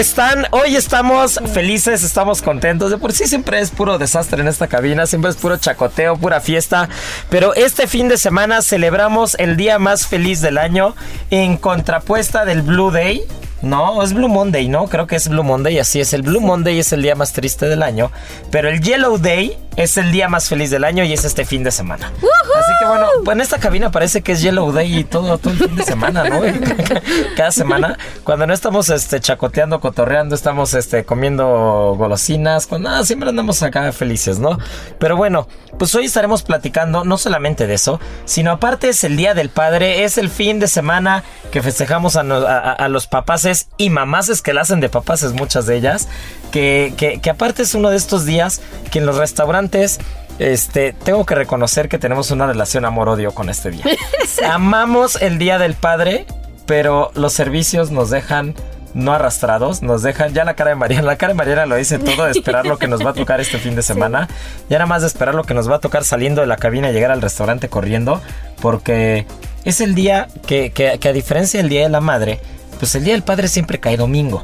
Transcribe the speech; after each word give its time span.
Están? 0.00 0.46
Hoy 0.50 0.76
estamos 0.76 1.38
felices, 1.52 2.02
estamos 2.02 2.40
contentos. 2.40 2.90
De 2.90 2.96
por 2.96 3.12
sí 3.12 3.26
siempre 3.26 3.60
es 3.60 3.70
puro 3.70 3.98
desastre 3.98 4.40
en 4.40 4.48
esta 4.48 4.66
cabina, 4.66 5.06
siempre 5.06 5.30
es 5.30 5.36
puro 5.36 5.58
chacoteo, 5.58 6.16
pura 6.16 6.40
fiesta. 6.40 6.88
Pero 7.28 7.54
este 7.54 7.86
fin 7.86 8.08
de 8.08 8.16
semana 8.16 8.62
celebramos 8.62 9.36
el 9.38 9.58
día 9.58 9.78
más 9.78 10.06
feliz 10.06 10.40
del 10.40 10.56
año 10.56 10.94
en 11.30 11.58
contrapuesta 11.58 12.46
del 12.46 12.62
Blue 12.62 12.90
Day. 12.90 13.24
No, 13.60 14.02
es 14.02 14.14
Blue 14.14 14.28
Monday, 14.28 14.68
¿no? 14.68 14.86
Creo 14.86 15.06
que 15.06 15.16
es 15.16 15.28
Blue 15.28 15.44
Monday, 15.44 15.78
así 15.78 16.00
es. 16.00 16.14
El 16.14 16.22
Blue 16.22 16.40
Monday 16.40 16.78
es 16.78 16.94
el 16.94 17.02
día 17.02 17.14
más 17.14 17.34
triste 17.34 17.66
del 17.66 17.82
año, 17.82 18.10
pero 18.50 18.70
el 18.70 18.80
Yellow 18.80 19.18
Day 19.18 19.58
es 19.76 19.96
el 19.96 20.12
día 20.12 20.28
más 20.28 20.48
feliz 20.48 20.70
del 20.70 20.84
año 20.84 21.04
y 21.04 21.12
es 21.12 21.24
este 21.24 21.44
fin 21.44 21.62
de 21.64 21.70
semana. 21.70 22.06
Así 22.16 22.72
que 22.80 22.86
bueno, 22.86 23.06
pues 23.24 23.34
en 23.36 23.40
esta 23.40 23.58
cabina 23.58 23.90
parece 23.90 24.20
que 24.22 24.32
es 24.32 24.42
Yellow 24.42 24.72
Day 24.72 24.98
y 24.98 25.04
todo, 25.04 25.38
todo 25.38 25.52
el 25.52 25.58
fin 25.60 25.76
de 25.76 25.82
semana, 25.84 26.24
¿no? 26.28 26.40
Cada 27.36 27.50
semana, 27.52 27.96
cuando 28.24 28.46
no 28.46 28.52
estamos 28.52 28.90
este, 28.90 29.20
chacoteando, 29.20 29.80
cotorreando, 29.80 30.34
estamos 30.34 30.74
este, 30.74 31.04
comiendo 31.04 31.94
golosinas, 31.96 32.66
cuando 32.66 32.90
nada, 32.90 33.04
siempre 33.04 33.28
andamos 33.28 33.62
acá 33.62 33.90
felices, 33.92 34.38
¿no? 34.38 34.58
Pero 34.98 35.16
bueno, 35.16 35.46
pues 35.78 35.94
hoy 35.94 36.04
estaremos 36.06 36.42
platicando 36.42 37.04
no 37.04 37.16
solamente 37.16 37.66
de 37.66 37.74
eso, 37.74 38.00
sino 38.24 38.50
aparte 38.50 38.88
es 38.88 39.04
el 39.04 39.16
Día 39.16 39.34
del 39.34 39.48
Padre, 39.48 40.04
es 40.04 40.18
el 40.18 40.28
fin 40.28 40.58
de 40.58 40.68
semana 40.68 41.22
que 41.52 41.62
festejamos 41.62 42.16
a, 42.16 42.22
no- 42.22 42.36
a- 42.46 42.58
a- 42.58 42.72
a 42.72 42.88
los 42.88 43.06
papaces 43.06 43.68
y 43.78 43.90
mamaces 43.90 44.42
que 44.42 44.52
la 44.52 44.62
hacen 44.62 44.80
de 44.80 44.88
papaces, 44.88 45.32
muchas 45.32 45.66
de 45.66 45.76
ellas, 45.76 46.08
que, 46.50 46.94
que, 46.96 47.20
que 47.20 47.30
aparte 47.30 47.62
es 47.62 47.74
uno 47.74 47.90
de 47.90 47.96
estos 47.96 48.24
días 48.24 48.60
que 48.90 48.98
en 48.98 49.06
los 49.06 49.16
restaurantes 49.16 50.00
este, 50.40 50.94
tengo 50.94 51.26
que 51.26 51.34
reconocer 51.34 51.88
que 51.88 51.98
tenemos 51.98 52.30
una 52.30 52.46
relación 52.46 52.84
amor-odio 52.84 53.32
con 53.32 53.50
este 53.50 53.70
día. 53.70 53.84
Amamos 54.50 55.20
el 55.20 55.38
Día 55.38 55.58
del 55.58 55.74
Padre, 55.74 56.24
pero 56.66 57.10
los 57.14 57.34
servicios 57.34 57.90
nos 57.90 58.08
dejan 58.08 58.54
no 58.94 59.12
arrastrados, 59.12 59.82
nos 59.82 60.02
dejan 60.02 60.32
ya 60.32 60.44
la 60.44 60.54
cara 60.54 60.70
de 60.70 60.76
Mariana, 60.76 61.02
la 61.02 61.16
cara 61.16 61.32
de 61.32 61.36
Mariana 61.36 61.66
lo 61.66 61.76
dice 61.76 61.98
todo, 61.98 62.24
de 62.24 62.32
esperar 62.32 62.66
lo 62.66 62.78
que 62.78 62.88
nos 62.88 63.04
va 63.04 63.10
a 63.10 63.12
tocar 63.12 63.40
este 63.40 63.58
fin 63.58 63.76
de 63.76 63.82
semana, 63.82 64.28
ya 64.68 64.78
nada 64.78 64.86
más 64.86 65.02
de 65.02 65.08
esperar 65.08 65.34
lo 65.34 65.44
que 65.44 65.54
nos 65.54 65.70
va 65.70 65.76
a 65.76 65.78
tocar 65.78 66.04
saliendo 66.04 66.40
de 66.40 66.46
la 66.46 66.56
cabina 66.56 66.90
y 66.90 66.92
llegar 66.92 67.10
al 67.10 67.22
restaurante 67.22 67.68
corriendo, 67.68 68.20
porque 68.60 69.26
es 69.64 69.80
el 69.80 69.94
día 69.94 70.28
que, 70.46 70.70
que, 70.70 70.98
que 70.98 71.08
a 71.08 71.12
diferencia 71.12 71.60
del 71.60 71.68
Día 71.68 71.82
de 71.82 71.90
la 71.90 72.00
Madre, 72.00 72.40
pues 72.78 72.94
el 72.94 73.04
Día 73.04 73.12
del 73.12 73.22
Padre 73.22 73.46
siempre 73.46 73.78
cae 73.78 73.96
domingo. 73.96 74.42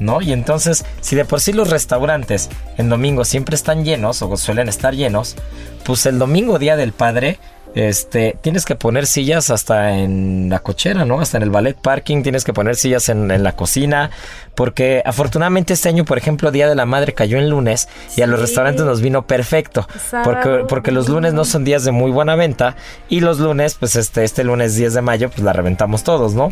¿No? 0.00 0.20
Y 0.20 0.32
entonces, 0.32 0.84
si 1.00 1.16
de 1.16 1.24
por 1.24 1.40
sí 1.40 1.52
los 1.52 1.70
restaurantes 1.70 2.48
en 2.76 2.88
domingo 2.88 3.24
siempre 3.24 3.54
están 3.54 3.84
llenos 3.84 4.22
o 4.22 4.36
suelen 4.36 4.68
estar 4.68 4.94
llenos, 4.94 5.36
pues 5.84 6.06
el 6.06 6.18
domingo 6.18 6.58
día 6.58 6.76
del 6.76 6.92
padre, 6.92 7.38
este, 7.74 8.36
tienes 8.40 8.64
que 8.64 8.74
poner 8.74 9.06
sillas 9.06 9.50
hasta 9.50 9.98
en 9.98 10.48
la 10.48 10.60
cochera, 10.60 11.04
¿no? 11.04 11.20
Hasta 11.20 11.36
en 11.36 11.42
el 11.42 11.50
ballet 11.50 11.76
parking, 11.76 12.22
tienes 12.22 12.44
que 12.44 12.52
poner 12.52 12.76
sillas 12.76 13.08
en, 13.08 13.30
en 13.30 13.42
la 13.42 13.52
cocina, 13.52 14.10
porque 14.54 15.02
afortunadamente 15.04 15.74
este 15.74 15.88
año, 15.88 16.04
por 16.04 16.18
ejemplo, 16.18 16.50
Día 16.50 16.68
de 16.68 16.74
la 16.74 16.86
Madre 16.86 17.14
cayó 17.14 17.38
en 17.38 17.50
lunes 17.50 17.88
y 18.16 18.22
a 18.22 18.26
los 18.26 18.40
restaurantes 18.40 18.84
nos 18.84 19.00
vino 19.00 19.26
perfecto, 19.26 19.86
porque, 20.24 20.64
porque 20.68 20.90
los 20.92 21.08
lunes 21.08 21.34
no 21.34 21.44
son 21.44 21.64
días 21.64 21.84
de 21.84 21.92
muy 21.92 22.10
buena 22.10 22.34
venta 22.36 22.74
y 23.08 23.20
los 23.20 23.38
lunes, 23.38 23.76
pues 23.78 23.96
este, 23.96 24.24
este 24.24 24.44
lunes 24.44 24.74
10 24.74 24.94
de 24.94 25.02
mayo, 25.02 25.30
pues 25.30 25.42
la 25.42 25.52
reventamos 25.52 26.02
todos, 26.02 26.34
¿no? 26.34 26.50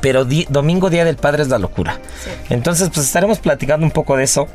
Pero 0.00 0.24
di- 0.24 0.46
domingo, 0.48 0.90
Día 0.90 1.04
del 1.04 1.16
Padre, 1.16 1.42
es 1.42 1.48
la 1.48 1.58
locura. 1.58 1.98
Entonces, 2.48 2.90
pues 2.92 3.06
estaremos 3.06 3.38
platicando 3.38 3.84
un 3.84 3.92
poco 3.92 4.16
de 4.16 4.24
eso. 4.24 4.48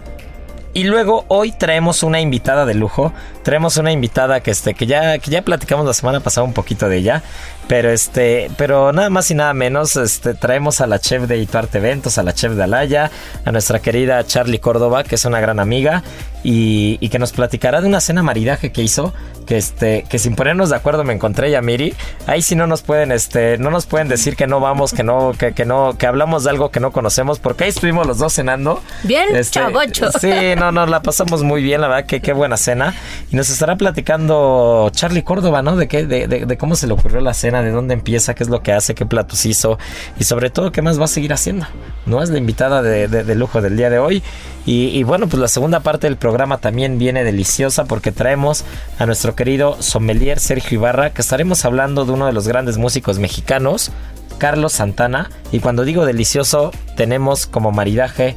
Y 0.73 0.83
luego 0.83 1.23
hoy 1.29 1.53
traemos 1.53 2.03
una 2.03 2.19
invitada 2.19 2.65
de 2.65 2.73
lujo. 2.73 3.13
Traemos 3.43 3.77
una 3.77 3.93
invitada 3.93 4.41
que 4.41 4.51
este 4.51 4.73
que 4.73 4.85
ya 4.85 5.17
que 5.19 5.31
ya 5.31 5.41
platicamos 5.41 5.85
la 5.85 5.93
semana 5.93 6.19
pasada 6.19 6.43
un 6.43 6.51
poquito 6.51 6.89
de 6.89 6.97
ella, 6.97 7.23
pero 7.69 7.89
este, 7.91 8.51
pero 8.57 8.91
nada 8.91 9.09
más 9.09 9.31
y 9.31 9.35
nada 9.35 9.53
menos 9.53 9.95
este 9.95 10.33
traemos 10.33 10.81
a 10.81 10.87
la 10.87 10.99
chef 10.99 11.29
de 11.29 11.37
Ituarte 11.37 11.77
Eventos, 11.77 12.17
a 12.17 12.23
la 12.23 12.33
chef 12.33 12.53
de 12.55 12.63
Alaya, 12.63 13.09
a 13.45 13.51
nuestra 13.53 13.79
querida 13.79 14.21
Charlie 14.25 14.59
Córdoba, 14.59 15.05
que 15.05 15.15
es 15.15 15.23
una 15.23 15.39
gran 15.39 15.61
amiga 15.61 16.03
y, 16.45 16.97
y 17.01 17.09
que 17.09 17.17
nos 17.17 17.31
platicará 17.33 17.81
de 17.81 17.87
una 17.87 17.99
cena 17.99 18.21
maridaje 18.21 18.71
que 18.71 18.83
hizo, 18.83 19.13
que 19.47 19.57
este 19.57 20.05
que 20.07 20.19
sin 20.19 20.35
ponernos 20.35 20.69
de 20.69 20.75
acuerdo 20.75 21.03
me 21.03 21.13
encontré 21.13 21.49
y 21.49 21.55
a 21.55 21.61
Miri. 21.61 21.95
Ahí 22.27 22.41
sí 22.43 22.55
no 22.55 22.67
nos 22.67 22.83
pueden 22.83 23.11
este 23.11 23.57
no 23.57 23.71
nos 23.71 23.87
pueden 23.87 24.07
decir 24.07 24.35
que 24.35 24.45
no 24.45 24.59
vamos, 24.59 24.93
que 24.93 25.03
no 25.03 25.33
que, 25.37 25.53
que 25.53 25.65
no 25.65 25.97
que 25.97 26.05
hablamos 26.05 26.43
de 26.43 26.51
algo 26.51 26.69
que 26.69 26.79
no 26.79 26.91
conocemos, 26.91 27.39
porque 27.39 27.63
ahí 27.63 27.69
estuvimos 27.71 28.05
los 28.05 28.19
dos 28.19 28.33
cenando. 28.33 28.81
Bien, 29.03 29.35
Este, 29.35 29.59
chavocho. 29.59 30.11
Sí, 30.19 30.29
no, 30.57 30.71
no, 30.71 30.85
la 30.85 31.01
pasamos 31.01 31.41
muy 31.43 31.63
bien, 31.63 31.81
la 31.81 31.87
verdad 31.87 32.05
que 32.05 32.21
qué 32.21 32.31
buena 32.33 32.57
cena. 32.57 32.93
Y 33.31 33.35
nos 33.35 33.49
estará 33.49 33.75
platicando 33.75 34.89
Charlie 34.93 35.23
Córdoba, 35.23 35.61
¿no? 35.63 35.75
De 35.75 35.87
qué, 35.87 36.05
de, 36.05 36.27
de- 36.27 36.45
de 36.45 36.57
cómo 36.57 36.75
se 36.75 36.85
le 36.87 36.93
ocurrió 36.93 37.21
la 37.21 37.33
cena, 37.33 37.61
de 37.63 37.71
dónde 37.71 37.93
empieza, 37.95 38.35
qué 38.35 38.43
es 38.43 38.49
lo 38.49 38.61
que 38.61 38.71
hace, 38.71 38.93
qué 38.95 39.05
platos 39.05 39.45
hizo 39.45 39.77
y 40.19 40.23
sobre 40.25 40.49
todo 40.51 40.71
qué 40.71 40.81
más 40.81 40.99
va 40.99 41.05
a 41.05 41.07
seguir 41.07 41.33
haciendo. 41.33 41.65
No 42.05 42.21
es 42.21 42.29
la 42.29 42.37
invitada 42.37 42.81
de, 42.83 43.07
de- 43.07 43.23
de 43.23 43.35
lujo 43.35 43.61
del 43.61 43.77
día 43.77 43.89
de 43.89 43.97
hoy. 43.99 44.21
Y, 44.67 45.03
bueno, 45.03 45.27
pues 45.27 45.39
la 45.39 45.47
segunda 45.47 45.81
parte 45.81 46.07
del 46.07 46.17
programa 46.17 46.57
también 46.57 46.97
viene 46.97 47.23
deliciosa 47.23 47.85
porque 47.85 48.11
traemos 48.11 48.65
a 48.97 49.05
nuestro 49.05 49.35
querido 49.35 49.77
sommelier 49.79 50.39
Sergio 50.39 50.79
Ibarra, 50.79 51.11
que 51.11 51.21
estaremos 51.21 51.65
hablando 51.65 52.03
de 52.03 52.13
uno 52.13 52.25
de 52.25 52.33
los 52.33 52.47
grandes 52.47 52.79
músicos 52.79 53.19
mexicanos, 53.19 53.91
Carlos 54.39 54.73
Santana. 54.73 55.29
Y 55.51 55.59
cuando 55.59 55.83
digo 55.83 56.07
delicioso, 56.07 56.71
tenemos 56.95 57.45
como 57.45 57.71
maridaje 57.71 58.35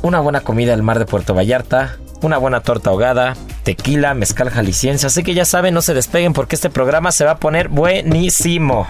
una 0.00 0.20
buena 0.20 0.40
comida 0.40 0.72
al 0.72 0.82
mar 0.82 0.98
de 0.98 1.04
Puerto 1.04 1.34
Vallarta, 1.34 1.96
una 2.22 2.38
buena 2.38 2.60
torta 2.60 2.90
ahogada, 2.90 3.36
tequila, 3.62 4.14
mezcal 4.14 4.48
jalisciense. 4.48 5.06
Así 5.06 5.22
que 5.22 5.34
ya 5.34 5.44
saben, 5.44 5.74
no 5.74 5.82
se 5.82 5.92
despeguen 5.92 6.32
porque 6.32 6.56
este 6.56 6.70
programa 6.70 7.12
se 7.12 7.26
va 7.26 7.32
a 7.32 7.36
poner 7.36 7.68
buenísimo. 7.68 8.86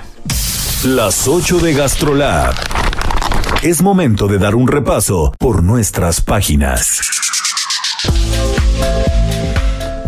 Las 0.84 1.26
8 1.26 1.58
de 1.58 1.74
GastroLab. 1.74 2.54
Es 3.62 3.82
momento 3.82 4.28
de 4.28 4.38
dar 4.38 4.54
un 4.54 4.68
repaso 4.68 5.32
por 5.38 5.62
nuestras 5.62 6.20
páginas. 6.20 7.00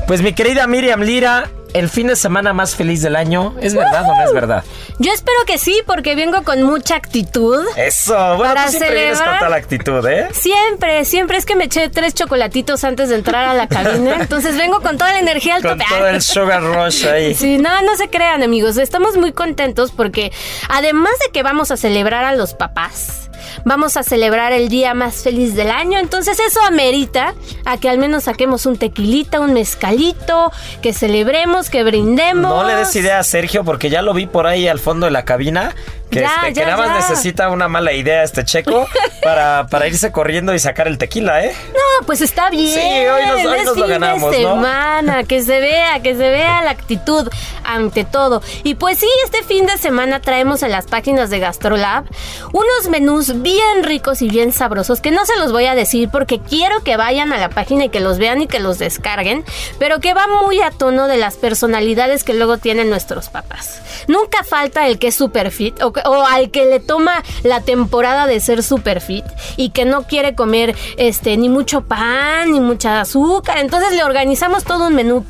Pues 0.06 0.22
mi 0.22 0.32
querida 0.32 0.66
Miriam 0.66 1.00
Lira, 1.02 1.50
el 1.74 1.88
fin 1.88 2.06
de 2.06 2.16
semana 2.16 2.52
más 2.52 2.74
feliz 2.76 3.02
del 3.02 3.14
año, 3.16 3.54
¿es 3.60 3.74
verdad 3.74 4.04
o 4.08 4.14
no 4.16 4.24
es 4.24 4.32
verdad? 4.32 4.64
Yo 5.00 5.12
espero 5.12 5.36
que 5.46 5.58
sí, 5.58 5.80
porque 5.86 6.14
vengo 6.14 6.42
con 6.44 6.62
mucha 6.62 6.96
actitud. 6.96 7.62
Eso, 7.76 8.14
bueno, 8.36 8.54
Para 8.54 8.64
tú 8.66 8.70
siempre 8.70 8.94
vienes 8.94 9.18
con 9.18 9.26
celebrar- 9.28 9.50
la 9.50 9.56
actitud, 9.56 10.06
¿eh? 10.06 10.28
Siempre, 10.32 11.04
siempre 11.04 11.36
es 11.38 11.44
que 11.44 11.54
me 11.56 11.64
eché 11.64 11.88
tres 11.90 12.14
chocolatitos 12.14 12.82
antes 12.84 13.08
de 13.10 13.16
entrar 13.16 13.44
a 13.48 13.54
la 13.54 13.66
cabina. 13.68 14.16
Entonces 14.20 14.56
vengo 14.56 14.80
con 14.80 14.96
toda 14.98 15.12
la 15.12 15.18
energía 15.20 15.56
al 15.56 15.62
Con 15.62 15.78
tope. 15.78 15.84
todo 15.90 16.06
el 16.08 16.22
sugar 16.22 16.62
rush 16.62 17.06
ahí. 17.06 17.34
Sí, 17.38 17.58
no, 17.58 17.82
no 17.82 17.96
se 17.96 18.08
crean 18.08 18.42
amigos, 18.42 18.76
estamos 18.78 19.16
muy 19.16 19.32
contentos 19.32 19.90
porque 19.92 20.32
además 20.70 21.12
de 21.26 21.32
que 21.32 21.42
vamos 21.42 21.70
a 21.70 21.76
celebrar 21.76 22.24
a 22.24 22.34
los 22.34 22.54
papás, 22.54 23.27
vamos 23.64 23.96
a 23.96 24.02
celebrar 24.02 24.52
el 24.52 24.68
día 24.68 24.94
más 24.94 25.22
feliz 25.22 25.54
del 25.54 25.70
año, 25.70 25.98
entonces 25.98 26.38
eso 26.40 26.60
amerita 26.62 27.34
a 27.64 27.78
que 27.78 27.88
al 27.88 27.98
menos 27.98 28.24
saquemos 28.24 28.66
un 28.66 28.76
tequilita, 28.76 29.40
un 29.40 29.52
mezcalito, 29.52 30.52
que 30.82 30.92
celebremos, 30.92 31.70
que 31.70 31.84
brindemos. 31.84 32.50
No 32.50 32.64
le 32.64 32.74
des 32.74 32.94
idea 32.96 33.18
a 33.18 33.24
Sergio 33.24 33.64
porque 33.64 33.90
ya 33.90 34.02
lo 34.02 34.14
vi 34.14 34.26
por 34.26 34.46
ahí 34.46 34.68
al 34.68 34.78
fondo 34.78 35.06
de 35.06 35.12
la 35.12 35.24
cabina. 35.24 35.74
Que, 36.10 36.20
Ya, 36.20 36.34
este, 36.42 36.54
que 36.54 36.60
ya, 36.60 36.66
nada 36.76 36.86
más 36.86 37.08
necesita 37.08 37.50
una 37.50 37.68
mala 37.68 37.92
idea 37.92 38.22
este 38.22 38.44
checo 38.44 38.86
para, 39.22 39.66
para 39.68 39.86
irse 39.86 40.10
corriendo 40.10 40.54
y 40.54 40.58
sacar 40.58 40.88
el 40.88 40.96
tequila, 40.98 41.44
¿eh? 41.44 41.52
No, 41.72 42.06
pues 42.06 42.20
está 42.22 42.48
bien. 42.50 42.72
Sí, 42.74 42.80
hoy 42.80 43.26
nos- 43.26 43.44
hoy 43.52 43.58
es 43.58 43.64
nos 43.66 43.76
lo 43.76 43.86
ganamos, 43.86 44.30
de 44.30 44.42
¿no? 44.42 44.54
semana, 44.54 45.24
que 45.24 45.42
se 45.42 45.60
vea, 45.60 46.00
que 46.00 46.12
se 46.14 46.28
vea 46.30 46.62
la 46.62 46.70
actitud 46.70 47.28
ante 47.64 48.04
todo. 48.04 48.42
Y 48.64 48.74
pues 48.76 48.98
sí, 48.98 49.08
este 49.24 49.42
fin 49.42 49.66
de 49.66 49.76
semana 49.76 50.20
traemos 50.20 50.62
en 50.62 50.70
las 50.70 50.86
páginas 50.86 51.28
de 51.30 51.40
GastroLab 51.40 52.04
unos 52.52 52.88
menús 52.90 53.42
bien 53.42 53.82
ricos 53.84 54.22
y 54.22 54.28
bien 54.30 54.52
sabrosos 54.52 55.00
que 55.00 55.10
no 55.10 55.26
se 55.26 55.36
los 55.36 55.52
voy 55.52 55.66
a 55.66 55.74
decir 55.74 56.08
porque 56.10 56.38
quiero 56.40 56.82
que 56.82 56.96
vayan 56.96 57.32
a 57.32 57.38
la 57.38 57.50
página 57.50 57.84
y 57.84 57.88
que 57.90 58.00
los 58.00 58.18
vean 58.18 58.40
y 58.40 58.46
que 58.46 58.60
los 58.60 58.78
descarguen, 58.78 59.44
pero 59.78 60.00
que 60.00 60.14
va 60.14 60.26
muy 60.26 60.60
a 60.62 60.70
tono 60.70 61.06
de 61.06 61.18
las 61.18 61.36
personalidades 61.36 62.24
que 62.24 62.32
luego 62.34 62.56
tienen 62.58 62.88
nuestros 62.88 63.28
papás. 63.28 63.80
Nunca 64.06 64.42
falta 64.44 64.86
el 64.86 64.98
que 64.98 65.08
es 65.08 65.14
super 65.14 65.50
fit 65.50 65.82
o, 65.82 65.92
o 66.04 66.24
al 66.24 66.50
que 66.50 66.66
le 66.66 66.80
toma 66.80 67.22
la 67.42 67.60
temporada 67.60 68.26
de 68.26 68.40
ser 68.40 68.62
super 68.62 69.00
fit 69.00 69.24
y 69.56 69.70
que 69.70 69.84
no 69.84 70.02
quiere 70.04 70.34
comer 70.34 70.76
este 70.96 71.36
ni 71.36 71.48
mucho 71.48 71.82
pan 71.82 72.52
ni 72.52 72.60
mucha 72.60 73.00
azúcar. 73.00 73.58
Entonces 73.58 73.92
le 73.92 74.04
organizamos 74.04 74.64
todo 74.64 74.88
un 74.88 74.94
menú 74.94 75.24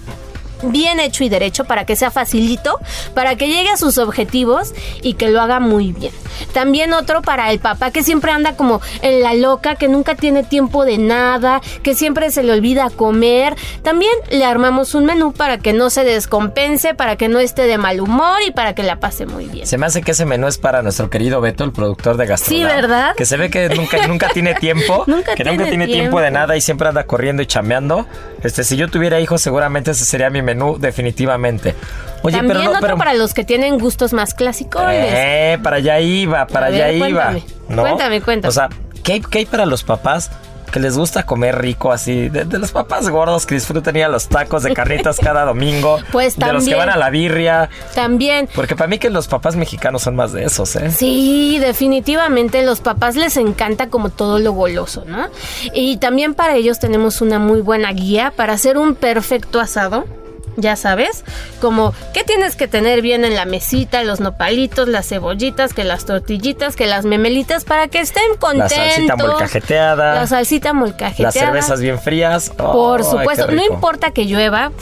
bien 0.62 1.00
hecho 1.00 1.24
y 1.24 1.28
derecho 1.28 1.64
para 1.64 1.84
que 1.84 1.96
sea 1.96 2.10
facilito, 2.10 2.78
para 3.14 3.36
que 3.36 3.48
llegue 3.48 3.70
a 3.70 3.76
sus 3.76 3.98
objetivos 3.98 4.72
y 5.02 5.14
que 5.14 5.28
lo 5.28 5.40
haga 5.40 5.60
muy 5.60 5.92
bien. 5.92 6.12
También 6.52 6.92
otro 6.92 7.22
para 7.22 7.50
el 7.50 7.58
papá 7.58 7.90
que 7.90 8.02
siempre 8.02 8.30
anda 8.30 8.56
como 8.56 8.80
en 9.02 9.22
la 9.22 9.34
loca, 9.34 9.74
que 9.74 9.88
nunca 9.88 10.14
tiene 10.14 10.44
tiempo 10.44 10.84
de 10.84 10.98
nada, 10.98 11.60
que 11.82 11.94
siempre 11.94 12.30
se 12.30 12.42
le 12.42 12.52
olvida 12.52 12.90
comer. 12.90 13.54
También 13.82 14.12
le 14.30 14.44
armamos 14.44 14.94
un 14.94 15.04
menú 15.04 15.32
para 15.32 15.58
que 15.58 15.72
no 15.72 15.90
se 15.90 16.04
descompense, 16.04 16.94
para 16.94 17.16
que 17.16 17.28
no 17.28 17.38
esté 17.38 17.62
de 17.62 17.78
mal 17.78 18.00
humor 18.00 18.38
y 18.46 18.50
para 18.50 18.74
que 18.74 18.82
la 18.82 19.00
pase 19.00 19.26
muy 19.26 19.46
bien. 19.46 19.66
Se 19.66 19.78
me 19.78 19.86
hace 19.86 20.02
que 20.02 20.12
ese 20.12 20.24
menú 20.24 20.46
es 20.46 20.58
para 20.58 20.82
nuestro 20.82 21.10
querido 21.10 21.40
Beto, 21.40 21.64
el 21.64 21.72
productor 21.72 22.16
de 22.16 22.26
Gastrolab. 22.26 22.70
Sí, 22.70 22.76
¿verdad? 22.76 23.14
Que 23.16 23.24
se 23.24 23.36
ve 23.36 23.50
que 23.50 23.68
nunca, 23.68 24.06
nunca 24.06 24.28
tiene 24.28 24.54
tiempo. 24.54 25.04
Nunca 25.08 25.34
que 25.34 25.44
nunca 25.44 25.64
tiene 25.64 25.70
tiene 25.70 25.86
tiempo. 25.86 26.02
tiempo. 26.02 26.20
de 26.20 26.30
nada 26.30 26.56
y 26.56 26.60
siempre 26.60 26.88
anda 26.88 27.04
corriendo 27.04 27.42
y 27.42 27.46
chambeando. 27.46 28.06
Este, 28.42 28.62
si 28.64 28.76
yo 28.76 28.88
tuviera 28.88 29.20
hijos, 29.20 29.40
seguramente 29.40 29.90
ese 29.92 30.04
sería 30.04 30.30
mi 30.30 30.42
menú, 30.54 30.78
definitivamente. 30.78 31.74
Oye, 32.22 32.36
También 32.36 32.46
pero 32.58 32.64
no, 32.64 32.70
otro 32.70 32.80
pero. 32.82 32.96
para 32.98 33.14
los 33.14 33.34
que 33.34 33.44
tienen 33.44 33.78
gustos 33.78 34.12
más 34.12 34.34
clásicos. 34.34 34.82
Eh, 34.88 35.58
para 35.62 35.76
allá 35.76 36.00
iba, 36.00 36.46
para 36.46 36.66
A 36.66 36.70
ver, 36.70 36.82
allá 36.82 36.92
iba. 37.08 37.24
cuéntame. 37.26 37.44
¿no? 37.68 37.82
Cuéntame, 37.82 38.20
cuéntame. 38.22 38.48
O 38.48 38.52
sea, 38.52 38.68
¿qué 39.04 39.12
hay, 39.14 39.20
qué 39.20 39.38
hay 39.38 39.46
para 39.46 39.66
los 39.66 39.84
papás 39.84 40.30
que 40.72 40.80
les 40.80 40.98
gusta 40.98 41.22
comer 41.22 41.58
rico 41.62 41.92
así? 41.92 42.28
De, 42.28 42.44
de 42.44 42.58
los 42.58 42.72
papás 42.72 43.08
gordos 43.08 43.46
que 43.46 43.54
disfrutan 43.54 43.94
ir 43.96 44.04
a 44.04 44.08
los 44.08 44.28
tacos 44.28 44.64
de 44.64 44.74
carnitas 44.74 45.16
cada 45.22 45.44
domingo. 45.44 45.98
Pues 46.12 46.36
De 46.36 46.40
los 46.52 46.64
que 46.64 46.72
también. 46.72 46.78
van 46.78 46.90
a 46.90 46.96
la 46.96 47.08
birria. 47.10 47.70
También 47.94 48.48
Porque 48.54 48.74
para 48.74 48.88
mí 48.88 48.98
que 48.98 49.10
los 49.10 49.28
papás 49.28 49.54
mexicanos 49.56 50.02
son 50.02 50.16
más 50.16 50.32
de 50.32 50.44
esos, 50.44 50.74
¿eh? 50.76 50.90
Sí, 50.90 51.58
definitivamente 51.60 52.62
los 52.64 52.80
papás 52.80 53.14
les 53.16 53.36
encanta 53.36 53.88
como 53.90 54.10
todo 54.10 54.40
lo 54.40 54.52
goloso, 54.52 55.04
¿no? 55.06 55.28
Y 55.72 55.98
también 55.98 56.34
para 56.34 56.56
ellos 56.56 56.80
tenemos 56.80 57.20
una 57.22 57.38
muy 57.38 57.60
buena 57.60 57.92
guía 57.92 58.32
para 58.34 58.54
hacer 58.54 58.76
un 58.76 58.94
perfecto 58.96 59.60
asado. 59.60 60.04
Ya 60.60 60.74
sabes, 60.74 61.24
como 61.60 61.94
qué 62.12 62.24
tienes 62.24 62.56
que 62.56 62.66
tener 62.66 63.00
bien 63.00 63.24
en 63.24 63.36
la 63.36 63.44
mesita, 63.44 64.02
los 64.02 64.18
nopalitos, 64.18 64.88
las 64.88 65.08
cebollitas, 65.08 65.72
que 65.72 65.84
las 65.84 66.04
tortillitas, 66.04 66.74
que 66.74 66.86
las 66.88 67.04
memelitas, 67.04 67.64
para 67.64 67.86
que 67.86 68.00
estén 68.00 68.24
La 68.32 68.38
contentos. 68.38 68.72
salsita 68.72 69.16
molcajeteada. 69.16 70.14
La 70.16 70.26
salsita 70.26 70.72
molcajeteada. 70.72 71.28
Las 71.28 71.34
cervezas 71.34 71.80
bien 71.80 72.00
frías. 72.00 72.50
Por 72.50 73.02
¡Ay, 73.02 73.06
supuesto, 73.08 73.46
no 73.52 73.64
importa 73.64 74.10
que 74.10 74.24
llueva. 74.26 74.72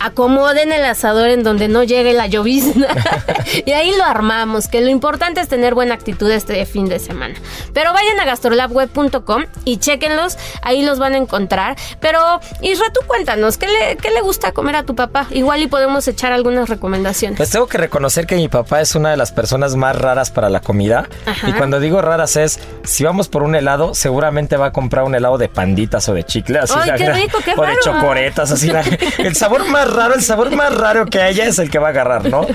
Acomoden 0.00 0.72
el 0.72 0.84
asador 0.84 1.28
en 1.28 1.42
donde 1.42 1.68
no 1.68 1.82
llegue 1.82 2.12
la 2.12 2.26
llovizna 2.26 2.88
y 3.66 3.72
ahí 3.72 3.92
lo 3.96 4.04
armamos, 4.04 4.68
que 4.68 4.80
lo 4.80 4.88
importante 4.90 5.40
es 5.40 5.48
tener 5.48 5.74
buena 5.74 5.94
actitud 5.94 6.30
este 6.30 6.64
fin 6.66 6.88
de 6.88 6.98
semana. 6.98 7.34
Pero 7.72 7.92
vayan 7.92 8.18
a 8.20 8.24
gastrolabweb.com 8.24 9.44
y 9.64 9.78
chequenlos, 9.78 10.36
ahí 10.62 10.82
los 10.84 10.98
van 10.98 11.14
a 11.14 11.16
encontrar. 11.16 11.76
Pero 12.00 12.40
Isra, 12.60 12.86
tú 12.92 13.00
cuéntanos, 13.06 13.56
¿qué 13.58 13.66
le, 13.68 13.96
qué 13.96 14.10
le 14.10 14.20
gusta 14.20 14.52
comer 14.52 14.76
a 14.76 14.82
tu 14.84 14.94
papá? 14.94 15.26
Igual 15.30 15.62
y 15.62 15.66
podemos 15.66 16.06
echar 16.08 16.32
algunas 16.32 16.68
recomendaciones. 16.68 17.36
Pues 17.36 17.50
tengo 17.50 17.66
que 17.66 17.78
reconocer 17.78 18.26
que 18.26 18.36
mi 18.36 18.48
papá 18.48 18.80
es 18.80 18.94
una 18.94 19.10
de 19.10 19.16
las 19.16 19.32
personas 19.32 19.76
más 19.76 19.96
raras 19.96 20.30
para 20.30 20.48
la 20.50 20.60
comida. 20.60 21.08
Ajá. 21.24 21.48
Y 21.48 21.52
cuando 21.54 21.80
digo 21.80 22.02
raras 22.02 22.36
es, 22.36 22.58
si 22.84 23.04
vamos 23.04 23.28
por 23.28 23.42
un 23.42 23.54
helado, 23.54 23.94
seguramente 23.94 24.56
va 24.56 24.66
a 24.66 24.72
comprar 24.72 25.04
un 25.04 25.14
helado 25.14 25.38
de 25.38 25.48
panditas 25.48 26.08
o 26.08 26.14
de 26.14 26.24
chicle. 26.24 26.58
Así, 26.58 26.74
Ay, 26.76 26.90
la- 26.90 26.96
qué 26.96 27.12
rico, 27.12 27.38
qué 27.44 27.54
O 27.56 27.62
de 27.64 27.76
chocoretas, 27.82 28.50
así. 28.50 28.68
la- 28.68 28.84
el 29.18 29.34
sabor 29.36 29.66
más 29.68 29.85
raro, 29.94 30.14
el 30.14 30.22
sabor 30.22 30.50
más 30.54 30.74
raro 30.76 31.06
que 31.06 31.20
haya 31.22 31.44
es 31.46 31.58
el 31.58 31.70
que 31.70 31.78
va 31.78 31.88
a 31.88 31.90
agarrar, 31.90 32.26
¿no? 32.28 32.46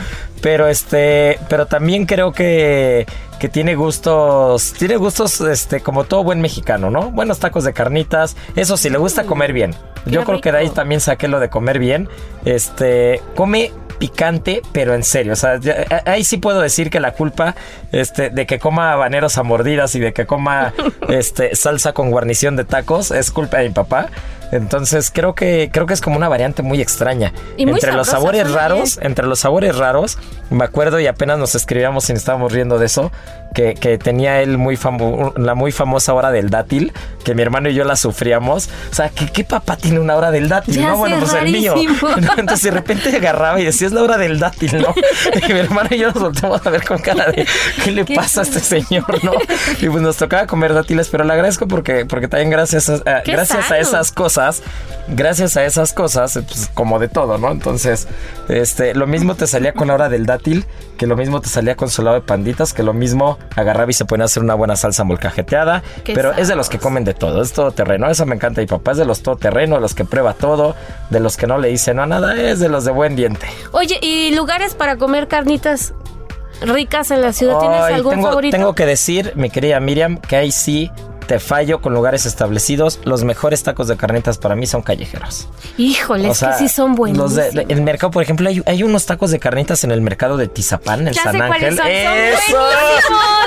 Pero 0.42 0.68
este, 0.68 1.38
pero 1.50 1.66
también 1.68 2.06
creo 2.06 2.32
que 2.32 3.06
que 3.40 3.50
tiene 3.50 3.74
gustos, 3.76 4.74
tiene 4.78 4.98
gustos 4.98 5.42
este 5.42 5.82
como 5.82 6.04
todo 6.04 6.24
buen 6.24 6.42
mexicano, 6.42 6.92
¿no? 6.92 7.10
Buenos 7.12 7.40
tacos 7.40 7.64
de 7.64 7.74
carnitas, 7.74 8.36
eso 8.56 8.78
sí 8.78 8.90
le 8.90 8.98
gusta 9.00 9.24
comer 9.24 9.52
bien. 9.52 9.74
Yo 10.06 10.20
Qué 10.22 10.26
creo 10.28 10.42
que 10.42 10.52
de 10.52 10.58
ahí 10.60 10.70
también 10.70 11.02
saqué 11.02 11.28
lo 11.28 11.40
de 11.40 11.50
comer 11.50 11.80
bien. 11.80 12.08
Este, 12.46 13.22
come 13.36 13.72
picante, 14.00 14.62
pero 14.72 14.94
en 14.96 15.04
serio. 15.04 15.34
O 15.34 15.36
sea, 15.36 15.60
ya- 15.60 15.86
ahí 16.06 16.24
sí 16.24 16.38
puedo 16.38 16.60
decir 16.62 16.90
que 16.90 17.00
la 17.00 17.14
culpa 17.14 17.56
este, 17.92 18.30
de 18.32 18.46
que 18.48 18.58
coma 18.60 18.94
habaneros 18.94 19.38
a 19.38 19.44
mordidas 19.44 19.94
y 19.96 20.00
de 20.00 20.12
que 20.14 20.26
coma 20.26 20.74
este, 21.10 21.56
salsa 21.56 21.94
con 21.94 22.10
guarnición 22.12 22.56
de 22.56 22.64
tacos 22.66 23.12
es 23.12 23.32
culpa 23.32 23.58
de 23.58 23.70
mi 23.70 23.74
papá. 23.74 24.08
Entonces 24.52 25.12
creo 25.14 25.34
que 25.36 25.70
creo 25.72 25.86
que 25.86 25.94
es 25.94 26.02
como 26.02 26.18
una 26.18 26.30
variante 26.30 26.62
muy 26.62 26.82
extraña. 26.82 27.34
Y 27.58 27.66
muy 27.66 27.76
entre 27.76 27.94
los 27.94 28.08
sabores 28.08 28.52
raros, 28.52 29.00
entre 29.02 29.26
los 29.26 29.40
sabores 29.40 29.76
raros, 29.78 30.18
me 30.50 30.64
acuerdo 30.66 31.00
y 31.00 31.08
apenas 31.08 31.38
nos 31.40 31.56
escribíamos 31.56 32.10
y 32.10 32.14
nos 32.14 32.22
estábamos 32.22 32.52
riendo 32.52 32.78
de 32.78 32.86
eso, 32.86 33.12
que, 33.54 33.74
que 33.76 33.98
tenía 33.98 34.42
él 34.42 34.58
muy 34.58 34.78
famo- 34.78 35.34
la 35.38 35.56
muy 35.56 35.72
famosa 35.72 36.14
hora 36.14 36.32
del 36.32 36.50
dátil, 36.50 36.92
que 37.24 37.36
mi 37.36 37.42
hermano 37.42 37.70
y 37.70 37.74
yo 37.74 37.84
la 37.86 37.96
sufríamos. 37.96 38.70
O 38.92 38.96
sea, 38.96 39.10
¿qué, 39.10 39.28
qué 39.28 39.44
papá 39.44 39.78
tiene 39.78 40.00
una 40.00 40.16
hora 40.16 40.32
del 40.32 40.50
dátil? 40.50 40.76
Ya 40.76 40.90
no, 40.90 40.98
bueno, 40.98 41.18
pues 41.20 41.34
el 41.34 41.52
mío. 41.52 41.76
Entonces 42.38 42.64
de 42.64 42.72
repente 42.72 43.16
agarraba 43.16 43.60
y 43.60 43.66
decía, 43.66 43.88
es 43.88 43.94
la 43.94 44.04
hora 44.04 44.18
del 44.18 44.40
dátil, 44.40 44.82
¿no? 44.82 44.94
Y 45.48 45.54
mi 45.54 45.60
hermano 45.60 45.90
y 45.92 45.98
yo 46.00 46.08
nos 46.12 46.22
volteamos 46.22 46.66
a 46.66 46.70
ver 46.70 46.84
con 46.86 46.98
cara 47.00 47.32
de, 47.32 47.46
¿qué 47.84 47.92
le 47.92 48.06
¿Qué? 48.06 48.16
pasa 48.16 48.42
a 48.42 48.44
este 48.44 48.60
señor, 48.60 49.24
no? 49.24 49.32
Y 49.82 49.88
pues 49.90 50.02
nos 50.02 50.18
tocaba 50.18 50.48
comer 50.48 50.74
dátiles, 50.74 51.10
pero 51.10 51.24
le 51.24 51.34
agradezco 51.34 51.68
porque, 51.68 52.06
porque 52.06 52.28
también 52.28 52.50
gracias 52.50 52.90
a, 52.90 53.22
gracias 53.26 53.72
a 53.72 53.78
esas 53.80 54.12
cosas, 54.12 54.41
gracias 55.08 55.58
a 55.58 55.66
esas 55.66 55.94
cosas, 55.94 56.40
pues 56.48 56.70
como 56.74 57.00
de 57.00 57.08
todo, 57.08 57.38
¿no? 57.38 57.52
Entonces, 57.52 58.08
este, 58.50 58.94
lo 58.96 59.08
mismo 59.08 59.36
te 59.36 59.48
salía 59.48 59.74
con 59.74 59.88
la 59.88 59.96
hora 59.96 60.10
del 60.10 60.26
dátil, 60.26 60.66
que 60.98 61.08
lo 61.08 61.16
mismo 61.16 61.42
te 61.42 61.50
salía 61.50 61.76
con 61.76 61.90
su 61.90 62.02
lado 62.02 62.16
de 62.16 62.22
panditas, 62.22 62.74
que 62.74 62.84
lo 62.84 62.94
mismo 62.94 63.38
agarraba 63.56 63.90
y 63.90 63.94
se 63.94 64.06
ponía 64.06 64.24
a 64.24 64.26
hacer 64.26 64.44
una 64.44 64.56
buena 64.56 64.76
salsa 64.76 65.04
molcajeteada, 65.04 65.84
pero 66.06 66.34
es 66.34 66.48
de 66.48 66.56
los 66.56 66.70
que 66.70 66.80
comen 66.80 67.04
de 67.04 67.14
todo, 67.14 67.42
es 67.42 67.54
todo 67.54 67.72
terreno, 67.72 68.10
eso 68.10 68.26
me 68.26 68.36
encanta, 68.36 68.62
mi 68.62 68.68
papá 68.68 68.92
es 68.92 68.98
de 68.98 69.06
los 69.06 69.22
todoterreno, 69.22 69.76
de 69.76 69.82
los 69.82 69.96
que 69.96 70.06
prueba 70.06 70.34
todo, 70.34 70.76
de 71.10 71.20
los 71.20 71.38
que 71.38 71.48
no 71.48 71.58
le 71.58 71.70
dice 71.70 71.94
no 71.94 72.04
a 72.04 72.08
nada, 72.08 72.36
es 72.36 72.60
de 72.60 72.70
los 72.70 72.86
de 72.86 72.92
buen 72.92 73.16
diente. 73.16 73.48
Oye, 73.72 74.00
¿y 74.02 74.34
lugares 74.36 74.76
para 74.76 74.98
comer 74.98 75.28
carnitas 75.28 75.94
ricas 76.62 77.12
en 77.12 77.22
la 77.22 77.34
ciudad? 77.34 77.60
¿Tienes 77.60 77.82
Ay, 77.82 77.94
algún 77.96 78.16
tengo, 78.16 78.28
favorito? 78.28 78.56
tengo 78.56 78.76
que 78.76 78.86
decir, 78.86 79.34
mi 79.36 79.50
querida 79.50 79.80
Miriam, 79.80 80.18
que 80.18 80.36
ahí 80.36 80.52
sí 80.52 80.92
te 81.32 81.40
fallo 81.40 81.80
con 81.80 81.94
lugares 81.94 82.26
establecidos. 82.26 83.00
Los 83.06 83.24
mejores 83.24 83.64
tacos 83.64 83.88
de 83.88 83.96
carnitas 83.96 84.38
para 84.38 84.54
mí 84.54 84.68
son 84.68 84.82
callejeros. 84.82 85.48
Híjole, 85.78 86.28
O 86.28 86.34
es 86.34 86.40
que 86.40 86.54
sí 86.58 86.68
son 86.68 86.94
buenos. 86.94 87.38
El 87.38 87.82
mercado, 87.84 88.12
por 88.12 88.22
ejemplo, 88.22 88.50
hay, 88.50 88.62
hay 88.66 88.84
unos 88.84 89.06
tacos 89.06 89.32
de 89.32 89.40
carnitas 89.40 89.86
en 89.86 89.92
el 89.92 90.02
mercado 90.02 90.36
de 90.36 90.50
Tizapán, 90.50 91.08
en 91.08 91.14
Ya 91.14 91.24
San 91.24 91.38
sé 91.38 91.42
Ángel. 91.42 91.78
son, 91.78 91.86
son 92.50 92.68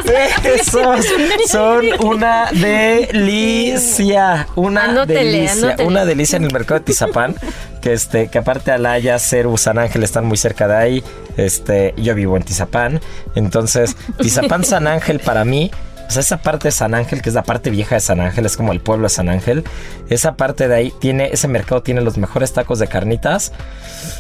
¡Esos! 0.00 0.44
¡Esos! 0.44 1.50
Son 1.50 1.84
una 2.06 2.46
delicia. 2.52 4.48
Una 4.56 4.84
Anótele, 4.84 5.22
delicia. 5.24 5.52
anótele. 5.66 5.86
Una 5.86 6.04
delicia 6.06 6.36
en 6.38 6.44
el 6.44 6.52
mercado 6.54 6.80
de 6.80 6.86
Tizapán. 6.86 7.34
Que 7.84 7.92
este, 7.92 8.28
que 8.28 8.38
aparte 8.38 8.70
Alaya, 8.72 9.18
Ceru, 9.18 9.58
San 9.58 9.78
Ángel 9.78 10.04
están 10.04 10.24
muy 10.24 10.38
cerca 10.38 10.66
de 10.66 10.74
ahí. 10.74 11.04
Este, 11.36 11.92
yo 11.98 12.14
vivo 12.14 12.34
en 12.38 12.42
Tizapán. 12.42 12.98
Entonces, 13.34 13.94
Tizapán, 14.22 14.64
San 14.64 14.86
Ángel 14.86 15.20
para 15.20 15.44
mí. 15.44 15.70
O 16.06 16.10
sea, 16.10 16.20
esa 16.20 16.38
parte 16.38 16.68
de 16.68 16.72
San 16.72 16.94
Ángel, 16.94 17.22
que 17.22 17.28
es 17.28 17.34
la 17.34 17.42
parte 17.42 17.70
vieja 17.70 17.94
de 17.94 18.00
San 18.00 18.20
Ángel, 18.20 18.46
es 18.46 18.56
como 18.56 18.72
el 18.72 18.80
pueblo 18.80 19.04
de 19.04 19.08
San 19.08 19.28
Ángel. 19.28 19.64
Esa 20.08 20.36
parte 20.36 20.68
de 20.68 20.74
ahí 20.74 20.92
tiene, 21.00 21.30
ese 21.32 21.48
mercado 21.48 21.82
tiene 21.82 22.00
los 22.02 22.18
mejores 22.18 22.52
tacos 22.52 22.78
de 22.78 22.86
carnitas. 22.86 23.52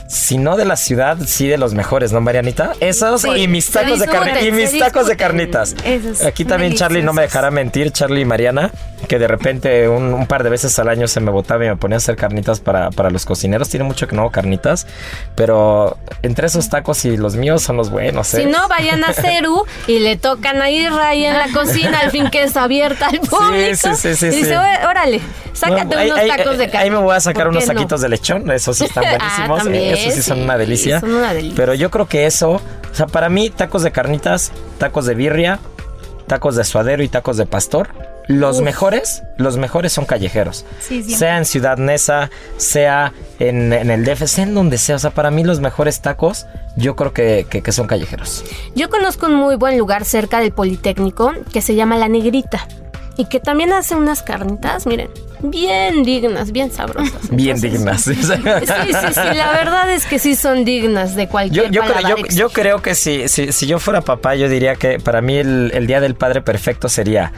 Si 0.08 0.38
no 0.38 0.56
de 0.56 0.64
la 0.64 0.76
ciudad, 0.76 1.18
sí 1.26 1.46
de 1.46 1.58
los 1.58 1.74
mejores, 1.74 2.12
¿no, 2.12 2.20
Marianita? 2.20 2.72
Esos 2.80 3.22
Sí, 3.22 3.28
y 3.30 3.48
mis 3.48 3.70
tacos 3.70 4.00
de 4.00 4.06
carnitas. 4.06 4.42
Y 4.42 4.52
mis 4.52 4.78
tacos 4.78 5.06
de 5.06 5.16
carnitas. 5.16 5.74
Esos 5.84 6.22
Aquí 6.22 6.44
también 6.44 6.74
Charlie 6.74 7.02
no 7.02 7.12
me 7.12 7.22
dejará 7.22 7.50
mentir, 7.50 7.90
Charlie 7.90 8.22
y 8.22 8.24
Mariana, 8.24 8.70
que 9.08 9.18
de 9.18 9.28
repente 9.28 9.88
un, 9.88 10.14
un 10.14 10.26
par 10.26 10.42
de 10.42 10.50
veces 10.50 10.78
al 10.78 10.88
año 10.88 11.06
se 11.06 11.20
me 11.20 11.30
botaba 11.30 11.64
y 11.64 11.68
me 11.68 11.76
ponía 11.76 11.96
a 11.96 11.98
hacer 11.98 12.16
carnitas 12.16 12.60
para, 12.60 12.90
para 12.90 13.10
los 13.10 13.24
cocineros. 13.26 13.68
Tiene 13.68 13.84
mucho 13.84 14.08
que 14.08 14.16
no 14.16 14.22
hago 14.22 14.30
carnitas, 14.30 14.86
pero 15.34 15.98
entre 16.22 16.46
esos 16.46 16.68
tacos 16.70 17.04
y 17.04 17.16
los 17.16 17.36
míos 17.36 17.62
son 17.62 17.76
los 17.76 17.90
buenos, 17.90 18.32
¿eh? 18.34 18.42
Si 18.42 18.46
no, 18.46 18.68
vayan 18.68 19.04
a 19.04 19.12
Ceru 19.12 19.64
y 19.86 19.98
le 19.98 20.16
tocan 20.16 20.62
ahí 20.62 20.84
en 20.84 21.38
la 21.38 21.48
cocina 21.52 21.73
cocina, 21.82 21.98
al 22.00 22.10
fin 22.10 22.30
que 22.30 22.42
es 22.42 22.56
abierta 22.56 23.06
al 23.08 23.20
público. 23.20 23.94
sí, 23.94 23.94
sí, 23.96 24.14
sí, 24.16 24.26
y 24.26 24.30
dice, 24.30 24.48
sí. 24.50 24.54
"Ó- 24.54 24.88
órale, 24.88 25.20
sácate 25.52 25.96
unos 25.96 26.18
ahí- 26.18 26.28
tacos 26.28 26.58
de 26.58 26.66
carne. 26.66 26.78
Ahí 26.84 26.90
me 26.90 26.96
voy 26.98 27.14
a 27.16 27.20
sacar 27.20 27.44
¿Por 27.44 27.52
unos 27.52 27.66
no? 27.66 27.72
taquitos 27.74 28.00
de 28.00 28.08
lechón, 28.08 28.50
esos 28.50 28.76
sí 28.78 28.84
están 28.88 29.04
Ah, 29.04 29.10
buenísimos. 29.18 29.62
también, 29.62 29.94
esos 29.94 30.14
sí 30.14 30.22
son 30.22 30.40
una 30.42 30.56
delicia. 30.58 31.00
son 31.00 31.14
una 31.14 31.32
delicia. 31.34 31.56
Pero 31.56 31.74
yo 31.74 31.90
creo 31.90 32.06
que 32.08 32.26
eso, 32.26 32.50
o 32.52 32.60
sea, 32.94 33.06
para 33.06 33.28
mí, 33.28 33.50
tacos 33.50 33.82
de 33.82 33.92
carnitas, 33.92 34.52
tacos 34.78 35.06
de 35.06 35.14
birria, 35.14 35.58
tacos 36.26 36.56
de 36.56 36.64
suadero 36.64 37.02
y 37.02 37.08
tacos 37.08 37.36
de 37.36 37.46
pastor. 37.46 37.88
Los 38.26 38.62
mejores, 38.62 39.22
los 39.36 39.56
mejores 39.58 39.92
son 39.92 40.06
callejeros. 40.06 40.64
Sí, 40.80 41.02
sea 41.02 41.36
en 41.38 41.44
Ciudad 41.44 41.76
Neza, 41.76 42.30
sea 42.56 43.12
en, 43.38 43.72
en 43.72 43.90
el 43.90 44.04
DF, 44.04 44.24
sea 44.26 44.44
en 44.44 44.54
donde 44.54 44.78
sea. 44.78 44.96
O 44.96 44.98
sea, 44.98 45.10
para 45.10 45.30
mí 45.30 45.44
los 45.44 45.60
mejores 45.60 46.00
tacos, 46.00 46.46
yo 46.76 46.96
creo 46.96 47.12
que, 47.12 47.46
que- 47.50 47.62
que 47.62 47.72
son 47.72 47.86
callejeros. 47.86 48.44
Yo 48.74 48.88
conozco 48.88 49.26
un 49.26 49.34
muy 49.34 49.56
buen 49.56 49.76
lugar 49.78 50.04
cerca 50.04 50.40
del 50.40 50.52
Politécnico 50.52 51.32
que 51.52 51.60
se 51.60 51.74
llama 51.74 51.98
La 51.98 52.08
Negrita 52.08 52.66
y 53.16 53.26
que 53.26 53.38
también 53.40 53.72
hace 53.72 53.94
unas 53.94 54.22
carnitas, 54.22 54.86
miren, 54.86 55.08
bien 55.40 56.02
dignas, 56.02 56.50
bien 56.50 56.72
sabrosas. 56.72 57.12
Bien 57.30 57.60
dignas. 57.60 58.02
Sí, 58.04 58.14
sí, 58.14 58.32
sí, 58.32 59.36
la 59.36 59.52
verdad 59.52 59.92
es 59.92 60.04
que 60.06 60.18
sí 60.18 60.34
son 60.34 60.64
dignas 60.64 61.14
de 61.14 61.28
cualquier 61.28 61.70
yo, 61.70 61.82
creo- 61.82 62.16
yo- 62.30 62.48
creo 62.50 62.82
que 62.82 62.94
si, 62.94 63.28
si, 63.28 63.52
si 63.52 63.66
yo 63.66 63.78
fuera 63.78 64.00
papá, 64.00 64.34
yo 64.34 64.48
diría 64.48 64.74
que 64.76 64.98
para 64.98 65.20
mí 65.20 65.36
el, 65.36 65.70
el 65.74 65.86
Día 65.86 66.00
del 66.00 66.14
Padre 66.16 66.40
perfecto 66.42 66.88
sería 66.88 67.32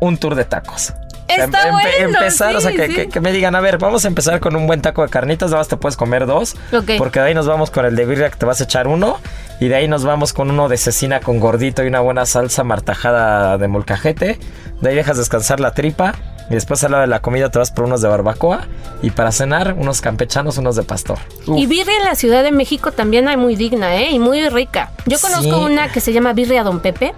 un 0.00 0.16
tour 0.18 0.34
de 0.34 0.44
tacos. 0.44 0.92
O 1.28 1.34
sea, 1.34 1.44
Está 1.46 1.72
bueno, 1.72 1.88
empezar, 1.98 2.54
o 2.54 2.60
sea, 2.60 2.70
que, 2.70 2.86
sí. 2.86 2.94
que- 2.94 3.08
que 3.08 3.20
me 3.20 3.32
digan, 3.32 3.56
a 3.56 3.60
ver, 3.60 3.78
vamos 3.78 4.04
a 4.04 4.08
empezar 4.08 4.38
con 4.38 4.54
un 4.54 4.68
buen 4.68 4.80
taco 4.80 5.02
de 5.02 5.08
carnitas, 5.08 5.50
nada 5.50 5.60
más 5.60 5.66
te 5.68 5.76
puedes 5.76 5.96
comer 5.96 6.24
dos, 6.24 6.54
Ok. 6.72 6.92
porque 6.98 7.18
de 7.18 7.26
ahí 7.26 7.34
nos 7.34 7.48
vamos 7.48 7.72
con 7.72 7.84
el 7.84 7.96
de 7.96 8.04
birria 8.06 8.30
que 8.30 8.36
te 8.36 8.46
vas 8.46 8.60
a 8.60 8.64
echar 8.64 8.86
uno, 8.86 9.18
y 9.58 9.66
de 9.66 9.74
ahí 9.74 9.88
nos 9.88 10.04
vamos 10.04 10.32
con 10.32 10.50
uno 10.52 10.68
de 10.68 10.76
cecina 10.76 11.18
con 11.18 11.40
gordito 11.40 11.82
y 11.82 11.88
una 11.88 11.98
buena 11.98 12.26
salsa 12.26 12.62
martajada 12.62 13.58
de 13.58 13.66
molcajete, 13.66 14.38
de 14.80 14.88
ahí 14.88 14.94
dejas 14.94 15.16
descansar 15.16 15.58
la 15.58 15.72
tripa, 15.74 16.14
y 16.48 16.54
después 16.54 16.84
al 16.84 16.92
lado 16.92 17.00
de 17.00 17.08
la 17.08 17.18
comida 17.20 17.50
te 17.50 17.58
vas 17.58 17.72
por 17.72 17.86
unos 17.86 18.02
de 18.02 18.08
barbacoa, 18.08 18.68
y 19.02 19.10
para 19.10 19.32
cenar 19.32 19.74
unos 19.76 20.00
campechanos, 20.00 20.58
unos 20.58 20.76
de 20.76 20.84
pastor. 20.84 21.18
Uf. 21.48 21.58
Y 21.58 21.66
birria 21.66 21.96
en 21.98 22.04
la 22.04 22.14
Ciudad 22.14 22.44
de 22.44 22.52
México 22.52 22.92
también 22.92 23.26
hay 23.26 23.36
muy 23.36 23.56
digna, 23.56 23.96
¿eh? 23.96 24.10
Y 24.12 24.20
muy 24.20 24.48
rica. 24.48 24.92
Yo 25.06 25.18
conozco 25.18 25.42
Sí. 25.42 25.50
una 25.72 25.90
que 25.90 26.00
se 26.00 26.12
llama 26.12 26.34
Birria 26.34 26.62
Don 26.62 26.78
Pepe, 26.78 27.14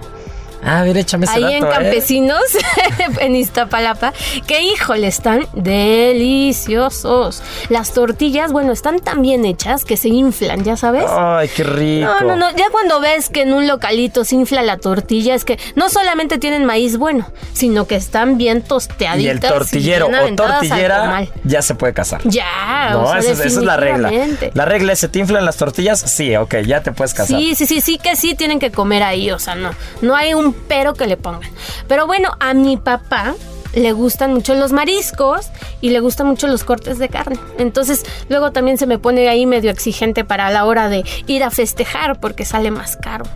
Ah, 0.64 0.82
ver, 0.82 0.96
échame 0.98 1.26
ese 1.26 1.36
ahí 1.36 1.54
en 1.54 1.64
¿eh? 1.64 1.68
Campesinos, 1.70 2.42
en 3.20 3.36
Iztapalapa, 3.36 4.12
que 4.46 4.60
híjole, 4.62 5.06
están 5.06 5.46
deliciosos. 5.52 7.42
Las 7.68 7.92
tortillas, 7.92 8.52
bueno, 8.52 8.72
están 8.72 8.98
tan 9.00 9.22
bien 9.22 9.44
hechas 9.44 9.84
que 9.84 9.96
se 9.96 10.08
inflan, 10.08 10.64
¿ya 10.64 10.76
sabes? 10.76 11.04
Ay, 11.08 11.48
qué 11.54 11.64
rico. 11.64 12.08
No, 12.20 12.20
no, 12.20 12.36
no. 12.36 12.50
Ya 12.56 12.66
cuando 12.70 13.00
ves 13.00 13.28
que 13.28 13.42
en 13.42 13.52
un 13.52 13.66
localito 13.66 14.24
se 14.24 14.34
infla 14.34 14.62
la 14.62 14.78
tortilla, 14.78 15.34
es 15.34 15.44
que 15.44 15.58
no 15.76 15.88
solamente 15.88 16.38
tienen 16.38 16.64
maíz 16.64 16.96
bueno, 16.96 17.30
sino 17.52 17.86
que 17.86 17.96
están 17.96 18.36
bien 18.38 18.62
tosteaditas. 18.62 19.22
Y 19.24 19.28
el 19.28 19.40
tortillero 19.40 20.08
bien 20.08 20.32
o 20.34 20.36
tortillera 20.36 21.24
ya 21.44 21.62
se 21.62 21.74
puede 21.74 21.94
casar. 21.94 22.20
Ya, 22.24 22.90
No, 22.92 23.04
o 23.04 23.10
sea, 23.10 23.18
esa, 23.20 23.32
es- 23.32 23.40
esa 23.40 23.60
es 23.60 23.64
la 23.64 23.76
regla. 23.76 24.10
La 24.54 24.64
regla 24.64 24.92
es, 24.92 24.98
¿se 24.98 25.08
te 25.08 25.18
inflan 25.18 25.44
las 25.44 25.56
tortillas? 25.56 26.00
Sí, 26.00 26.34
ok, 26.36 26.56
ya 26.66 26.82
te 26.82 26.92
puedes 26.92 27.14
casar. 27.14 27.38
Sí, 27.38 27.54
sí, 27.54 27.66
sí, 27.66 27.80
sí 27.80 27.98
que 27.98 28.16
sí 28.16 28.34
tienen 28.34 28.58
que 28.58 28.70
comer 28.70 29.02
ahí, 29.02 29.30
o 29.30 29.38
sea, 29.38 29.54
no, 29.54 29.70
no 30.02 30.14
hay 30.16 30.34
un 30.34 30.47
pero 30.68 30.94
que 30.94 31.06
le 31.06 31.16
pongan. 31.16 31.50
Pero 31.86 32.06
bueno, 32.06 32.30
a 32.40 32.54
mi 32.54 32.76
papá 32.76 33.34
le 33.74 33.92
gustan 33.92 34.34
mucho 34.34 34.54
los 34.54 34.72
mariscos 34.72 35.50
y 35.80 35.90
le 35.90 36.00
gustan 36.00 36.26
mucho 36.26 36.46
los 36.46 36.64
cortes 36.64 36.98
de 36.98 37.08
carne. 37.08 37.38
Entonces, 37.58 38.04
luego 38.28 38.50
también 38.52 38.78
se 38.78 38.86
me 38.86 38.98
pone 38.98 39.28
ahí 39.28 39.46
medio 39.46 39.70
exigente 39.70 40.24
para 40.24 40.50
la 40.50 40.64
hora 40.64 40.88
de 40.88 41.04
ir 41.26 41.44
a 41.44 41.50
festejar 41.50 42.20
porque 42.20 42.44
sale 42.44 42.70
más 42.70 42.96
caro. 42.96 43.24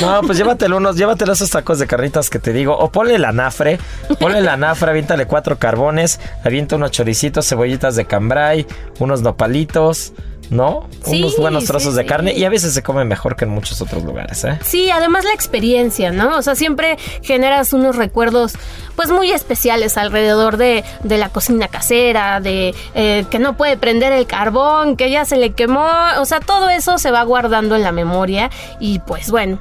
No, 0.00 0.22
pues 0.22 0.38
llévatelo 0.38 0.76
unos, 0.78 0.96
llévatelo 0.96 1.32
esos 1.32 1.50
tacos 1.50 1.78
de 1.78 1.86
carnitas 1.86 2.30
que 2.30 2.38
te 2.38 2.52
digo. 2.52 2.76
O 2.76 2.90
ponle 2.90 3.18
la 3.18 3.32
nafre, 3.32 3.78
ponle 4.18 4.40
la 4.40 4.56
nafre, 4.56 4.90
aviéntale 4.90 5.26
cuatro 5.26 5.58
carbones, 5.58 6.20
avienta 6.44 6.76
unos 6.76 6.90
choricitos, 6.90 7.46
cebollitas 7.46 7.96
de 7.96 8.06
cambray, 8.06 8.66
unos 8.98 9.22
nopalitos, 9.22 10.12
¿no? 10.50 10.88
Sí, 11.04 11.18
unos 11.18 11.36
buenos 11.36 11.64
sí, 11.64 11.68
trozos 11.68 11.94
de 11.94 12.02
sí. 12.02 12.08
carne 12.08 12.32
y 12.32 12.44
a 12.44 12.48
veces 12.48 12.72
se 12.74 12.82
come 12.82 13.04
mejor 13.04 13.36
que 13.36 13.44
en 13.44 13.50
muchos 13.50 13.80
otros 13.80 14.02
lugares, 14.04 14.44
¿eh? 14.44 14.58
Sí, 14.62 14.90
además 14.90 15.24
la 15.24 15.32
experiencia, 15.32 16.10
¿no? 16.10 16.36
O 16.36 16.42
sea, 16.42 16.54
siempre 16.54 16.98
generas 17.22 17.72
unos 17.72 17.96
recuerdos 17.96 18.54
pues 18.96 19.10
muy 19.10 19.30
especiales 19.30 19.96
alrededor 19.96 20.56
de, 20.56 20.84
de 21.04 21.18
la 21.18 21.28
cocina 21.28 21.68
casera, 21.68 22.40
de 22.40 22.74
eh, 22.94 23.24
que 23.30 23.38
no 23.38 23.56
puede 23.56 23.76
prender 23.76 24.12
el 24.12 24.26
carbón, 24.26 24.96
que 24.96 25.10
ya 25.10 25.24
se 25.24 25.36
le 25.36 25.52
quemó, 25.52 25.88
o 26.18 26.24
sea, 26.24 26.40
todo 26.40 26.68
eso 26.68 26.98
se 26.98 27.10
va 27.10 27.22
guardando 27.22 27.76
en 27.76 27.82
la 27.82 27.92
memoria 27.92 28.50
y 28.80 28.98
pues 29.00 29.30
bueno. 29.30 29.58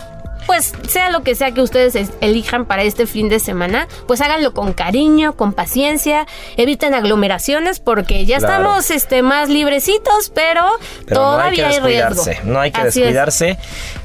Pues 0.47 0.73
sea 0.89 1.09
lo 1.11 1.21
que 1.21 1.35
sea 1.35 1.51
que 1.51 1.61
ustedes 1.61 1.93
es- 1.95 2.09
elijan 2.21 2.65
para 2.65 2.81
este 2.83 3.05
fin 3.05 3.29
de 3.29 3.39
semana, 3.39 3.87
pues 4.07 4.21
háganlo 4.21 4.53
con 4.53 4.73
cariño, 4.73 5.33
con 5.35 5.53
paciencia, 5.53 6.25
eviten 6.55 6.93
aglomeraciones 6.95 7.79
porque 7.79 8.25
ya 8.25 8.37
Claro. 8.39 8.53
estamos 8.55 8.89
este 8.91 9.21
más 9.21 9.49
librecitos, 9.49 10.31
pero, 10.33 10.63
Pero 11.05 11.21
no 11.21 11.39
hay 11.39 11.51
que 11.55 11.61
todavía 11.61 11.67
hay, 11.67 11.79
riesgo. 11.79 11.87
descuidarse, 12.23 12.39
no 12.45 12.59
hay 12.59 12.71
que 12.71 12.81
Así 12.81 13.03
es. 13.03 13.07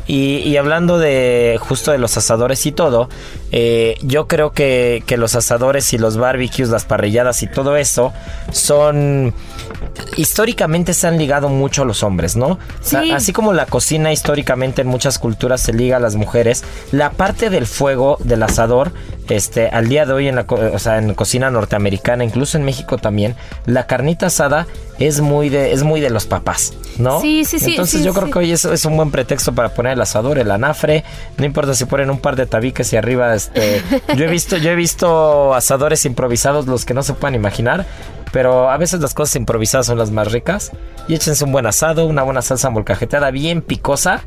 Y, 0.06 0.38
y 0.38 0.56
hablando 0.56 0.98
de 0.98 1.58
justo 1.60 1.92
de 1.92 1.98
los 1.98 2.16
asadores 2.16 2.66
y 2.66 2.72
todo, 2.72 3.08
eh, 3.52 3.96
yo 4.02 4.26
creo 4.26 4.52
que, 4.52 5.02
que 5.06 5.16
los 5.16 5.34
asadores 5.34 5.92
y 5.92 5.98
los 5.98 6.16
barbecues, 6.16 6.70
las 6.70 6.84
parrilladas 6.84 7.42
y 7.42 7.46
todo 7.46 7.76
eso 7.76 8.12
son 8.50 9.34
históricamente 10.16 10.94
se 10.94 11.06
han 11.06 11.18
ligado 11.18 11.48
mucho 11.48 11.82
a 11.82 11.84
los 11.84 12.02
hombres, 12.02 12.36
¿no? 12.36 12.58
Sí. 12.80 13.10
así 13.12 13.32
como 13.32 13.52
la 13.52 13.66
cocina 13.66 14.12
históricamente 14.12 14.82
en 14.82 14.88
muchas 14.88 15.18
culturas 15.18 15.60
se 15.60 15.72
liga 15.72 15.96
a 15.96 16.00
las 16.00 16.16
mujeres, 16.16 16.64
la 16.90 17.10
parte 17.10 17.50
del 17.50 17.66
fuego 17.66 18.18
del 18.24 18.42
asador, 18.42 18.92
este, 19.28 19.68
al 19.68 19.88
día 19.88 20.06
de 20.06 20.12
hoy 20.12 20.28
en 20.28 20.36
la, 20.36 20.46
o 20.48 20.78
sea, 20.78 20.98
en 20.98 21.14
cocina 21.14 21.50
norteamericana, 21.50 22.24
incluso 22.24 22.58
en 22.58 22.64
México 22.64 22.98
también, 22.98 23.36
la 23.66 23.86
carnita 23.86 24.26
asada 24.26 24.66
es 24.98 25.20
muy 25.20 25.48
de, 25.48 25.72
es 25.72 25.82
muy 25.82 26.00
de 26.00 26.10
los 26.10 26.26
papás, 26.26 26.74
¿no? 26.98 27.20
Sí, 27.20 27.44
sí, 27.44 27.58
sí, 27.58 27.70
Entonces 27.70 28.00
sí, 28.00 28.06
yo 28.06 28.12
creo 28.12 28.30
que 28.30 28.38
hoy 28.38 28.52
es, 28.52 28.64
es 28.64 28.84
un 28.84 28.96
buen 28.96 29.10
pretexto 29.10 29.54
para 29.54 29.70
poner 29.70 29.92
el 29.94 30.00
asador, 30.00 30.38
el 30.38 30.50
anafre, 30.50 31.04
no 31.38 31.44
importa 31.44 31.74
si 31.74 31.84
ponen 31.84 32.10
un 32.10 32.18
par 32.18 32.36
de 32.36 32.46
tabiques 32.46 32.92
y 32.92 32.96
arriba, 32.96 33.34
este, 33.34 33.82
yo 34.16 34.24
he 34.24 34.28
visto, 34.28 34.56
yo 34.56 34.70
he 34.70 34.76
visto 34.76 35.54
asadores 35.54 36.04
improvisados, 36.04 36.66
los 36.66 36.84
que 36.84 36.94
no 36.94 37.02
se 37.02 37.14
puedan 37.14 37.34
imaginar. 37.34 37.86
Pero 38.32 38.70
a 38.70 38.78
veces 38.78 39.00
las 39.00 39.12
cosas 39.12 39.36
improvisadas 39.36 39.86
son 39.86 39.98
las 39.98 40.10
más 40.10 40.32
ricas. 40.32 40.72
Y 41.06 41.14
échense 41.14 41.44
un 41.44 41.52
buen 41.52 41.66
asado, 41.66 42.06
una 42.06 42.22
buena 42.22 42.40
salsa 42.40 42.70
molcajeteada 42.70 43.30
bien 43.30 43.60
picosa, 43.60 44.22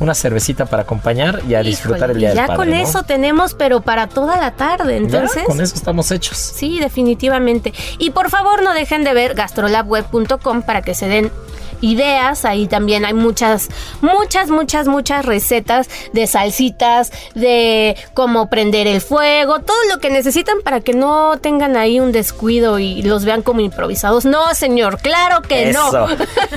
una 0.00 0.14
cervecita 0.14 0.66
para 0.66 0.82
acompañar 0.82 1.42
y 1.48 1.54
a 1.54 1.62
disfrutar 1.62 2.10
el 2.10 2.18
día 2.18 2.28
y 2.28 2.30
del 2.30 2.36
ya 2.36 2.46
padre, 2.46 2.56
con 2.56 2.70
¿no? 2.70 2.76
eso 2.76 3.02
tenemos, 3.02 3.54
pero 3.54 3.80
para 3.80 4.06
toda 4.06 4.36
la 4.38 4.52
tarde. 4.52 4.92
Ya, 4.92 4.96
Entonces, 4.98 5.44
con 5.44 5.60
eso 5.60 5.74
estamos 5.74 6.10
hechos. 6.10 6.36
sí, 6.38 6.78
definitivamente. 6.80 7.72
Y 7.98 8.10
por 8.10 8.30
favor, 8.30 8.62
no 8.62 8.74
dejen 8.74 9.04
de 9.04 9.14
ver 9.14 9.34
gastrolabweb.com 9.34 10.62
para 10.62 10.82
que 10.82 10.94
se 10.94 11.08
den 11.08 11.32
ideas. 11.80 12.44
Ahí 12.44 12.66
también 12.66 13.04
hay 13.04 13.14
muchas, 13.14 13.68
muchas, 14.00 14.50
muchas, 14.50 14.88
muchas 14.88 15.24
recetas 15.24 15.88
de 16.12 16.26
salsitas, 16.26 17.12
de 17.34 17.96
cómo 18.14 18.48
prender 18.48 18.86
el 18.86 19.00
fuego, 19.00 19.60
todo 19.60 19.76
lo 19.90 19.98
que 19.98 20.10
necesitan 20.10 20.58
para 20.62 20.80
que 20.80 20.92
no 20.92 21.38
tengan 21.38 21.76
ahí 21.76 22.00
un 22.00 22.12
descuido 22.12 22.78
y 22.78 23.02
los 23.02 23.24
vean 23.24 23.42
como 23.42 23.60
improvisados. 23.60 24.24
No, 24.24 24.54
señor, 24.54 24.98
claro 24.98 25.42
que 25.42 25.70
Eso. 25.70 26.08
no. 26.08 26.08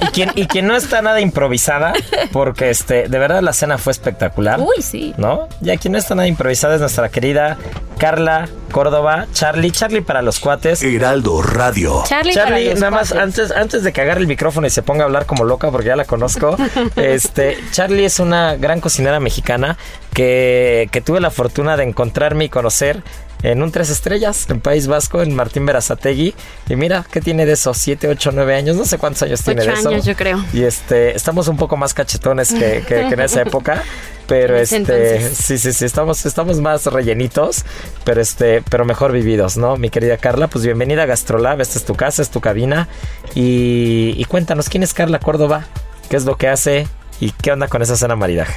Y 0.01 0.11
quien, 0.11 0.31
y 0.35 0.45
quien 0.47 0.67
no 0.67 0.75
está 0.75 1.01
nada 1.01 1.21
improvisada, 1.21 1.93
porque 2.31 2.69
este, 2.69 3.07
de 3.07 3.19
verdad 3.19 3.41
la 3.41 3.53
cena 3.53 3.77
fue 3.77 3.91
espectacular. 3.91 4.59
Uy, 4.59 4.81
sí. 4.81 5.13
¿No? 5.17 5.47
Ya 5.61 5.77
quien 5.77 5.93
no 5.93 5.97
está 5.97 6.15
nada 6.15 6.27
improvisada 6.27 6.75
es 6.75 6.81
nuestra 6.81 7.09
querida 7.09 7.57
Carla 7.97 8.49
Córdoba, 8.71 9.27
Charlie, 9.33 9.71
Charlie 9.71 10.01
para 10.01 10.21
los 10.21 10.39
cuates. 10.39 10.81
Heraldo 10.81 11.41
Radio. 11.43 12.03
Charlie, 12.07 12.33
para 12.33 12.47
Charlie, 12.47 12.69
los 12.71 12.79
nada 12.79 12.91
más 12.91 13.11
antes, 13.11 13.51
antes 13.51 13.83
de 13.83 13.93
que 13.93 14.01
agarre 14.01 14.21
el 14.21 14.27
micrófono 14.27 14.65
y 14.65 14.69
se 14.69 14.81
ponga 14.81 15.03
a 15.03 15.07
hablar 15.11 15.25
como 15.25 15.43
loca, 15.43 15.69
porque 15.71 15.87
ya 15.87 15.95
la 15.95 16.05
conozco, 16.05 16.55
este, 16.95 17.57
Charlie 17.71 18.05
es 18.05 18.19
una 18.19 18.55
gran 18.55 18.81
cocinera 18.81 19.19
mexicana 19.19 19.77
que, 20.13 20.89
que 20.91 21.01
tuve 21.01 21.19
la 21.19 21.29
fortuna 21.31 21.77
de 21.77 21.83
encontrarme 21.83 22.45
y 22.45 22.49
conocer 22.49 23.03
en 23.43 23.61
un 23.63 23.71
tres 23.71 23.89
estrellas 23.89 24.45
en 24.49 24.59
País 24.61 24.87
Vasco, 24.87 25.21
en 25.21 25.35
Martín 25.35 25.65
Berazategui. 25.65 26.33
Y 26.69 26.75
mira, 26.75 27.05
¿qué 27.11 27.21
tiene 27.21 27.45
de 27.45 27.53
eso? 27.53 27.73
¿Siete, 27.73 28.07
ocho, 28.07 28.31
nueve 28.33 28.55
años? 28.55 28.75
No 28.75 28.85
sé 28.85 28.97
cuántos 28.97 29.23
años 29.23 29.41
tiene 29.41 29.65
de 29.65 29.73
eso. 29.73 29.89
años, 29.89 30.05
yo 30.05 30.15
creo. 30.15 30.43
Y 30.53 30.63
este, 30.63 31.15
estamos 31.15 31.47
un 31.47 31.57
poco 31.57 31.77
más 31.77 31.93
cachetones 31.93 32.53
que, 32.53 32.83
que- 32.87 33.07
que 33.07 33.13
en 33.13 33.19
esa 33.21 33.41
época. 33.41 33.83
Pero 34.27 34.55
este, 34.57 34.77
entonces. 34.77 35.37
sí, 35.37 35.57
sí, 35.57 35.73
sí, 35.73 35.83
estamos, 35.83 36.25
estamos 36.25 36.61
más 36.61 36.85
rellenitos, 36.85 37.65
pero 38.05 38.21
este, 38.21 38.61
pero 38.61 38.85
mejor 38.85 39.11
vividos, 39.11 39.57
¿no? 39.57 39.75
Mi 39.75 39.89
querida 39.89 40.15
Carla, 40.15 40.47
pues 40.47 40.63
bienvenida 40.63 41.03
a 41.03 41.05
Gastrolab, 41.05 41.59
esta 41.59 41.77
es 41.77 41.83
tu 41.83 41.95
casa, 41.95 42.21
es 42.21 42.29
tu 42.29 42.39
cabina. 42.39 42.87
Y, 43.35 44.13
y 44.17 44.23
cuéntanos, 44.25 44.69
¿quién 44.69 44.83
es 44.83 44.93
Carla 44.93 45.19
Córdoba? 45.19 45.65
¿Qué 46.09 46.15
es 46.15 46.23
lo 46.23 46.37
que 46.37 46.47
hace? 46.47 46.87
¿Y 47.19 47.31
qué 47.31 47.51
onda 47.51 47.67
con 47.67 47.81
esa 47.81 47.97
cena 47.97 48.15
maridaje? 48.15 48.53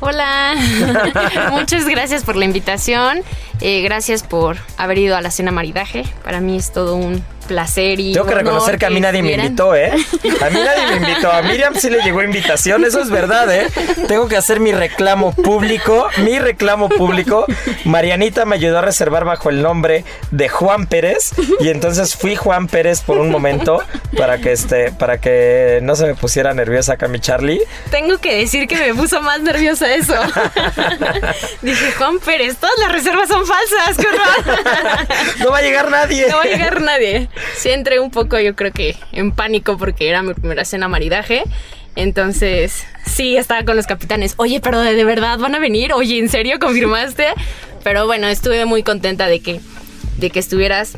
Hola, 0.00 0.54
muchas 1.50 1.86
gracias 1.86 2.22
por 2.22 2.36
la 2.36 2.44
invitación. 2.44 3.22
Eh, 3.60 3.82
gracias 3.82 4.22
por 4.22 4.56
haber 4.76 4.98
ido 4.98 5.16
a 5.16 5.20
la 5.20 5.32
cena 5.32 5.50
maridaje. 5.50 6.04
Para 6.22 6.40
mí 6.40 6.56
es 6.56 6.72
todo 6.72 6.94
un 6.94 7.24
placer 7.48 7.98
y. 7.98 8.12
Tengo 8.12 8.26
que 8.26 8.34
reconocer 8.34 8.78
que 8.78 8.86
a 8.86 8.90
mí 8.90 9.00
nadie 9.00 9.22
me 9.22 9.32
invitó, 9.32 9.74
¿eh? 9.74 9.90
A 10.40 10.50
mí 10.50 10.60
nadie 10.60 10.86
me 10.86 11.08
invitó. 11.08 11.32
A 11.32 11.42
Miriam 11.42 11.74
sí 11.74 11.90
le 11.90 12.00
llegó 12.02 12.22
invitación, 12.22 12.84
eso 12.84 13.00
es 13.00 13.10
verdad, 13.10 13.52
¿eh? 13.52 13.68
Tengo 14.06 14.28
que 14.28 14.36
hacer 14.36 14.60
mi 14.60 14.72
reclamo 14.72 15.34
público, 15.34 16.08
mi 16.18 16.38
reclamo 16.38 16.88
público. 16.88 17.46
Marianita 17.84 18.44
me 18.44 18.56
ayudó 18.56 18.78
a 18.78 18.82
reservar 18.82 19.24
bajo 19.24 19.50
el 19.50 19.62
nombre 19.62 20.04
de 20.30 20.48
Juan 20.48 20.86
Pérez 20.86 21.32
y 21.60 21.68
entonces 21.68 22.14
fui 22.14 22.36
Juan 22.36 22.68
Pérez 22.68 23.00
por 23.00 23.18
un 23.18 23.30
momento 23.30 23.82
para 24.16 24.38
que 24.38 24.52
este, 24.52 24.92
para 24.92 25.18
que 25.18 25.80
no 25.82 25.96
se 25.96 26.06
me 26.06 26.14
pusiera 26.14 26.52
nerviosa 26.54 26.94
acá 26.94 27.08
mi 27.08 27.20
Charlie. 27.20 27.60
Tengo 27.90 28.18
que 28.18 28.36
decir 28.36 28.68
que 28.68 28.76
me 28.76 28.94
puso 28.94 29.20
más 29.22 29.40
nerviosa 29.40 29.92
eso. 29.94 30.14
Dije, 31.62 31.92
Juan 31.92 32.18
Pérez, 32.20 32.56
todas 32.56 32.78
las 32.78 32.92
reservas 32.92 33.28
son 33.28 33.44
falsas, 33.46 33.96
qué 33.96 34.06
horror. 34.06 35.08
No 35.40 35.50
va 35.50 35.58
a 35.58 35.62
llegar 35.62 35.90
nadie. 35.90 36.26
No 36.28 36.36
va 36.36 36.42
a 36.42 36.46
llegar 36.46 36.80
nadie. 36.80 37.28
Sí 37.56 37.70
entré 37.70 38.00
un 38.00 38.10
poco, 38.10 38.38
yo 38.38 38.54
creo 38.54 38.72
que 38.72 38.96
en 39.12 39.32
pánico 39.32 39.76
porque 39.76 40.08
era 40.08 40.22
mi 40.22 40.34
primera 40.34 40.64
cena 40.64 40.88
maridaje. 40.88 41.42
Entonces, 41.96 42.84
sí, 43.06 43.36
estaba 43.36 43.64
con 43.64 43.76
los 43.76 43.86
capitanes. 43.86 44.34
Oye, 44.36 44.60
pero 44.60 44.80
de, 44.80 45.04
verdad 45.04 45.38
van 45.38 45.54
a 45.54 45.58
venir. 45.58 45.92
Oye, 45.92 46.18
¿en 46.18 46.28
serio 46.28 46.58
confirmaste? 46.60 47.26
Pero 47.82 48.06
bueno, 48.06 48.28
estuve 48.28 48.64
muy 48.66 48.82
contenta 48.82 49.26
de 49.26 49.40
que, 49.40 49.60
de 50.18 50.30
que 50.30 50.38
estuvieras, 50.38 50.96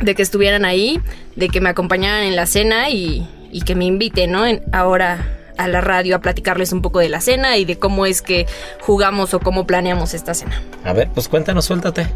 de 0.00 0.14
que 0.14 0.22
estuvieran 0.22 0.64
ahí, 0.64 1.00
de 1.36 1.48
que 1.48 1.60
me 1.60 1.68
acompañaran 1.68 2.24
en 2.24 2.36
la 2.36 2.46
cena 2.46 2.88
y, 2.88 3.28
y 3.52 3.62
que 3.62 3.74
me 3.74 3.84
inviten, 3.84 4.32
¿no? 4.32 4.44
Ahora 4.72 5.40
a 5.56 5.68
la 5.68 5.80
radio 5.80 6.16
a 6.16 6.18
platicarles 6.20 6.72
un 6.72 6.82
poco 6.82 6.98
de 6.98 7.08
la 7.08 7.20
cena 7.20 7.56
y 7.56 7.64
de 7.64 7.78
cómo 7.78 8.06
es 8.06 8.22
que 8.22 8.46
jugamos 8.80 9.34
o 9.34 9.40
cómo 9.40 9.66
planeamos 9.66 10.14
esta 10.14 10.34
cena. 10.34 10.60
A 10.84 10.92
ver, 10.92 11.08
pues 11.12 11.28
cuéntanos, 11.28 11.66
suéltate. 11.66 12.06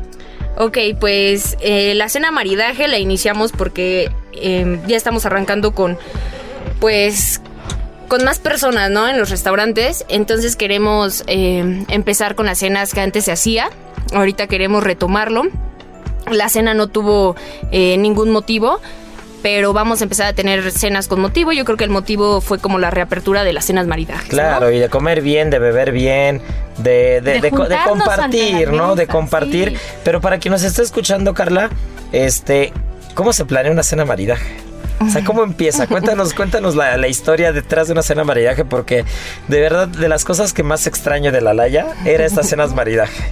Ok, 0.57 0.79
pues 0.99 1.57
eh, 1.61 1.95
la 1.95 2.09
cena 2.09 2.31
maridaje 2.31 2.89
la 2.89 2.99
iniciamos 2.99 3.53
porque 3.53 4.11
eh, 4.33 4.81
ya 4.87 4.97
estamos 4.97 5.25
arrancando 5.27 5.73
con, 5.73 5.99
pues, 6.81 7.41
con 8.09 8.25
más 8.25 8.39
personas, 8.39 8.91
¿no? 8.91 9.09
En 9.09 9.19
los 9.19 9.31
restaurantes. 9.31 10.05
Entonces 10.09 10.57
queremos 10.57 11.23
eh, 11.27 11.85
empezar 11.89 12.35
con 12.35 12.47
las 12.47 12.59
cenas 12.59 12.93
que 12.93 13.01
antes 13.01 13.27
se 13.27 13.33
hacía. 13.33 13.71
Ahorita 14.13 14.47
queremos 14.47 14.83
retomarlo. 14.83 15.43
La 16.31 16.49
cena 16.49 16.75
no 16.75 16.89
tuvo 16.89 17.37
eh, 17.71 17.97
ningún 17.99 18.31
motivo. 18.31 18.81
Pero 19.43 19.73
vamos 19.73 20.01
a 20.01 20.05
empezar 20.05 20.27
a 20.27 20.33
tener 20.33 20.71
cenas 20.73 21.07
con 21.07 21.21
motivo. 21.21 21.53
Yo 21.53 21.65
creo 21.65 21.77
que 21.77 21.85
el 21.85 21.91
motivo 21.91 22.41
fue 22.41 22.59
como 22.59 22.79
la 22.79 22.91
reapertura 22.91 23.45
de 23.45 23.53
las 23.53 23.67
cenas 23.67 23.87
maridajes. 23.87 24.25
¿no? 24.25 24.31
Claro, 24.31 24.71
y 24.71 24.79
de 24.79 24.89
comer 24.89 25.21
bien, 25.21 25.51
de 25.51 25.59
beber 25.59 25.93
bien, 25.93 26.43
de, 26.79 27.21
de, 27.21 27.51
compartir, 27.51 28.73
¿no? 28.73 28.97
De 28.97 29.07
compartir. 29.07 29.71
sí. 29.71 29.77
Pero 30.05 30.21
para 30.21 30.39
quien 30.39 30.53
nos 30.53 30.65
esté 30.65 30.83
escuchando, 30.83 31.35
Carla, 31.35 31.71
este, 32.13 32.73
¿cómo 33.15 33.33
se 33.33 33.45
planea 33.45 33.71
una 33.71 33.83
cena 33.83 34.05
maridaje? 34.05 34.69
O 35.01 35.09
sea, 35.09 35.25
¿cómo 35.25 35.45
empieza? 35.45 35.87
Cuéntanos, 35.87 36.35
cuéntanos 36.35 36.75
la, 36.75 36.97
la 36.97 37.07
historia 37.07 37.53
detrás 37.53 37.87
de 37.87 37.93
una 37.93 38.03
cena 38.03 38.25
maridaje, 38.25 38.65
porque 38.65 39.05
de 39.47 39.61
verdad, 39.61 39.87
de 39.87 40.09
las 40.09 40.25
cosas 40.25 40.53
que 40.53 40.65
más 40.65 40.87
extraño 40.89 41.31
de 41.31 41.41
la 41.41 41.55
Laya, 41.55 41.87
era 42.05 42.27
estas 42.27 42.49
cenas 42.49 42.75
maridaje. 42.75 43.23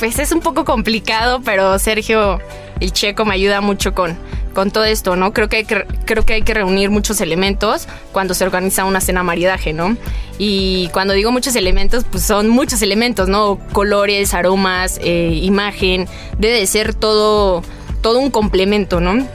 Pues 0.00 0.18
es 0.18 0.32
un 0.32 0.40
poco 0.40 0.64
complicado, 0.64 1.42
pero 1.44 1.78
Sergio, 1.78 2.40
el 2.80 2.92
checo, 2.92 3.24
me 3.24 3.34
ayuda 3.34 3.60
mucho 3.60 3.94
con, 3.94 4.16
con 4.54 4.70
todo 4.70 4.84
esto, 4.84 5.16
¿no? 5.16 5.32
Creo 5.32 5.48
que, 5.48 5.58
hay 5.58 5.64
que, 5.64 5.86
creo 6.04 6.24
que 6.24 6.34
hay 6.34 6.42
que 6.42 6.54
reunir 6.54 6.90
muchos 6.90 7.20
elementos 7.20 7.86
cuando 8.12 8.34
se 8.34 8.44
organiza 8.44 8.84
una 8.84 9.00
cena 9.00 9.22
maridaje, 9.22 9.72
¿no? 9.72 9.96
Y 10.38 10.88
cuando 10.88 11.14
digo 11.14 11.30
muchos 11.30 11.54
elementos, 11.56 12.04
pues 12.10 12.24
son 12.24 12.48
muchos 12.48 12.82
elementos, 12.82 13.28
¿no? 13.28 13.58
Colores, 13.72 14.34
aromas, 14.34 14.98
eh, 15.02 15.38
imagen, 15.42 16.08
debe 16.38 16.58
de 16.58 16.66
ser 16.66 16.94
todo, 16.94 17.62
todo 18.00 18.18
un 18.18 18.30
complemento, 18.30 19.00
¿no? 19.00 19.26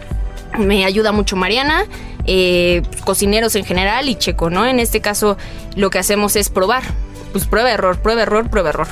Me 0.58 0.86
ayuda 0.86 1.12
mucho 1.12 1.36
Mariana, 1.36 1.86
eh, 2.26 2.82
cocineros 3.04 3.56
en 3.56 3.66
general 3.66 4.10
y 4.10 4.16
Checo, 4.16 4.50
¿no? 4.50 4.66
En 4.66 4.80
este 4.80 5.02
caso 5.02 5.38
lo 5.76 5.90
que 5.90 6.00
hacemos 6.00 6.36
es 6.36 6.50
probar. 6.50 6.84
Pues 7.32 7.46
prueba, 7.46 7.70
error, 7.72 8.00
prueba, 8.00 8.24
error, 8.24 8.50
prueba, 8.50 8.70
error. 8.70 8.88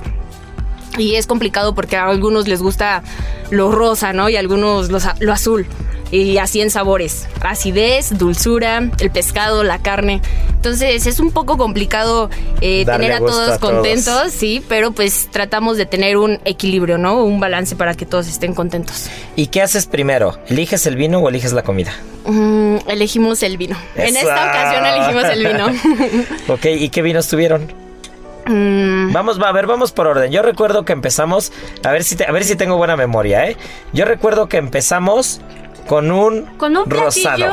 Y 0.98 1.16
es 1.16 1.26
complicado 1.28 1.74
porque 1.76 1.96
a 1.98 2.06
algunos 2.08 2.48
les 2.48 2.62
gusta 2.62 3.04
lo 3.50 3.72
rosa, 3.72 4.14
¿no? 4.14 4.30
Y 4.30 4.36
a 4.36 4.40
algunos 4.40 4.90
los 4.90 5.06
a- 5.06 5.16
lo 5.20 5.34
azul. 5.34 5.66
Y 6.12 6.38
así 6.38 6.62
en 6.62 6.70
sabores. 6.70 7.28
Acidez, 7.42 8.16
dulzura, 8.20 8.88
el 9.00 9.10
pescado, 9.10 9.64
la 9.64 9.80
carne. 9.80 10.22
Entonces 10.50 11.08
es 11.08 11.20
un 11.20 11.32
poco 11.32 11.58
complicado 11.58 12.30
eh, 12.62 12.86
tener 12.86 13.14
a 13.14 13.18
todos 13.18 13.50
a 13.50 13.58
todos. 13.58 13.74
contentos, 13.74 14.32
sí, 14.32 14.64
pero 14.70 14.92
pues 14.92 15.28
tratamos 15.32 15.76
de 15.78 15.88
tener 15.88 16.18
un 16.18 16.40
equilibrio, 16.46 17.00
¿no? 17.00 17.24
Un 17.24 17.40
balance 17.40 17.76
para 17.76 17.96
que 17.96 18.06
todos 18.06 18.28
estén 18.28 18.54
contentos. 18.54 19.08
¿Y 19.36 19.48
qué 19.48 19.64
haces 19.64 19.88
primero? 19.88 20.38
¿Eliges 20.48 20.86
el 20.86 20.96
vino 20.98 21.18
o 21.20 21.30
eliges 21.30 21.52
la 21.54 21.64
comida? 21.64 21.92
Mm, 22.26 22.78
elegimos 22.88 23.42
el 23.42 23.58
vino. 23.58 23.76
En 23.96 24.16
esta 24.16 24.50
ocasión 24.50 24.86
elegimos 24.86 25.24
el 25.26 25.48
vino. 25.48 26.26
Ok, 26.54 26.66
¿y 26.66 26.90
qué 26.90 27.02
vinos 27.02 27.28
tuvieron? 27.28 27.74
Mm, 28.46 29.12
Vamos, 29.14 29.42
va, 29.42 29.50
a 29.50 29.52
ver, 29.52 29.68
vamos 29.68 29.92
por 29.92 30.08
orden. 30.08 30.32
Yo 30.32 30.42
recuerdo 30.42 30.84
que 30.86 30.94
empezamos, 30.94 31.52
a 31.84 31.92
ver 31.92 32.04
si 32.04 32.16
te- 32.16 32.26
a 32.26 32.32
ver 32.32 32.44
si 32.44 32.56
tengo 32.56 32.78
buena 32.78 32.96
memoria, 32.98 33.48
¿eh? 33.48 33.58
Yo 33.94 34.06
recuerdo 34.06 34.48
que 34.50 34.58
empezamos 34.58 35.42
con 35.88 36.12
un 36.12 36.46
Con 36.58 36.76
un 36.78 36.86
platillo. 36.86 37.52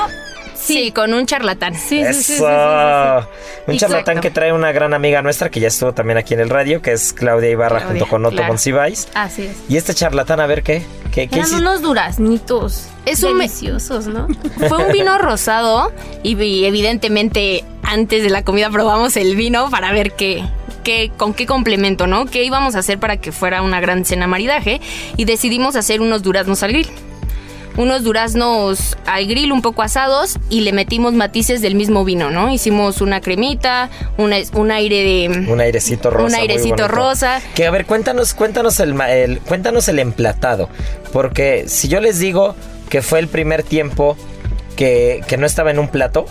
Sí. 0.62 0.92
con 0.92 1.12
un 1.14 1.26
charlatán. 1.26 1.74
Sí, 1.74 2.04
sí, 2.04 2.04
sí, 2.04 2.12
sí, 2.14 2.22
sí, 2.22 2.22
sí, 2.24 2.34
Eso. 2.34 2.44
Un 2.46 3.74
Exacto. 3.74 3.76
charlatán 3.78 4.20
que 4.20 4.30
trae 4.30 4.52
una 4.52 4.72
gran 4.72 4.94
amiga 4.94 5.22
nuestra 5.22 5.50
que 5.50 5.60
ya 5.60 5.68
estuvo 5.68 5.92
también 5.92 6.18
aquí 6.18 6.34
en 6.34 6.40
el 6.40 6.50
radio, 6.50 6.82
que 6.82 6.92
es 6.92 7.12
Claudia 7.12 7.50
Ibarra 7.50 7.78
Claudia, 7.78 7.88
junto 8.00 8.06
con 8.08 8.24
Otto 8.26 8.36
claro. 8.36 8.52
Monsiváis. 8.52 9.08
Así 9.14 9.42
es. 9.46 9.56
Y 9.68 9.76
este 9.76 9.94
charlatán, 9.94 10.40
a 10.40 10.46
ver 10.46 10.62
qué, 10.62 10.82
qué, 11.12 11.28
qué 11.28 11.36
Eran 11.36 11.40
hiciste? 11.40 11.60
unos 11.60 11.82
duraznitos. 11.82 12.86
Es 13.06 13.22
un 13.22 13.38
deliciosos, 13.38 14.06
¿no? 14.06 14.28
Fue 14.68 14.84
un 14.86 14.92
vino 14.92 15.16
rosado 15.18 15.92
y, 16.22 16.40
y 16.42 16.64
evidentemente 16.66 17.64
antes 17.82 18.22
de 18.22 18.30
la 18.30 18.44
comida 18.44 18.70
probamos 18.70 19.16
el 19.16 19.36
vino 19.36 19.70
para 19.70 19.90
ver 19.92 20.12
qué, 20.12 20.44
qué, 20.84 21.10
con 21.16 21.32
qué 21.34 21.46
complemento, 21.46 22.06
¿no? 22.06 22.26
¿Qué 22.26 22.44
íbamos 22.44 22.74
a 22.76 22.80
hacer 22.80 22.98
para 22.98 23.16
que 23.16 23.32
fuera 23.32 23.62
una 23.62 23.80
gran 23.80 24.04
cena 24.04 24.26
maridaje? 24.26 24.80
Y 25.16 25.24
decidimos 25.24 25.76
hacer 25.76 26.00
unos 26.00 26.22
duraznos 26.22 26.62
al 26.62 26.72
grill. 26.72 26.88
Unos 27.76 28.02
duraznos 28.02 28.96
al 29.06 29.26
grill 29.26 29.52
un 29.52 29.62
poco 29.62 29.82
asados 29.82 30.38
y 30.50 30.60
le 30.62 30.72
metimos 30.72 31.14
matices 31.14 31.62
del 31.62 31.74
mismo 31.76 32.04
vino, 32.04 32.30
¿no? 32.30 32.52
Hicimos 32.52 33.00
una 33.00 33.20
cremita, 33.20 33.88
una, 34.18 34.36
un 34.54 34.70
aire 34.70 34.96
de... 35.30 35.46
Un 35.50 35.60
airecito 35.60 36.10
rosa. 36.10 36.26
Un 36.26 36.34
airecito 36.42 36.88
rosa. 36.88 37.40
Que 37.54 37.66
a 37.66 37.70
ver, 37.70 37.86
cuéntanos, 37.86 38.34
cuéntanos 38.34 38.80
el, 38.80 38.94
ma- 38.94 39.10
el- 39.10 39.38
cuéntanos 39.40 39.88
el 39.88 39.98
emplatado. 39.98 40.68
Porque 41.12 41.64
si 41.68 41.88
yo 41.88 42.00
les 42.00 42.18
digo 42.18 42.54
que 42.88 43.02
fue 43.02 43.18
el 43.20 43.28
primer 43.28 43.62
tiempo 43.62 44.16
que, 44.76 45.22
que 45.28 45.36
no 45.36 45.46
estaba 45.46 45.70
en 45.70 45.78
un 45.78 45.88
plato, 45.88 46.26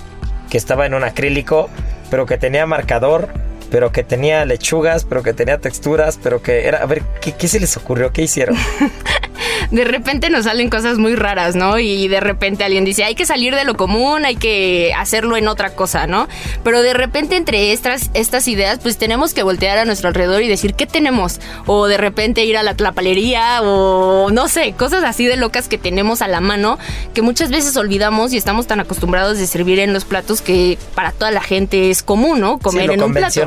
que 0.49 0.57
estaba 0.57 0.85
en 0.85 0.93
un 0.93 1.03
acrílico, 1.03 1.69
pero 2.11 2.25
que 2.25 2.37
tenía 2.37 2.65
marcador, 2.65 3.29
pero 3.71 3.91
que 3.91 4.03
tenía 4.03 4.43
lechugas, 4.45 5.05
pero 5.05 5.21
que 5.23 5.33
tenía 5.33 5.59
texturas, 5.59 6.19
pero 6.21 6.41
que 6.41 6.67
era. 6.67 6.79
A 6.79 6.85
ver, 6.85 7.03
¿qué, 7.21 7.31
qué 7.33 7.47
se 7.47 7.59
les 7.59 7.77
ocurrió? 7.77 8.11
¿Qué 8.11 8.23
hicieron? 8.23 8.55
de 9.71 9.83
repente 9.83 10.29
nos 10.29 10.45
salen 10.45 10.69
cosas 10.69 10.97
muy 10.97 11.15
raras, 11.15 11.55
¿no? 11.55 11.79
Y 11.79 12.07
de 12.07 12.19
repente 12.19 12.63
alguien 12.63 12.85
dice, 12.85 13.03
hay 13.03 13.15
que 13.15 13.25
salir 13.25 13.55
de 13.55 13.63
lo 13.63 13.75
común, 13.75 14.25
hay 14.25 14.35
que 14.35 14.93
hacerlo 14.97 15.37
en 15.37 15.47
otra 15.47 15.71
cosa, 15.71 16.07
¿no? 16.07 16.27
Pero 16.63 16.81
de 16.81 16.93
repente 16.93 17.35
entre 17.35 17.71
estas, 17.71 18.09
estas 18.13 18.47
ideas, 18.47 18.79
pues 18.81 18.97
tenemos 18.97 19.33
que 19.33 19.43
voltear 19.43 19.77
a 19.77 19.85
nuestro 19.85 20.09
alrededor 20.09 20.41
y 20.41 20.47
decir, 20.47 20.73
¿qué 20.73 20.85
tenemos? 20.85 21.39
O 21.65 21.87
de 21.87 21.97
repente 21.97 22.43
ir 22.45 22.57
a 22.57 22.63
la 22.63 22.75
tlapalería 22.75 23.61
o 23.61 24.29
no 24.31 24.47
sé, 24.47 24.73
cosas 24.73 25.03
así 25.03 25.25
de 25.25 25.37
locas 25.37 25.67
que 25.67 25.77
tenemos 25.77 26.21
a 26.21 26.27
la 26.27 26.41
mano 26.41 26.77
que 27.13 27.21
muchas 27.21 27.49
veces 27.49 27.75
olvidamos 27.77 28.33
y 28.33 28.37
estamos 28.37 28.67
tan 28.67 28.79
acostumbrados 28.79 29.37
de 29.37 29.47
servir 29.47 29.79
en 29.79 29.93
los 29.93 30.05
platos 30.05 30.41
que 30.41 30.77
para 30.95 31.11
toda 31.11 31.31
la 31.31 31.41
gente 31.41 31.89
es 31.89 32.03
común, 32.03 32.39
¿no? 32.39 32.59
Comer 32.59 32.87
lo 32.87 32.93
en 32.93 33.03
un 33.03 33.13
plato. 33.13 33.41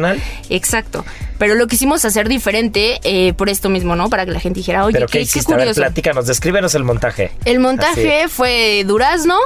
Exacto. 0.50 1.05
Pero 1.42 1.57
lo 1.57 1.66
quisimos 1.66 2.05
hacer 2.05 2.28
diferente 2.28 3.00
eh, 3.02 3.33
por 3.33 3.48
esto 3.48 3.68
mismo, 3.68 3.96
¿no? 3.96 4.09
Para 4.09 4.24
que 4.24 4.31
la 4.31 4.38
gente 4.38 4.61
dijera, 4.61 4.85
oye, 4.85 4.92
¿Pero 4.92 5.09
qué, 5.09 5.14
qué 5.14 5.18
qué 5.18 5.22
hiciste? 5.24 5.52
A 5.52 5.57
ver, 5.57 5.64
curioso. 5.64 5.81
platícanos, 5.81 6.28
descríbenos 6.28 6.76
el 6.76 6.85
montaje. 6.85 7.33
El 7.44 7.59
montaje 7.59 8.28
fue 8.28 8.85
durazno, 8.87 9.37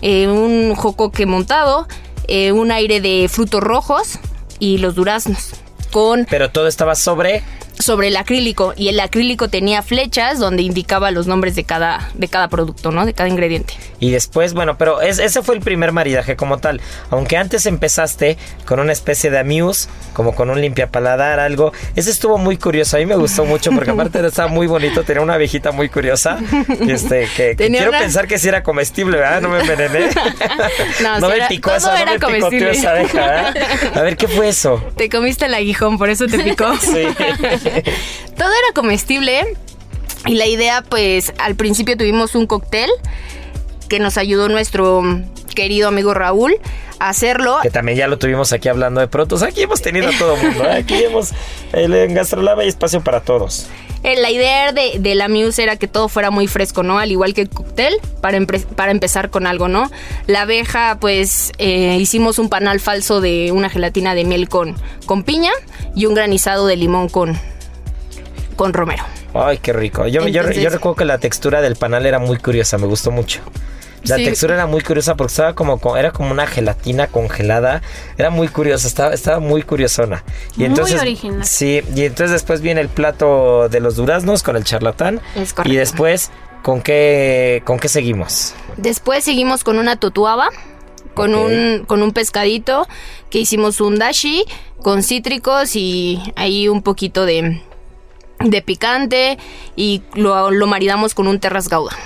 eh, 0.00 0.28
un 0.28 0.74
jocoque 0.74 1.26
montado, 1.26 1.86
eh, 2.26 2.52
un 2.52 2.72
aire 2.72 3.02
de 3.02 3.28
frutos 3.30 3.60
rojos 3.60 4.18
y 4.60 4.78
los 4.78 4.94
duraznos. 4.94 5.50
Con 5.90 6.26
Pero 6.30 6.48
todo 6.50 6.68
estaba 6.68 6.94
sobre. 6.94 7.42
Sobre 7.78 8.08
el 8.08 8.16
acrílico 8.16 8.74
y 8.76 8.88
el 8.88 9.00
acrílico 9.00 9.48
tenía 9.48 9.82
flechas 9.82 10.38
donde 10.38 10.62
indicaba 10.62 11.10
los 11.10 11.26
nombres 11.26 11.54
de 11.56 11.64
cada 11.64 12.10
de 12.14 12.28
cada 12.28 12.48
producto, 12.48 12.92
¿no? 12.92 13.04
De 13.06 13.14
cada 13.14 13.28
ingrediente. 13.28 13.74
Y 14.00 14.10
después, 14.10 14.52
bueno, 14.54 14.76
pero 14.78 15.00
es- 15.00 15.18
ese 15.18 15.42
fue 15.42 15.54
el 15.54 15.60
primer 15.60 15.92
maridaje 15.92 16.36
como 16.36 16.58
tal. 16.58 16.80
Aunque 17.10 17.36
antes 17.36 17.66
empezaste 17.66 18.36
con 18.66 18.80
una 18.80 18.92
especie 18.92 19.30
de 19.30 19.38
amuse, 19.38 19.88
como 20.12 20.34
con 20.34 20.50
un 20.50 20.60
limpiapaladar, 20.60 21.40
algo. 21.40 21.72
Ese 21.96 22.10
estuvo 22.10 22.38
muy 22.38 22.56
curioso. 22.56 22.96
A 22.96 23.00
mí 23.00 23.06
me 23.06 23.16
gustó 23.16 23.44
mucho 23.44 23.70
porque 23.72 23.90
aparte 23.92 24.24
estaba 24.26 24.48
muy 24.48 24.66
bonito. 24.66 25.02
Tenía 25.04 25.22
una 25.22 25.36
viejita 25.36 25.72
muy 25.72 25.88
curiosa. 25.88 26.38
Este, 26.88 27.28
que, 27.36 27.56
quiero 27.56 27.88
una- 27.90 27.98
pensar 28.00 28.26
que 28.26 28.38
sí 28.38 28.48
era 28.48 28.62
comestible, 28.62 29.18
¿verdad? 29.18 29.40
No 29.40 29.48
me 29.48 29.60
envenené. 29.60 30.08
No, 31.02 31.18
no 31.20 31.28
me 31.28 31.36
era- 31.36 31.48
picó 31.48 31.74
esa, 31.74 31.92
no 31.92 31.96
era 31.98 32.12
me 32.12 32.20
comestible. 32.20 32.70
esa 32.70 32.90
abeja, 32.90 33.20
¿verdad? 33.26 33.54
A 33.94 34.02
ver, 34.02 34.16
¿qué 34.16 34.28
fue 34.28 34.48
eso? 34.48 34.82
Te 34.96 35.08
comiste 35.08 35.46
el 35.46 35.54
aguijón, 35.54 35.98
por 35.98 36.10
eso 36.10 36.26
te 36.26 36.38
picó. 36.38 36.72
Sí. 36.82 37.06
Todo 38.36 38.48
era 38.48 38.74
comestible 38.74 39.56
y 40.26 40.34
la 40.34 40.46
idea, 40.46 40.82
pues, 40.82 41.32
al 41.38 41.56
principio 41.56 41.96
tuvimos 41.96 42.34
un 42.34 42.46
cóctel 42.46 42.90
que 43.88 43.98
nos 43.98 44.16
ayudó 44.16 44.48
nuestro 44.48 45.02
querido 45.54 45.88
amigo 45.88 46.14
Raúl 46.14 46.54
a 46.98 47.08
hacerlo. 47.08 47.58
Que 47.62 47.70
también 47.70 47.98
ya 47.98 48.06
lo 48.06 48.18
tuvimos 48.18 48.52
aquí 48.52 48.68
hablando 48.68 49.00
de 49.00 49.08
productos. 49.08 49.42
Aquí 49.42 49.62
hemos 49.62 49.82
tenido 49.82 50.08
a 50.08 50.18
todo 50.18 50.36
mundo. 50.36 50.64
¿eh? 50.64 50.76
Aquí 50.78 50.94
hemos. 50.94 51.32
En 51.72 52.14
Gastrolab 52.14 52.60
hay 52.60 52.68
espacio 52.68 53.02
para 53.02 53.20
todos. 53.20 53.66
Eh, 54.04 54.20
La 54.20 54.30
idea 54.30 54.72
de, 54.72 54.98
de 54.98 55.14
la 55.14 55.28
Muse 55.28 55.62
era 55.62 55.76
que 55.76 55.88
todo 55.88 56.08
fuera 56.08 56.30
muy 56.30 56.46
fresco, 56.46 56.82
¿no? 56.82 56.98
Al 56.98 57.10
igual 57.10 57.34
que 57.34 57.42
el 57.42 57.50
cóctel, 57.50 57.94
para, 58.20 58.36
empezar 58.90 59.30
con 59.30 59.46
algo, 59.46 59.68
¿no? 59.68 59.90
La 60.26 60.42
abeja, 60.42 60.98
pues 61.00 61.52
eh, 61.58 61.96
hicimos 62.00 62.38
un 62.38 62.48
panal 62.48 62.80
falso 62.80 63.20
de 63.20 63.52
una 63.52 63.68
gelatina 63.68 64.14
de 64.14 64.24
miel 64.24 64.48
con, 64.48 64.76
con 65.06 65.22
piña 65.22 65.52
y 65.94 66.06
un 66.06 66.14
granizado 66.14 66.66
de 66.66 66.76
limón 66.76 67.08
con, 67.08 67.38
con 68.56 68.72
romero. 68.72 69.04
Ay, 69.34 69.58
qué 69.58 69.72
rico. 69.72 70.06
Yo, 70.06 70.26
yo- 70.26 70.40
Entonces- 70.40 70.62
yo 70.62 70.70
recuerdo 70.70 70.96
que 70.96 71.04
la 71.04 71.18
textura 71.18 71.60
del 71.60 71.76
panal 71.76 72.06
era 72.06 72.18
muy 72.18 72.36
curiosa, 72.38 72.78
me 72.78 72.86
gustó 72.86 73.10
mucho. 73.10 73.40
La 74.04 74.16
Sí. 74.16 74.24
textura 74.24 74.54
era 74.54 74.66
muy 74.66 74.80
curiosa 74.80 75.14
porque 75.14 75.30
estaba 75.30 75.54
como, 75.54 75.78
co- 75.78 75.96
era 75.96 76.10
como 76.10 76.32
una 76.32 76.46
gelatina 76.48 77.06
congelada. 77.06 77.82
Era 78.18 78.30
muy 78.30 78.48
curiosa, 78.48 78.88
estaba, 78.88 79.14
estaba 79.14 79.38
muy 79.38 79.62
curiosona. 79.62 80.24
Y 80.56 80.60
Muy 80.60 80.66
entonces, 80.66 81.00
original. 81.00 81.44
Sí, 81.44 81.82
y 81.94 82.02
entonces 82.04 82.32
después 82.32 82.60
viene 82.62 82.80
el 82.80 82.88
plato 82.88 83.68
de 83.68 83.78
los 83.78 83.94
duraznos 83.94 84.42
con 84.42 84.56
el 84.56 84.64
charlatán. 84.64 85.20
Es 85.36 85.52
correcto. 85.52 85.72
Y 85.72 85.76
después, 85.76 86.32
¿con 86.62 86.82
qué, 86.82 87.62
con 87.64 87.78
qué 87.78 87.88
seguimos? 87.88 88.54
Después 88.76 89.22
seguimos 89.22 89.62
con 89.62 89.78
una 89.78 89.94
totuaba, 89.94 90.48
con, 91.14 91.36
un, 91.36 91.84
con 91.86 92.02
un 92.02 92.10
pescadito, 92.12 92.88
que 93.30 93.38
hicimos 93.38 93.80
un 93.80 94.00
dashi 94.00 94.44
con 94.82 95.04
cítricos 95.04 95.76
y 95.76 96.20
ahí 96.34 96.66
un 96.68 96.82
poquito 96.82 97.24
de, 97.24 97.62
de 98.44 98.62
picante 98.62 99.38
y 99.76 100.02
lo, 100.14 100.50
lo 100.50 100.66
maridamos 100.66 101.14
con 101.14 101.26
un 101.28 101.38
terras 101.40 101.68
gauda. 101.68 101.96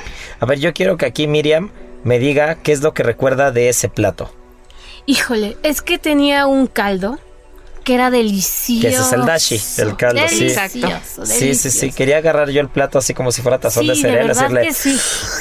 A 0.40 0.46
ver, 0.46 0.59
yo 0.59 0.72
quiero 0.75 0.96
que 0.96 1.07
aquí 1.07 1.27
Miriam 1.27 1.70
me 2.05 2.18
diga 2.18 2.57
qué 2.57 2.72
es 2.72 2.83
lo 2.83 2.94
que 2.94 3.03
recuerda 3.03 3.51
de 3.53 3.68
ese 3.68 3.88
plato. 3.88 4.31
Híjole, 5.07 5.57
es 5.62 5.83
que 5.83 5.99
tenía 5.99 6.46
un 6.46 6.66
caldo 6.66 7.18
que 7.85 7.94
era 7.94 8.11
delicioso. 8.11 8.81
Que 8.83 8.88
ese 8.88 9.03
es 9.03 9.12
el 9.12 9.25
dashi, 9.25 9.61
el 9.79 9.96
caldo, 9.96 10.20
sí. 10.29 10.38
Delicioso, 10.49 11.25
Sí, 11.25 11.55
sí, 11.55 11.55
sí. 11.55 11.79
delicioso. 11.81 11.96
Quería 11.96 12.16
agarrar 12.18 12.51
yo 12.51 12.61
el 12.61 12.68
plato 12.68 12.99
así 12.99 13.14
como 13.14 13.31
si 13.31 13.42
fuera 13.42 13.59
tazón 13.61 13.85
Sí, 13.85 13.88
de 13.90 13.94
cereal. 13.96 14.27
verdad 14.29 14.51
decirle, 14.51 14.62
que 14.66 14.75
sí. 14.75 14.99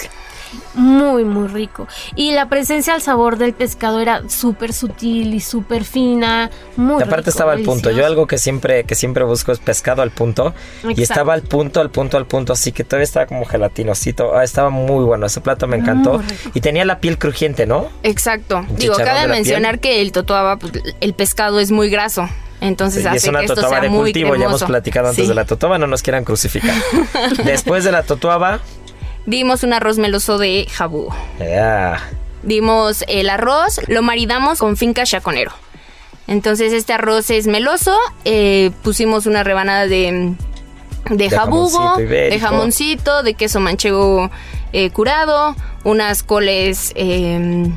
Muy, 0.74 1.24
muy 1.24 1.48
rico. 1.48 1.88
Y 2.16 2.32
la 2.32 2.50
presencia 2.50 2.94
al 2.94 3.02
sabor 3.02 3.38
del 3.38 3.54
pescado 3.54 4.00
era 4.00 4.28
súper 4.30 4.74
sutil 4.74 5.34
y 5.34 5.40
súper 5.40 5.84
fina. 5.84 6.50
Muy 6.76 7.00
Y 7.00 7.04
aparte 7.04 7.18
rico, 7.22 7.30
estaba 7.30 7.54
al 7.54 7.62
punto. 7.62 7.92
Yo 7.92 8.06
algo 8.06 8.28
que 8.28 8.38
siempre, 8.38 8.84
que 8.84 8.96
siempre 8.96 9.24
busco 9.24 9.52
es 9.52 9.60
pescado 9.60 10.02
al 10.02 10.12
punto. 10.12 10.54
Y 10.96 11.02
estaba 11.02 11.34
al 11.34 11.42
punto, 11.44 11.82
al 11.82 11.90
punto, 11.92 12.18
al 12.18 12.26
punto. 12.26 12.54
Así 12.54 12.72
que 12.72 12.84
todavía 12.84 13.06
estaba 13.06 13.26
como 13.26 13.46
gelatinosito. 13.46 14.36
Ah, 14.36 14.44
estaba 14.44 14.70
muy 14.70 15.04
bueno. 15.06 15.26
Ese 15.26 15.42
plato 15.42 15.68
me 15.68 15.78
encantó. 15.78 16.22
Y 16.54 16.62
tenía 16.62 16.86
la 16.86 17.00
piel 17.00 17.18
crujiente, 17.18 17.66
¿no? 17.66 17.90
Exacto. 18.04 18.66
Digo, 18.78 18.96
cabe 18.96 19.28
mencionar 19.28 19.80
que 19.80 20.02
el 20.02 20.12
totuaba, 20.12 20.58
pues, 20.58 20.74
el 21.02 21.14
pescado 21.14 21.60
es 21.60 21.72
muy 21.72 21.90
graso. 21.90 22.28
Entonces 22.62 23.04
y 23.04 23.08
hace 23.08 23.18
es 23.18 23.28
una 23.28 23.40
que 23.40 23.46
esto 23.46 23.56
totuaba 23.56 23.76
sea 23.76 23.82
de 23.84 23.90
muy 23.90 24.12
cultivo. 24.12 24.36
Ya 24.36 24.46
hemos 24.46 24.64
platicado 24.64 25.10
antes 25.10 25.24
Sí. 25.24 25.28
de 25.30 25.36
la 25.36 25.46
totuaba. 25.46 25.78
No 25.78 25.88
nos 25.88 26.02
quieran 26.02 26.24
crucificar. 26.24 26.74
Después 27.44 27.84
de 27.84 27.92
la 27.92 28.04
totuaba. 28.04 28.60
Dimos 29.26 29.64
un 29.64 29.74
arroz 29.74 29.98
meloso 29.98 30.38
de 30.38 30.68
jabugo. 30.72 31.16
ya, 31.40 32.00
Dimos 32.44 33.04
el 33.08 33.30
arroz, 33.30 33.80
lo 33.88 34.04
maridamos 34.04 34.60
con 34.60 34.78
finca 34.78 35.04
chaconero. 35.04 35.52
Entonces 36.28 36.74
este 36.74 36.94
arroz 36.94 37.30
es 37.30 37.48
meloso, 37.48 37.98
eh, 38.24 38.72
pusimos 38.84 39.26
una 39.26 39.44
rebanada 39.44 39.88
de, 39.88 40.36
de, 41.10 41.16
De 41.16 41.30
jabugo, 41.30 41.70
jamoncito 41.80 42.08
de 42.08 42.40
jamoncito, 42.40 43.24
de 43.24 43.34
queso 43.36 43.60
manchego 43.60 44.32
eh, 44.74 44.90
curado, 44.90 45.56
unas 45.84 46.24
coles 46.24 46.92
eh, 46.96 47.68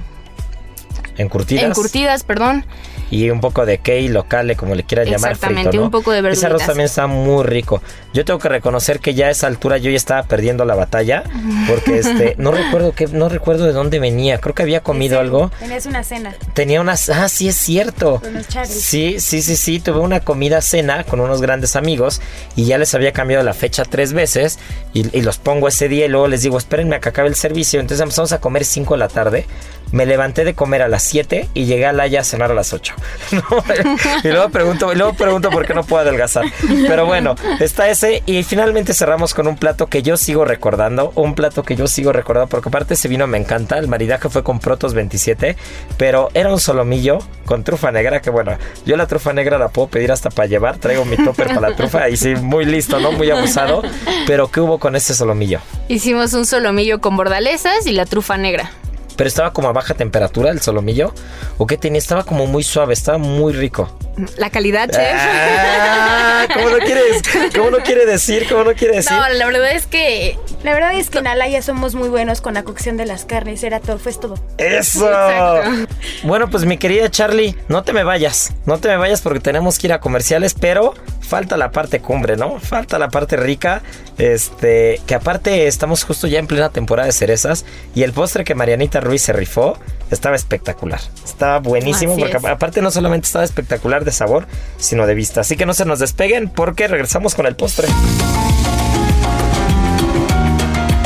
encurtidas. 1.17 1.65
encurtidas, 1.65 2.25
perdón. 2.25 2.65
Y 3.11 3.31
un 3.31 3.41
poco 3.41 3.67
de 3.67 3.79
key 3.79 4.09
locale, 4.09 4.57
como 4.57 4.75
le 4.75 4.85
quieran 4.85 5.07
llamar. 5.07 5.33
Exactamente, 5.33 5.71
frito, 5.71 5.79
¿no? 5.79 5.85
un 5.87 5.91
poco 5.91 6.13
de 6.13 6.19
Ese 6.19 6.27
arroz 6.27 6.41
verduritas. 6.41 6.67
también 6.67 6.87
está 6.87 7.07
muy 7.07 7.45
rico. 7.45 7.83
Yo 8.13 8.25
tengo 8.25 8.39
que 8.39 8.49
reconocer 8.49 9.01
que 9.01 9.15
ya 9.15 9.27
a 9.27 9.31
esa 9.31 9.47
altura 9.47 9.79
yo 9.79 9.91
ya 9.91 9.97
estaba 9.97 10.23
perdiendo 10.25 10.65
la 10.65 10.75
batalla, 10.75 11.25
porque 11.69 11.99
este, 11.99 12.35
no 12.39 12.53
recuerdo 12.53 12.93
que, 12.93 13.07
no 13.07 13.29
recuerdo 13.29 13.65
de 13.65 13.73
dónde 13.73 13.99
venía. 13.99 14.39
Creo 14.39 14.55
que 14.55 14.63
había 14.63 14.83
comido 14.83 15.19
algo. 15.21 15.51
Tenías 15.59 15.87
una 15.87 16.03
cena 16.03 16.35
Tenía 16.55 16.81
unas, 16.81 17.09
ah, 17.09 17.29
sí 17.29 17.49
es 17.49 17.57
cierto. 17.57 18.21
con 18.21 18.35
los. 18.35 18.47
Sí, 18.67 19.21
sí, 19.21 19.43
sí, 19.43 19.57
sí, 19.57 19.81
tuve 19.81 20.01
una 20.01 20.21
comida 20.21 20.61
cena 20.61 21.05
con 21.05 21.21
unos 21.21 21.41
grandes 21.41 21.77
amigos 21.77 22.21
y 22.57 22.65
ya 22.65 22.79
les 22.79 22.95
había 22.95 23.13
cambiado 23.13 23.45
la 23.45 23.55
fecha 23.55 23.85
tres 23.85 24.13
veces 24.13 24.59
y, 24.93 25.17
y 25.17 25.23
los 25.23 25.39
pongo 25.39 25.69
ese 25.69 25.89
día 25.89 26.07
y 26.07 26.09
luego 26.09 26.29
les 26.29 26.43
digo, 26.43 26.59
espérenme 26.59 26.97
a 26.97 27.01
que 27.01 27.09
acabe 27.09 27.29
el 27.29 27.35
servicio. 27.35 27.81
Entonces 27.81 28.03
empezamos 28.03 28.33
a 28.33 28.41
comer 28.41 28.65
5 28.65 28.95
de 28.95 28.99
la 28.99 29.09
tarde. 29.09 29.47
Me 29.93 30.07
levanté 30.07 30.45
de 30.45 30.55
comer 30.55 30.83
a 30.83 30.89
las 30.89 31.03
7 31.05 31.49
y 31.55 31.65
llegué 31.65 31.87
a 31.87 31.93
Laya 31.93 32.21
a 32.21 32.25
cenar 32.25 32.51
a 32.51 32.55
las 32.55 32.73
8. 32.73 32.95
y 34.25 34.29
luego 34.29 34.49
pregunto, 34.51 34.93
y 34.93 34.97
luego 34.97 35.15
pregunto 35.15 35.51
por 35.51 35.67
qué 35.67 35.75
no 35.75 35.85
puedo 35.85 36.03
adelgazar. 36.03 36.45
Pero 36.87 37.07
bueno, 37.07 37.35
está 37.61 37.89
ese 37.89 38.23
y 38.27 38.43
finalmente 38.43 38.95
cerramos 38.95 39.35
con 39.35 39.47
un 39.47 39.57
plato 39.57 39.87
que 39.87 40.03
yo 40.03 40.17
sigo 40.17 40.45
recordando, 40.45 41.13
un 41.15 41.35
plato 41.35 41.63
que 41.63 41.77
yo 41.77 41.87
sigo 41.87 42.13
recordando 42.13 42.49
porque 42.49 42.69
aparte 42.69 42.95
ese 42.95 43.09
vino 43.09 43.27
me 43.27 43.39
encanta, 43.39 43.79
el 43.79 43.89
maridaje 43.89 44.29
fue 44.29 44.43
con 44.43 44.61
Protos 44.61 44.95
27, 44.95 45.57
pero 45.97 46.31
era 46.35 46.53
un 46.53 46.61
solomillo 46.61 47.19
con 47.45 47.65
trufa 47.65 47.91
negra 47.91 48.21
que 48.21 48.31
bueno, 48.31 48.57
yo 48.85 48.97
la 48.97 49.07
trufa 49.07 49.33
negra 49.33 49.59
la 49.59 49.69
puedo 49.69 49.89
pedir 49.89 50.13
hasta 50.13 50.31
para 50.31 50.47
llevar, 50.47 50.79
traigo 50.79 51.05
mi 51.05 51.17
topper 51.17 51.49
para 51.49 51.71
la 51.71 51.77
trufa 51.77 52.09
y 52.09 52.17
sí, 52.17 52.35
muy 52.35 52.65
listo, 52.65 53.01
¿no? 53.01 53.13
Muy 53.13 53.31
abusado, 53.31 53.83
pero 54.27 54.49
¿qué 54.51 54.61
hubo 54.61 54.79
con 54.79 54.97
ese 54.97 55.15
solomillo? 55.15 55.61
Hicimos 55.89 56.35
un 56.35 56.45
solomillo 56.45 57.01
con 57.01 57.17
bordalesas 57.17 57.87
y 57.87 57.93
la 57.93 58.05
trufa 58.05 58.37
negra. 58.37 58.71
Pero 59.19 59.27
estaba 59.27 59.53
como 59.53 59.69
a 59.69 59.73
baja 59.73 59.95
temperatura 59.95 60.53
el 60.53 60.61
solomillo. 60.61 61.13
¿O 61.59 61.67
qué 61.67 61.77
tenía? 61.77 61.99
Estaba 61.99 62.23
como 62.23 62.47
muy 62.47 62.63
suave, 62.63 62.95
estaba 62.95 63.19
muy 63.19 63.53
rico. 63.53 63.91
La 64.37 64.51
calidad, 64.51 64.89
chef. 64.91 65.15
Ah, 65.15 66.47
¿Cómo 66.55 66.71
no 66.71 66.79
quieres? 66.79 67.23
¿Cómo 67.55 67.71
no 67.71 67.79
quiere 67.79 68.07
decir? 68.07 68.47
¿Cómo 68.49 68.65
no 68.65 68.73
quiere 68.75 68.97
decir? 68.97 69.13
No, 69.13 69.29
la 69.29 69.47
verdad 69.47 69.73
es 69.73 69.87
que 69.87 70.39
La 70.63 70.73
verdad 70.75 70.95
es 70.95 71.11
que 71.11 71.19
en 71.19 71.27
Alaya 71.27 71.63
somos 71.63 71.95
muy 71.95 72.09
buenos 72.09 72.41
con 72.41 72.55
la 72.55 72.63
cocción 72.65 72.97
de 72.97 73.07
las 73.07 73.25
carnes. 73.25 73.63
Era 73.63 73.81
todo, 73.81 73.99
fue 73.99 74.13
todo. 74.13 74.35
¡Eso! 74.59 75.07
Exacto. 75.09 75.95
Bueno, 76.25 76.51
pues 76.51 76.65
mi 76.65 76.79
querida 76.79 77.11
Charlie, 77.11 77.57
no 77.69 77.83
te 77.85 77.93
me 77.93 78.03
vayas. 78.05 78.53
No 78.67 78.79
te 78.79 78.89
me 78.89 78.97
vayas 78.97 79.21
porque 79.21 79.41
tenemos 79.41 79.79
que 79.79 79.87
ir 79.89 79.93
a 79.93 80.01
comerciales, 80.01 80.55
pero 80.55 80.95
falta 81.21 81.57
la 81.57 81.71
parte 81.71 82.01
cumbre, 82.01 82.37
¿no? 82.37 82.59
Falta 82.59 82.99
la 82.99 83.09
parte 83.09 83.37
rica. 83.37 83.83
Este, 84.19 85.01
que 85.07 85.15
aparte 85.15 85.67
estamos 85.69 86.03
justo 86.05 86.27
ya 86.27 86.39
en 86.41 86.47
plena 86.47 86.71
temporada 86.71 87.07
de 87.07 87.13
cerezas. 87.13 87.65
Y 87.95 88.03
el 88.03 88.13
postre 88.13 88.45
que 88.45 88.55
Marianita 88.55 89.01
Ruiz 89.01 89.23
se 89.23 89.33
rifó 89.33 89.79
estaba 90.11 90.35
espectacular. 90.37 91.01
Estaba 91.25 91.59
buenísimo 91.61 92.15
Así 92.15 92.23
porque 92.23 92.39
es. 92.39 92.45
aparte 92.45 92.81
no 92.83 92.91
solamente 92.91 93.27
estaba 93.27 93.45
espectacular 93.45 94.05
de 94.09 94.13
sabor, 94.13 94.47
sino 94.79 95.07
de 95.07 95.15
vista. 95.15 95.43
Así 95.43 95.57
que 95.57 95.67
no 95.67 95.75
se 95.75 95.85
nos 95.85 95.99
despeguen 95.99 96.49
porque 96.49 96.89
regresamos 96.89 97.35
con 97.35 97.47
el 97.47 97.55
postre. 97.57 97.89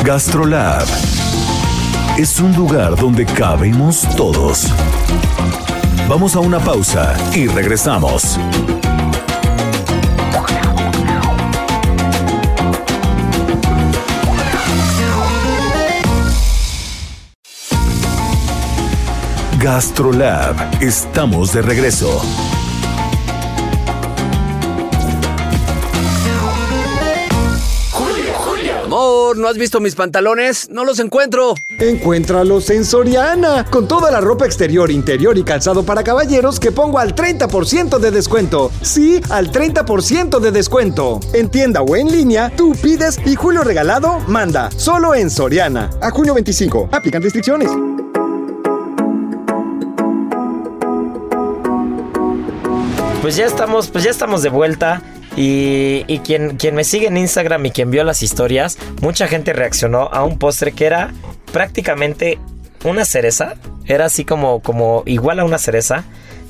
Gastrolab 0.05 0.87
es 2.19 2.39
un 2.41 2.55
lugar 2.55 2.97
donde 2.97 3.25
cabemos 3.25 4.07
todos. 4.17 4.69
Vamos 6.09 6.37
a 6.37 6.41
una 6.41 6.59
pausa 6.59 7.15
y 7.35 7.47
regresamos. 7.47 8.39
Gastrolab, 19.63 20.83
estamos 20.83 21.53
de 21.53 21.63
regreso. 21.63 22.21
¿No 29.37 29.49
has 29.49 29.57
visto 29.57 29.81
mis 29.81 29.95
pantalones? 29.95 30.69
No 30.71 30.85
los 30.85 30.99
encuentro. 30.99 31.55
Encuéntralos 31.79 32.71
en 32.71 32.85
Soriana, 32.85 33.65
con 33.65 33.89
toda 33.89 34.11
la 34.11 34.21
ropa 34.21 34.47
exterior, 34.47 34.91
interior 34.91 35.37
y 35.39 35.43
calzado 35.43 35.85
para 35.85 36.05
caballeros 36.05 36.61
que 36.61 36.73
pongo 36.73 36.99
al 36.99 37.15
30% 37.15 37.99
de 37.99 38.11
descuento. 38.11 38.71
Sí, 38.83 39.21
al 39.31 39.51
30% 39.51 40.41
de 40.41 40.53
descuento. 40.53 41.21
En 41.33 41.49
tienda 41.49 41.83
o 41.83 41.97
en 41.97 42.11
línea, 42.11 42.53
tú 42.57 42.75
pides 42.83 43.19
y 43.25 43.35
Julio 43.35 43.63
Regalado 43.65 44.21
manda. 44.29 44.71
Solo 44.77 45.15
en 45.15 45.31
Soriana. 45.31 45.91
A 46.01 46.11
junio 46.11 46.35
25. 46.35 46.89
Aplican 46.93 47.23
restricciones. 47.23 47.71
Pues 53.23 53.37
ya 53.37 53.47
estamos, 53.47 53.89
pues 53.89 54.03
ya 54.03 54.11
estamos 54.11 54.43
de 54.43 54.49
vuelta. 54.49 55.01
Y, 55.37 56.05
y 56.09 56.19
quien, 56.19 56.57
quien 56.57 56.75
me 56.75 56.85
sigue 56.85 57.07
en 57.07 57.17
Instagram 57.17 57.65
y 57.67 57.71
quien 57.71 57.91
vio 57.91 58.05
las 58.05 58.23
historias, 58.23 58.79
mucha 59.01 59.29
gente 59.29 59.53
reaccionó 59.53 60.11
a 60.13 60.25
un 60.25 60.39
postre 60.39 60.73
que 60.73 60.85
era 60.87 61.13
prácticamente 61.53 62.39
una 62.85 63.05
cereza. 63.05 63.55
Era 63.87 64.07
así 64.07 64.25
como, 64.25 64.61
como 64.61 65.03
igual 65.07 65.41
a 65.41 65.45
una 65.45 65.59
cereza. 65.59 66.05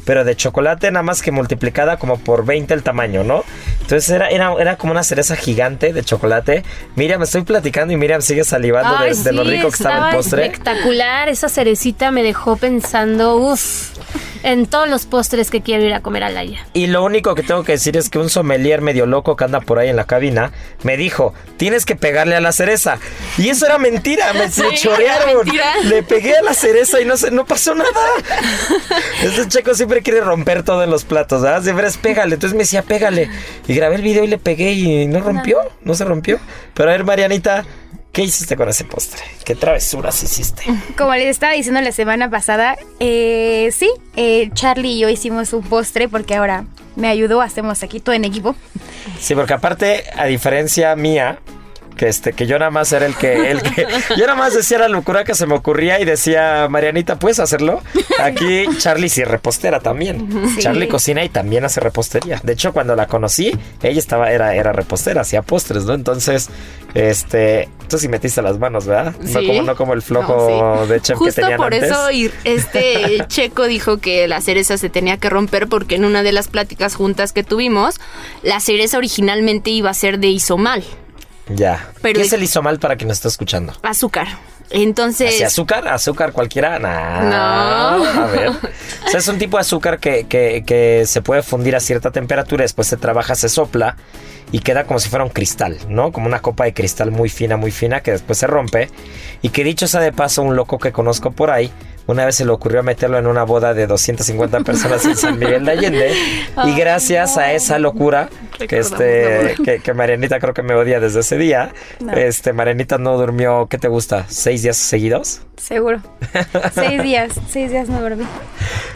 pero 0.05 0.25
de 0.25 0.35
chocolate 0.35 0.91
nada 0.91 1.03
más 1.03 1.23
que 1.23 1.31
multiplicada 1.31 1.97
como 1.97 2.19
por 2.19 2.45
20 2.45 2.75
el 2.75 2.83
tamaño, 2.83 3.23
¿no? 3.25 3.45
Entonces 3.83 4.11
era, 4.11 4.29
era, 4.31 4.53
era 4.59 4.77
como 4.77 4.93
una 4.93 5.03
cereza 5.05 5.37
gigante 5.37 5.93
de 5.93 6.03
chocolate. 6.03 6.65
Miriam, 6.97 7.23
estoy 7.23 7.43
platicando 7.43 7.93
y 7.95 7.97
Miriam 7.97 8.21
sigue 8.23 8.45
salivando 8.45 8.99
de, 8.99 9.11
Ay, 9.11 9.15
de 9.15 9.33
lo 9.33 9.45
sí, 9.45 9.51
rico 9.51 9.69
que 9.69 9.77
estaba 9.77 10.11
el 10.11 10.17
postre. 10.17 10.47
Espectacular, 10.47 11.29
esa 11.29 11.49
cerecita 11.49 12.11
me 12.11 12.23
dejó 12.23 12.57
pensando, 12.57 13.37
uff, 13.37 13.91
en 14.43 14.67
todos 14.67 14.89
los 14.89 15.07
postres 15.07 15.51
que 15.51 15.61
quiero 15.61 15.85
ir 15.85 15.95
a 15.95 16.01
comer 16.01 16.25
a 16.25 16.31
Laia. 16.31 16.67
Y 16.75 16.87
lo 16.87 17.05
único 17.05 17.35
que 17.35 17.43
tengo 17.43 17.65
que 17.65 17.73
decir 17.73 17.97
es 17.97 18.11
que 18.11 18.19
un 18.19 18.31
sommelier 18.31 18.81
medio 18.81 19.07
loco 19.07 19.37
que 19.37 19.45
anda 19.45 19.61
por 19.61 19.79
ahí 19.79 19.89
en 19.89 19.97
la 19.97 20.05
cabina 20.05 20.53
me 20.83 20.97
dijo, 20.97 21.35
tienes 21.57 21.85
que 21.85 21.97
pegarle 21.97 22.37
a 22.37 22.41
la 22.41 22.53
cereza. 22.53 22.99
Y 23.39 23.49
eso 23.49 23.67
era 23.67 23.79
mentira, 23.79 24.33
me, 24.33 24.51
Sí, 24.51 24.63
chorearon. 24.75 25.47
Le 25.85 26.03
pegué 26.03 26.37
a 26.37 26.43
la 26.43 26.55
cereza 26.55 27.01
y 27.01 27.05
no, 27.05 27.17
se, 27.17 27.31
no 27.31 27.45
pasó 27.45 27.75
nada. 27.75 27.91
Este 29.23 29.49
checo 29.49 29.75
siempre 29.75 30.03
quiere 30.03 30.21
romper 30.21 30.63
todo 30.63 30.83
en 30.83 30.91
los 30.91 31.05
platos, 31.05 31.43
¿verdad? 31.43 31.63
Siempre 31.63 31.87
es 31.87 31.97
pégale. 31.97 32.35
Entonces 32.35 32.55
me 32.55 32.65
decía, 32.65 32.83
pégale. 32.83 33.31
Y 33.67 33.75
grabé 33.75 33.97
el 33.97 34.03
video 34.03 34.25
y 34.25 34.29
le 34.29 34.39
pegué 34.39 34.73
y 34.73 35.07
no 35.07 35.21
rompió, 35.21 35.59
no 35.83 35.95
se 35.95 36.05
rompió. 36.05 36.39
Pero 36.75 36.89
a 36.89 36.93
ver, 36.93 37.05
Marianita, 37.05 37.65
¿qué 38.13 38.23
hiciste 38.23 38.57
con 38.57 38.69
ese 38.69 38.85
postre? 38.85 39.23
¿Qué 39.45 39.55
travesuras 39.55 40.23
hiciste? 40.23 40.65
Como 40.97 41.15
les 41.15 41.29
estaba 41.29 41.55
diciendo 41.55 41.81
la 41.81 41.93
semana 41.93 42.31
pasada, 42.31 42.77
eh, 43.01 43.71
sí, 43.73 43.91
eh, 44.17 44.51
Charlie 44.53 44.93
y 44.93 45.01
yo 45.01 45.09
hicimos 45.09 45.53
un 45.53 45.63
postre 45.63 46.09
porque 46.09 46.35
ahora 46.35 46.67
me 46.95 47.09
ayudó, 47.09 47.41
hacemos 47.41 47.83
aquí 47.83 48.01
todo 48.01 48.15
en 48.15 48.25
equipo. 48.25 48.55
Sí, 49.19 49.35
porque 49.35 49.55
aparte, 49.55 50.05
a 50.15 50.27
diferencia 50.27 50.95
mía, 50.95 51.41
que 51.97 52.09
este, 52.09 52.33
que 52.33 52.47
yo 52.47 52.59
nada 52.59 52.71
más 52.71 52.91
era 52.93 53.07
el 53.07 53.15
que, 53.15 53.51
el 53.51 53.63
que, 53.63 53.87
yo 54.17 54.27
nada 54.27 54.35
más 54.35 54.55
decía 54.55 54.79
la 54.79 54.89
locura 54.89 55.25
que 55.25 55.35
se 55.35 55.47
me 55.47 55.55
ocurría 55.55 56.01
y 56.01 56.05
decía, 56.05 56.67
Marianita, 56.71 57.19
¿puedes 57.19 57.39
hacerlo? 57.39 57.81
Aquí 58.21 58.65
Charlie 58.79 59.09
sí 59.09 59.23
es 59.23 59.29
repostera 59.29 59.81
también. 59.81 60.29
Sí. 60.55 60.61
Charlie 60.61 60.89
cocina 60.89 61.23
y 61.25 61.29
también 61.29 61.65
hace 61.65 61.81
repostería. 61.81 62.41
De 62.43 62.53
hecho, 62.55 62.73
cuando 62.73 62.97
la 62.97 63.07
conocí, 63.07 63.53
ella 63.83 63.99
estaba, 63.99 64.31
era, 64.33 64.55
era 64.55 64.73
repostera, 64.73 65.21
hacía 65.23 65.43
postres, 65.43 65.85
¿no? 65.85 65.95
Entonces, 65.95 66.49
este, 66.95 67.69
tú 67.89 67.99
sí 67.99 68.09
metiste 68.09 68.43
las 68.43 68.59
manos, 68.59 68.87
¿verdad? 68.87 69.15
No 69.21 69.41
Sí. 69.41 69.47
como, 69.47 69.63
no 69.63 69.77
como 69.77 69.93
el 69.95 70.03
flojo 70.03 70.49
No, 70.79 70.85
sí. 70.85 70.93
de 70.93 71.01
chef 71.01 71.19
que 71.19 71.25
Justo 71.27 71.41
tenían 71.41 71.57
por 71.59 71.73
antes. 71.75 71.91
eso 71.91 72.11
y 72.11 72.31
este 72.45 73.25
Checo 73.29 73.67
dijo 73.67 73.99
que 73.99 74.29
la 74.29 74.41
cereza 74.41 74.77
se 74.79 74.89
tenía 74.91 75.17
que 75.17 75.31
romper 75.31 75.69
porque 75.69 75.95
en 75.95 76.05
una 76.05 76.23
de 76.23 76.33
las 76.33 76.49
pláticas 76.49 76.95
juntas 76.95 77.33
que 77.33 77.45
tuvimos, 77.45 78.01
la 78.43 78.61
cereza 78.61 78.99
originalmente 78.99 79.71
iba 79.71 79.91
a 79.91 79.95
ser 79.95 80.19
de 80.19 80.29
isomal, 80.29 80.85
Ya. 81.49 81.89
Pero 82.03 82.15
¿Qué 82.15 82.21
el- 82.21 82.27
es 82.27 82.33
el 82.33 82.43
isomal 82.43 82.79
para 82.79 82.97
quien 82.97 83.09
nos 83.09 83.19
está 83.19 83.29
escuchando? 83.29 83.73
azúcar. 83.83 84.29
Entonces, 84.71 85.35
¿Hacia 85.35 85.49
azúcar? 85.49 85.87
¿Azúcar 85.89 86.33
cualquiera? 86.33 86.79
Nah. 86.79 87.23
No. 87.25 88.05
A 88.23 88.27
ver. 88.29 88.49
O 88.49 89.09
sea, 89.11 89.19
es 89.21 89.29
un 89.29 89.39
tipo 89.39 89.59
de 89.59 89.61
azúcar 89.63 89.99
que, 89.99 90.25
que- 90.27 90.63
que 90.67 91.05
se 91.07 91.21
puede 91.21 91.43
fundir 91.43 91.77
a 91.77 91.81
cierta 91.81 92.11
temperatura, 92.11 92.63
después 92.63 92.89
se 92.89 92.97
trabaja, 92.97 93.35
se 93.35 93.51
sopla 93.51 93.97
y 94.51 94.61
queda 94.61 94.85
como 94.85 94.99
si 94.99 95.11
fuera 95.11 95.25
un 95.25 95.31
cristal, 95.31 95.77
¿no? 95.89 96.11
Como 96.13 96.27
una 96.27 96.41
copa 96.41 96.65
de 96.65 96.73
cristal 96.73 97.11
muy 97.11 97.29
fina, 97.29 97.57
muy 97.59 97.71
fina, 97.71 98.01
que 98.01 98.13
después 98.13 98.39
se 98.39 98.47
rompe. 98.47 98.89
Y 99.43 99.51
que 99.51 99.63
dicho 99.65 99.87
sea 99.89 100.01
de 100.01 100.13
paso, 100.13 100.43
un 100.43 100.57
loco 100.57 100.79
que 100.79 100.91
conozco 100.93 101.33
por 101.33 101.51
ahí, 101.51 101.71
una 102.07 102.25
vez 102.27 102.35
se 102.37 102.45
le 102.45 102.51
ocurrió 102.53 102.83
meterlo 102.83 103.19
en 103.19 103.27
una 103.27 103.45
boda 103.45 103.75
de 103.75 103.87
250 103.87 104.61
personas 104.61 105.05
en 105.05 105.17
San 105.17 105.39
Miguel 105.39 105.65
de 105.65 105.71
Allende. 105.73 106.13
y 106.65 106.75
gracias 106.75 107.39
a 107.39 107.53
esa 107.53 107.79
locura, 107.79 108.29
que, 108.69 108.79
este, 108.79 109.55
que, 109.65 109.81
que 109.81 109.95
Marianita 109.95 110.39
creo 110.41 110.55
que 110.55 110.63
me 110.63 110.75
odia 110.75 111.01
desde 111.01 111.21
ese 111.21 111.37
día, 111.39 111.73
No. 112.01 112.13
este, 112.13 112.53
Marianita 112.53 112.99
no 112.99 113.17
durmió, 113.17 113.67
¿qué 113.69 113.79
te 113.79 113.89
gusta? 113.89 114.27
¿Seis 114.29 114.63
días 114.63 114.77
seguidos? 114.77 115.43
Seguro. 115.57 116.01
seis 116.75 117.03
días, 117.03 117.33
seis 117.49 117.71
días 117.71 117.89
no 117.89 118.01
dormí. 118.01 118.25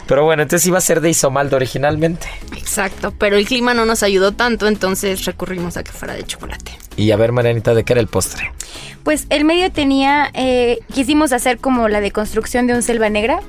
Pero 0.07 0.23
bueno, 0.23 0.43
entonces 0.43 0.67
iba 0.67 0.77
a 0.77 0.81
ser 0.81 1.01
de 1.01 1.09
isomaldo 1.09 1.55
originalmente. 1.55 2.27
exacto, 2.55 3.13
pero 3.17 3.37
el 3.37 3.45
clima 3.45 3.73
no 3.73 3.85
nos 3.85 4.03
ayudó 4.03 4.31
tanto, 4.31 4.67
entonces 4.67 5.25
recurrimos 5.25 5.77
a 5.77 5.83
que 5.83 5.91
fuera 5.91 6.13
de 6.13 6.23
chocolate. 6.23 6.77
Y 6.95 7.11
a 7.11 7.15
ver, 7.15 7.31
Marianita, 7.31 7.73
¿de 7.73 7.83
qué 7.83 7.93
era 7.93 8.01
el 8.01 8.07
postre? 8.07 8.51
Pues 9.03 9.27
el 9.29 9.45
medio 9.45 9.71
tenía, 9.71 10.29
eh, 10.33 10.79
quisimos 10.93 11.31
hacer 11.31 11.59
como 11.59 11.87
la 11.87 12.01
deconstrucción 12.01 12.67
de 12.67 12.73
un 12.73 12.83
selva 12.83 13.09
negra. 13.09 13.39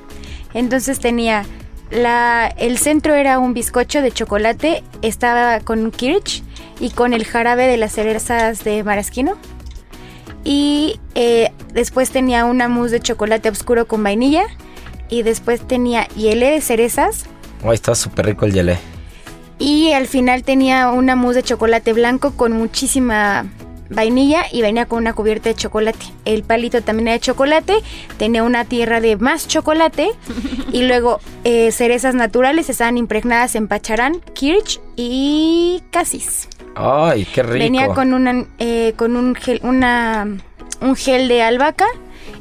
Entonces 0.53 0.99
tenía, 0.99 1.45
la, 1.91 2.47
el 2.57 2.77
centro 2.77 3.15
era 3.15 3.39
un 3.39 3.53
bizcocho 3.53 4.01
de 4.01 4.11
chocolate, 4.11 4.83
estaba 5.01 5.59
con 5.59 5.91
kirsch 5.91 6.43
y 6.79 6.91
con 6.91 7.13
el 7.13 7.25
jarabe 7.25 7.67
de 7.67 7.77
las 7.77 7.93
cerezas 7.93 8.63
de 8.63 8.83
maraschino. 8.83 9.37
Y 10.43 10.99
eh, 11.15 11.51
después 11.73 12.11
tenía 12.11 12.45
una 12.45 12.67
mousse 12.67 12.91
de 12.91 12.99
chocolate 13.01 13.49
oscuro 13.49 13.87
con 13.87 14.03
vainilla. 14.03 14.43
Y 15.09 15.23
después 15.23 15.67
tenía 15.67 16.07
hiele 16.09 16.51
de 16.51 16.61
cerezas. 16.61 17.25
Ay, 17.63 17.73
está 17.73 17.95
súper 17.95 18.27
rico 18.27 18.45
el 18.45 18.53
gelé. 18.53 18.77
Y 19.57 19.91
al 19.91 20.07
final 20.07 20.43
tenía 20.43 20.89
una 20.89 21.15
mousse 21.15 21.37
de 21.37 21.43
chocolate 21.43 21.93
blanco 21.93 22.31
con 22.31 22.53
muchísima 22.53 23.45
vainilla 23.89 24.43
y 24.51 24.61
venía 24.61 24.85
con 24.85 24.99
una 24.99 25.13
cubierta 25.13 25.49
de 25.49 25.55
chocolate. 25.55 26.05
El 26.25 26.43
palito 26.43 26.81
también 26.81 27.07
era 27.07 27.13
de 27.15 27.19
chocolate, 27.19 27.73
tenía 28.17 28.43
una 28.43 28.65
tierra 28.65 29.01
de 29.01 29.17
más 29.17 29.47
chocolate 29.47 30.09
y 30.71 30.83
luego 30.83 31.19
eh, 31.43 31.71
cerezas 31.71 32.15
naturales 32.15 32.69
estaban 32.69 32.97
impregnadas 32.97 33.55
en 33.55 33.67
pacharán, 33.67 34.21
kirsch 34.33 34.79
y 34.95 35.81
casis. 35.91 36.47
Ay, 36.75 37.25
qué 37.25 37.43
rico. 37.43 37.63
Venía 37.63 37.87
con, 37.89 38.13
una, 38.13 38.45
eh, 38.59 38.93
con 38.95 39.15
un, 39.15 39.35
gel, 39.35 39.59
una, 39.63 40.27
un 40.81 40.95
gel 40.95 41.27
de 41.27 41.41
albahaca 41.43 41.87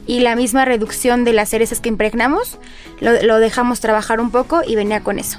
y 0.07 0.21
la 0.21 0.37
misma 0.37 0.65
reducción 0.65 1.25
de 1.25 1.33
las 1.33 1.49
cerezas 1.51 1.81
que 1.81 1.89
impregnamos. 1.89 2.59
Lo, 3.01 3.21
lo 3.23 3.39
dejamos 3.39 3.81
trabajar 3.81 4.21
un 4.21 4.31
poco 4.31 4.63
y 4.67 4.77
venía 4.77 5.01
con 5.01 5.19
eso. 5.19 5.39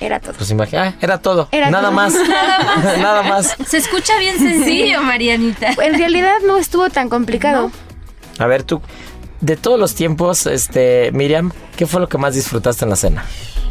Era 0.00 0.18
todo. 0.18 0.32
Pues 0.32 0.50
imagina, 0.50 0.82
ah, 0.88 0.94
era 1.00 1.18
todo. 1.18 1.48
Era 1.52 1.70
Nada 1.70 1.84
todo. 1.84 1.92
más. 1.92 2.14
Nada 2.98 3.22
más. 3.22 3.56
Se 3.66 3.76
escucha 3.78 4.18
bien 4.18 4.38
sencillo, 4.38 5.02
Marianita. 5.02 5.74
En 5.80 5.96
realidad 5.96 6.34
no 6.44 6.58
estuvo 6.58 6.90
tan 6.90 7.08
complicado. 7.08 7.70
A 8.38 8.46
ver, 8.46 8.64
tú, 8.64 8.82
de 9.42 9.56
todos 9.56 9.78
los 9.78 9.94
tiempos, 9.94 10.46
este, 10.46 11.10
Miriam, 11.12 11.52
¿qué 11.76 11.86
fue 11.86 12.00
lo 12.00 12.08
que 12.08 12.16
más 12.16 12.34
disfrutaste 12.34 12.84
en 12.84 12.90
la 12.90 12.96
cena? 12.96 13.24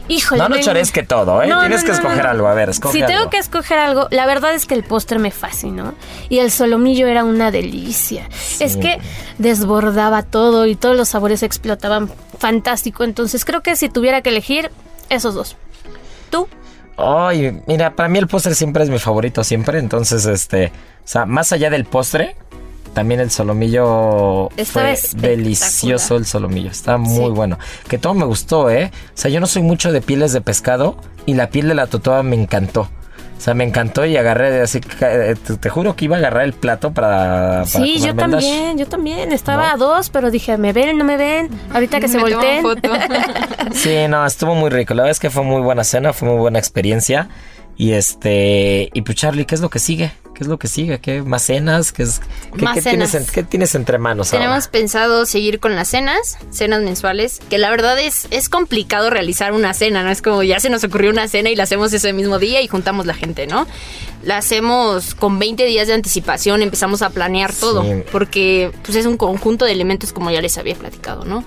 Híjole. 0.09 0.41
no, 0.41 0.49
no 0.49 0.59
chores 0.59 0.91
que 0.91 1.03
todo, 1.03 1.41
¿eh? 1.41 1.47
No, 1.47 1.61
Tienes 1.61 1.81
no, 1.81 1.85
que 1.85 1.91
escoger 1.93 2.23
no. 2.25 2.29
algo. 2.29 2.47
A 2.47 2.53
ver, 2.53 2.69
escoge 2.69 2.99
Si 2.99 3.05
tengo 3.05 3.29
que 3.29 3.37
escoger 3.37 3.79
algo, 3.79 4.07
la 4.11 4.25
verdad 4.25 4.53
es 4.53 4.65
que 4.65 4.73
el 4.73 4.83
postre 4.83 5.19
me 5.19 5.31
fascinó. 5.31 5.93
Y 6.27 6.39
el 6.39 6.51
solomillo 6.51 7.07
era 7.07 7.23
una 7.23 7.49
delicia. 7.49 8.27
Es 8.59 8.75
que 8.75 8.99
desbordaba 9.37 10.23
todo 10.23 10.65
y 10.65 10.75
todos 10.75 10.97
los 10.97 11.07
sabores 11.07 11.43
explotaban 11.43 12.11
fantástico. 12.37 13.05
Entonces 13.05 13.45
creo 13.45 13.61
que 13.61 13.77
si 13.77 13.87
tuviera 13.87 14.21
que 14.21 14.29
elegir, 14.29 14.69
esos 15.09 15.33
dos. 15.33 15.55
¿Tú? 16.29 16.49
Ay, 16.97 17.61
mira, 17.65 17.95
para 17.95 18.09
mí 18.09 18.19
el 18.19 18.27
postre 18.27 18.53
siempre 18.53 18.83
es 18.83 18.89
mi 18.89 18.99
favorito, 18.99 19.45
siempre. 19.45 19.79
Entonces, 19.79 20.25
este, 20.25 20.67
o 20.67 21.07
sea, 21.07 21.25
más 21.25 21.53
allá 21.53 21.69
del 21.69 21.85
postre, 21.85 22.35
también 22.93 23.19
el 23.19 23.31
solomillo 23.31 24.49
Estaba 24.57 24.95
fue 24.95 25.19
delicioso 25.21 26.17
el 26.17 26.25
solomillo. 26.25 26.69
Está 26.71 26.97
muy 26.97 27.25
Sí. 27.25 27.31
bueno. 27.31 27.57
Que 27.87 27.97
todo 27.97 28.13
me 28.13 28.25
gustó, 28.25 28.69
¿eh? 28.69 28.91
O 28.93 29.11
sea, 29.17 29.31
yo 29.31 29.39
no 29.39 29.47
soy 29.47 29.61
mucho 29.63 29.91
de 29.91 30.01
pieles 30.01 30.33
de 30.33 30.41
pescado 30.41 30.97
y 31.25 31.33
la 31.35 31.49
piel 31.49 31.67
de 31.67 31.75
la 31.75 31.87
totoba 31.87 32.23
me 32.23 32.35
encantó. 32.35 32.89
O 33.37 33.43
sea, 33.43 33.55
me 33.55 33.63
encantó 33.63 34.05
y 34.05 34.15
agarré 34.17 34.61
así, 34.61 34.81
que, 34.81 34.95
eh, 35.01 35.35
te, 35.35 35.57
te 35.57 35.69
juro 35.71 35.95
que 35.95 36.05
iba 36.05 36.15
a 36.15 36.19
agarrar 36.19 36.43
el 36.43 36.53
plato 36.53 36.91
para, 36.93 37.63
para 37.63 37.65
Sí, 37.65 37.99
yo 37.99 38.13
también, 38.15 38.77
yo 38.77 38.85
también. 38.87 39.31
Estaba 39.31 39.69
¿No? 39.69 39.73
a 39.73 39.77
dos, 39.77 40.11
pero 40.11 40.29
dije, 40.29 40.59
¿me 40.59 40.73
ven? 40.73 40.95
¿No 40.99 41.03
me 41.05 41.17
ven? 41.17 41.49
Ahorita 41.73 41.99
que 41.99 42.07
se 42.07 42.17
Me 42.17 42.23
volteen. 42.23 42.61
foto. 42.61 42.91
Sí, 43.73 43.95
no, 44.09 44.25
estuvo 44.25 44.53
muy 44.53 44.69
rico. 44.69 44.93
La 44.93 45.03
verdad 45.03 45.11
es 45.11 45.19
que 45.19 45.29
fue 45.31 45.43
muy 45.43 45.61
buena 45.61 45.83
cena, 45.83 46.13
fue 46.13 46.27
muy 46.29 46.37
buena 46.37 46.59
experiencia. 46.59 47.29
Y 47.81 47.93
este, 47.93 48.91
y 48.93 49.01
pues 49.01 49.17
Charlie, 49.17 49.45
¿qué 49.45 49.55
es 49.55 49.61
lo 49.61 49.71
que 49.71 49.79
sigue? 49.79 50.11
¿Qué 50.35 50.43
es 50.43 50.47
lo 50.47 50.59
que 50.59 50.67
sigue? 50.67 50.99
¿Qué 50.99 51.23
más 51.23 51.41
cenas? 51.41 51.91
¿Qué, 51.91 52.03
es, 52.03 52.21
qué, 52.55 52.63
Más 52.63 52.75
qué 52.75 52.81
tienes, 52.83 53.31
qué 53.31 53.41
tienes 53.41 53.73
entre 53.73 53.97
manos 53.97 54.29
Tenemos 54.29 54.65
ahora? 54.65 54.71
pensado 54.71 55.25
seguir 55.25 55.59
con 55.59 55.75
las 55.75 55.87
cenas, 55.87 56.37
cenas 56.51 56.83
mensuales, 56.83 57.39
que 57.49 57.57
la 57.57 57.71
verdad 57.71 57.99
es, 57.99 58.27
es 58.29 58.49
complicado 58.49 59.09
realizar 59.09 59.51
una 59.53 59.73
cena, 59.73 60.03
¿no? 60.03 60.11
Es 60.11 60.21
como 60.21 60.43
ya 60.43 60.59
se 60.59 60.69
nos 60.69 60.83
ocurrió 60.83 61.09
una 61.09 61.27
cena 61.27 61.49
y 61.49 61.55
la 61.55 61.63
hacemos 61.63 61.91
ese 61.91 62.13
mismo 62.13 62.37
día 62.37 62.61
y 62.61 62.67
juntamos 62.67 63.07
la 63.07 63.15
gente, 63.15 63.47
¿no? 63.47 63.65
La 64.23 64.37
hacemos 64.37 65.15
con 65.15 65.39
20 65.39 65.65
días 65.65 65.87
de 65.87 65.95
anticipación, 65.95 66.61
empezamos 66.61 67.01
a 67.01 67.09
planear 67.09 67.51
todo, 67.51 67.81
Sí. 67.81 68.03
porque 68.11 68.71
pues 68.83 68.95
es 68.95 69.07
un 69.07 69.17
conjunto 69.17 69.65
de 69.65 69.71
elementos 69.71 70.13
como 70.13 70.29
ya 70.29 70.39
les 70.43 70.55
había 70.59 70.75
platicado, 70.75 71.25
¿no? 71.25 71.43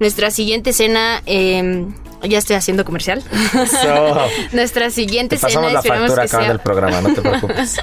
Nuestra 0.00 0.30
siguiente 0.30 0.72
cena, 0.72 1.22
eh, 1.26 1.86
ya 2.22 2.38
estoy 2.38 2.56
haciendo 2.56 2.84
comercial. 2.86 3.22
Eso. 3.54 4.16
Nuestra 4.52 4.86
Te 4.86 4.90
siguiente 4.90 5.36
cena 5.36 5.48
pasamos 5.48 5.72
la 5.72 5.82
factura 5.82 6.22
acabando 6.24 6.28
sea 6.28 6.52
el 6.52 6.58
programa, 6.60 7.00
no 7.02 7.14
te 7.14 7.20
preocupes. 7.20 7.76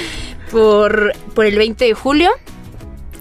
por, 0.52 1.12
por 1.34 1.44
el 1.44 1.58
20 1.58 1.84
de 1.84 1.94
julio. 1.94 2.30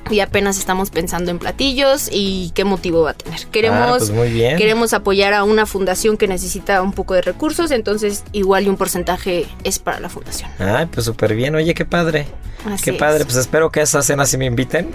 Y 0.09 0.19
apenas 0.19 0.57
estamos 0.57 0.89
pensando 0.89 1.31
en 1.31 1.39
platillos 1.39 2.09
y 2.11 2.51
qué 2.55 2.63
motivo 2.65 3.03
va 3.03 3.11
a 3.11 3.13
tener. 3.13 3.39
Queremos, 3.47 3.97
pues 3.99 4.11
muy 4.11 4.29
bien. 4.29 4.57
queremos 4.57 4.93
apoyar 4.93 5.33
a 5.33 5.43
una 5.43 5.65
fundación 5.65 6.17
que 6.17 6.27
necesita 6.27 6.81
un 6.81 6.91
poco 6.93 7.13
de 7.13 7.21
recursos, 7.21 7.71
entonces 7.71 8.23
igual 8.33 8.65
y 8.65 8.69
un 8.69 8.77
porcentaje 8.77 9.45
es 9.63 9.79
para 9.79 9.99
la 9.99 10.09
fundación. 10.09 10.49
Ay, 10.59 10.87
pues 10.87 11.05
súper 11.05 11.33
bien. 11.35 11.55
Oye, 11.55 11.73
qué 11.73 11.85
padre. 11.85 12.25
Así 12.65 12.83
qué 12.85 12.91
es. 12.91 12.97
padre. 12.97 13.25
Pues 13.25 13.35
espero 13.37 13.69
que 13.71 13.81
a 13.81 13.83
esa 13.83 14.01
cena 14.01 14.25
sí 14.25 14.37
me 14.37 14.45
inviten. 14.45 14.93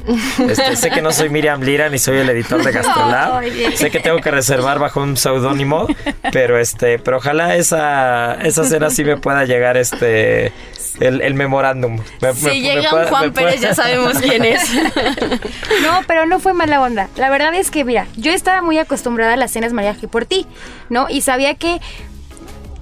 Este, 0.49 0.77
sé 0.77 0.91
que 0.91 1.03
no 1.03 1.13
soy 1.13 1.29
Miriam 1.29 1.61
Lira 1.63 1.89
ni 1.91 1.99
soy 1.99 2.19
el 2.19 2.31
editor 2.31 2.63
de 2.65 2.73
Gastrolab. 2.73 3.43
sé 3.77 3.91
que 3.91 4.01
tengo 4.01 4.21
que 4.21 4.31
reservar 4.31 4.79
bajo 4.79 5.01
un 5.03 5.17
seudónimo, 5.19 5.87
pero 6.33 6.59
este, 6.59 6.99
pero 6.99 7.19
ojalá 7.19 7.57
esa, 7.57 8.35
esa 8.43 8.65
cena 8.65 8.89
sí 8.89 9.05
me 9.05 9.17
pueda 9.19 9.45
llegar 9.45 9.77
este 9.77 10.53
el, 11.01 11.21
el 11.21 11.35
memorándum. 11.35 11.97
Me- 12.23 12.29
me- 12.29 12.35
Si 12.35 12.45
me 12.47 12.61
llega 12.61 12.91
pueda- 12.91 13.03
un 13.05 13.09
Juan 13.11 13.33
pueda- 13.33 13.47
Pérez 13.49 13.61
ya 13.61 13.75
sabemos 13.75 14.15
quién 14.19 14.45
es. 14.45 14.63
No, 15.83 16.01
pero 16.07 16.27
no 16.27 16.41
fue 16.41 16.53
mala 16.55 16.81
onda. 16.81 17.09
La 17.17 17.31
verdad 17.31 17.55
es 17.55 17.71
que, 17.71 17.85
mira, 17.85 18.07
yo 18.17 18.33
estaba 18.33 18.63
muy 18.63 18.79
acostumbrada 18.79 19.35
a 19.35 19.37
las 19.37 19.51
cenas 19.53 19.73
mariaje 19.73 20.09
por 20.09 20.25
ti, 20.27 20.47
¿no? 20.91 21.07
Y 21.09 21.21
sabía 21.23 21.55
que 21.55 21.81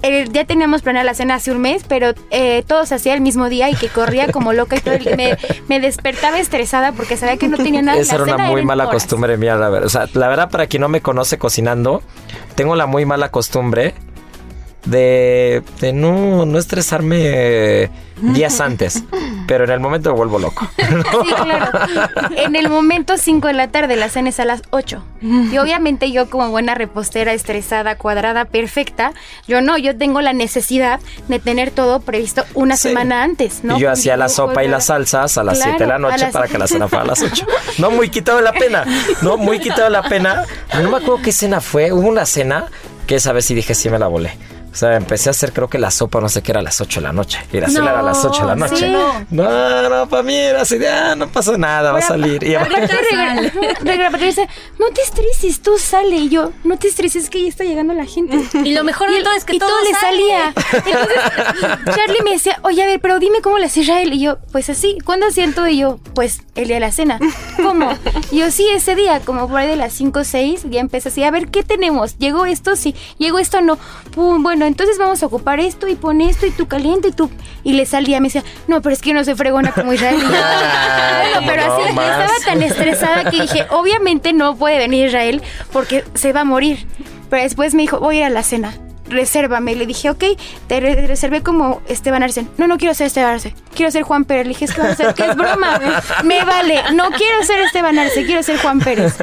eh, 0.03 0.27
ya 0.31 0.45
teníamos 0.45 0.83
planeada 0.83 1.05
la 1.05 1.13
cena 1.15 1.35
hace 1.35 1.51
un 1.51 1.59
mes, 1.59 1.83
pero 1.87 2.13
eh, 2.29 2.63
todo 2.67 2.85
se 2.85 2.95
hacía 2.95 3.13
el 3.15 3.21
mismo 3.21 3.49
día 3.49 3.69
y 3.69 3.75
que 3.75 3.87
corría 3.89 4.31
como 4.31 4.53
loca 4.53 4.75
y 4.75 4.79
todo. 4.79 4.93
el- 4.93 5.17
me, 5.17 5.37
me 5.67 5.79
despertaba 5.79 6.39
estresada 6.39 6.91
porque 6.91 7.17
sabía 7.17 7.37
que 7.37 7.47
no 7.47 7.57
tenía 7.57 7.81
nada. 7.81 7.99
Esa 7.99 8.17
La 8.19 8.23
era 8.25 8.35
una 8.35 8.45
muy 8.47 8.63
mala 8.63 8.83
horas. 8.87 8.93
costumbre 9.03 9.37
mía, 9.37 9.55
la 9.55 9.69
verdad. 9.69 9.87
O 9.87 9.89
sea, 9.89 10.07
la 10.13 10.27
verdad, 10.27 10.49
para 10.51 10.67
quien 10.67 10.81
no 10.81 10.89
me 10.89 11.01
conoce 11.01 11.37
cocinando, 11.39 12.03
tengo 12.55 12.75
la 12.75 12.85
muy 12.85 13.05
mala 13.05 13.29
costumbre 13.31 13.95
de, 14.89 15.63
de 15.79 15.93
no, 15.93 16.45
no 16.45 16.57
estresarme 16.57 17.89
días 18.21 18.59
antes. 18.61 19.03
Pero 19.47 19.63
en 19.63 19.69
el 19.71 19.79
momento 19.79 20.09
me 20.11 20.17
vuelvo 20.17 20.39
loco. 20.39 20.67
Sí, 20.77 21.33
claro. 21.43 21.71
En 22.37 22.55
el 22.55 22.69
momento 22.69 23.17
5 23.17 23.47
de 23.47 23.53
la 23.53 23.67
tarde, 23.69 23.95
la 23.95 24.09
cena 24.09 24.29
es 24.29 24.39
a 24.39 24.45
las 24.45 24.61
8. 24.71 25.03
Y 25.21 25.57
obviamente 25.57 26.11
yo 26.11 26.29
como 26.29 26.49
buena 26.49 26.75
repostera, 26.75 27.33
estresada, 27.33 27.95
cuadrada, 27.97 28.45
perfecta, 28.45 29.13
yo 29.47 29.61
no, 29.61 29.77
yo 29.77 29.97
tengo 29.97 30.21
la 30.21 30.33
necesidad 30.33 30.99
de 31.27 31.39
tener 31.39 31.71
todo 31.71 31.99
previsto 32.01 32.43
una 32.53 32.75
Sí. 32.77 32.89
semana 32.89 33.23
antes, 33.23 33.63
¿no? 33.63 33.77
Y 33.77 33.81
yo 33.81 33.91
hacía 33.91 34.15
la 34.17 34.29
sopa 34.29 34.63
y 34.63 34.67
la- 34.67 34.77
las 34.77 34.85
salsas 34.85 35.37
a 35.37 35.43
las 35.43 35.57
Claro, 35.57 35.71
7 35.71 35.83
de 35.83 35.89
la 35.89 35.97
noche 35.99 36.17
las- 36.25 36.33
para 36.33 36.47
que 36.47 36.57
la 36.57 36.67
cena 36.67 36.87
fuera 36.87 37.03
a 37.03 37.07
las 37.07 37.21
8. 37.21 37.45
No, 37.79 37.91
muy 37.91 38.09
quitado 38.09 38.37
de 38.37 38.43
la 38.43 38.53
pena. 38.53 38.85
No, 39.21 39.37
muy 39.37 39.59
quitado 39.59 39.85
de 39.85 39.89
la 39.91 40.03
pena. 40.03 40.43
No 40.81 40.89
me 40.89 40.97
acuerdo 40.97 41.21
qué 41.23 41.31
cena 41.31 41.61
fue. 41.61 41.91
Hubo 41.91 42.07
una 42.07 42.25
cena 42.25 42.65
que 43.05 43.15
esa 43.15 43.31
vez 43.33 43.45
sí 43.45 43.53
dije, 43.55 43.73
sí 43.75 43.89
me 43.89 43.99
la 43.99 44.07
volé. 44.07 44.37
O 44.77 44.79
sea, 44.79 44.95
empecé 44.95 45.29
a 45.29 45.31
hacer 45.31 45.53
creo 45.53 45.67
que 45.67 45.79
la 45.79 45.89
sopa, 45.89 46.21
no 46.21 46.29
sé 46.29 46.43
qué 46.43 46.51
era 46.51 46.59
a 46.59 46.63
las 46.63 46.79
8 46.79 46.99
de 46.99 47.07
la 47.07 47.11
noche. 47.11 47.39
Y 47.51 47.59
la 47.59 47.67
cena 47.67 47.89
era 47.89 47.99
a 48.01 48.03
las 48.03 48.23
8 48.23 48.41
de 48.41 48.47
la 48.47 48.55
noche. 48.55 48.75
sí. 48.85 48.93
No, 49.31 49.89
no, 49.89 50.07
para 50.07 50.21
mí 50.21 50.35
era 50.35 50.61
así 50.61 50.77
de, 50.77 50.87
ah, 50.87 51.15
no 51.15 51.27
pasa 51.29 51.57
nada, 51.57 51.91
va 51.91 51.97
a 51.97 52.01
salir. 52.03 52.43
Y 52.43 52.49
dice, 54.19 54.47
no 54.77 54.85
te 54.93 55.01
estreses, 55.01 55.61
tú 55.63 55.79
sale. 55.79 56.17
Y 56.17 56.29
yo, 56.29 56.51
no 56.63 56.77
te 56.77 56.89
estreses, 56.89 57.31
que 57.31 57.41
ya 57.41 57.49
está 57.49 57.63
llegando 57.63 57.95
la 57.95 58.05
gente. 58.05 58.39
Y 58.63 58.73
lo 58.75 58.83
mejor 58.83 59.09
de 59.09 59.17
el- 59.17 59.23
todo 59.23 59.33
es 59.33 59.45
que 59.45 59.55
y 59.55 59.59
todo 59.59 59.83
le 59.83 59.93
sale. 59.93 60.17
salía. 60.17 60.53
Entonces, 60.85 61.17
Charlie 61.95 62.21
me 62.23 62.31
decía, 62.33 62.59
oye, 62.61 62.83
a 62.83 62.85
ver, 62.85 62.99
pero 62.99 63.17
dime 63.17 63.41
cómo 63.41 63.57
le 63.57 63.65
hacía 63.65 63.81
Israel. 63.81 64.13
Y 64.13 64.19
yo, 64.19 64.37
pues 64.51 64.69
así. 64.69 64.99
¿Cuándo 65.03 65.31
siento? 65.31 65.67
Y 65.67 65.79
yo, 65.79 65.99
pues 66.13 66.41
el 66.53 66.67
día 66.67 66.75
de 66.75 66.81
la 66.81 66.91
cena. 66.91 67.19
¿Cómo? 67.57 67.89
Y 68.29 68.41
yo, 68.41 68.51
sí, 68.51 68.67
ese 68.71 68.93
día, 68.93 69.21
como 69.21 69.47
por 69.47 69.57
ahí 69.57 69.67
de 69.67 69.75
las 69.75 69.93
5 69.93 70.19
o 70.19 70.23
6, 70.23 70.65
ya 70.69 70.81
empecé 70.81 71.09
así, 71.09 71.23
a 71.23 71.31
ver, 71.31 71.47
¿qué 71.49 71.63
tenemos? 71.63 72.19
¿Llegó 72.19 72.45
esto? 72.45 72.75
Sí. 72.75 72.93
¿Llegó 73.17 73.39
esto? 73.39 73.61
No. 73.61 73.79
Pum, 74.13 74.43
bueno, 74.43 74.66
entonces 74.67 74.97
vamos 74.97 75.23
a 75.23 75.25
ocupar 75.25 75.59
esto 75.59 75.87
y 75.87 75.95
pon 75.95 76.21
esto 76.21 76.45
y 76.45 76.51
tú 76.51 76.67
caliente 76.67 77.09
y 77.09 77.11
tú... 77.11 77.29
Y 77.63 77.73
le 77.73 77.85
salía, 77.85 78.19
me 78.19 78.27
decía, 78.27 78.43
no, 78.67 78.81
pero 78.81 78.93
es 78.93 79.01
que 79.01 79.13
no 79.13 79.23
soy 79.23 79.35
fregona 79.35 79.71
como 79.71 79.91
Israel. 79.93 80.17
Yo, 80.21 80.27
bueno, 80.27 81.47
pero 81.47 81.67
no 81.67 81.73
así, 81.73 81.93
más. 81.93 82.09
estaba 82.09 82.33
tan 82.45 82.61
estresada 82.61 83.29
que 83.29 83.41
dije, 83.41 83.65
obviamente 83.71 84.33
no 84.33 84.55
puede 84.55 84.77
venir 84.77 85.07
Israel 85.07 85.41
porque 85.73 86.03
se 86.13 86.33
va 86.33 86.41
a 86.41 86.45
morir. 86.45 86.85
Pero 87.29 87.43
después 87.43 87.73
me 87.73 87.81
dijo, 87.81 87.99
voy 87.99 88.17
a 88.17 88.19
ir 88.19 88.25
a 88.25 88.29
la 88.29 88.43
cena. 88.43 88.73
Resérvame. 89.09 89.75
Le 89.75 89.85
dije, 89.85 90.09
ok, 90.09 90.23
te 90.67 90.79
re- 90.79 91.07
reservé 91.07 91.41
como 91.41 91.81
Esteban 91.87 92.23
Arce. 92.23 92.45
No, 92.57 92.67
no 92.67 92.77
quiero 92.77 92.93
ser 92.93 93.07
Esteban 93.07 93.33
Arce. 93.33 93.53
Quiero 93.75 93.91
ser 93.91 94.03
Juan 94.03 94.25
Pérez. 94.25 94.43
Le 94.45 94.49
dije, 94.49 94.65
es 94.65 94.73
que, 94.73 94.81
vamos 94.81 94.99
a 94.99 95.03
hacer, 95.03 95.13
que 95.15 95.25
es 95.25 95.35
broma. 95.35 95.79
Me 96.23 96.43
vale. 96.43 96.81
No 96.93 97.09
quiero 97.11 97.43
ser 97.43 97.59
Esteban 97.59 97.97
Arce, 97.99 98.25
quiero 98.25 98.43
ser 98.43 98.57
Juan 98.59 98.79
Pérez. 98.79 99.13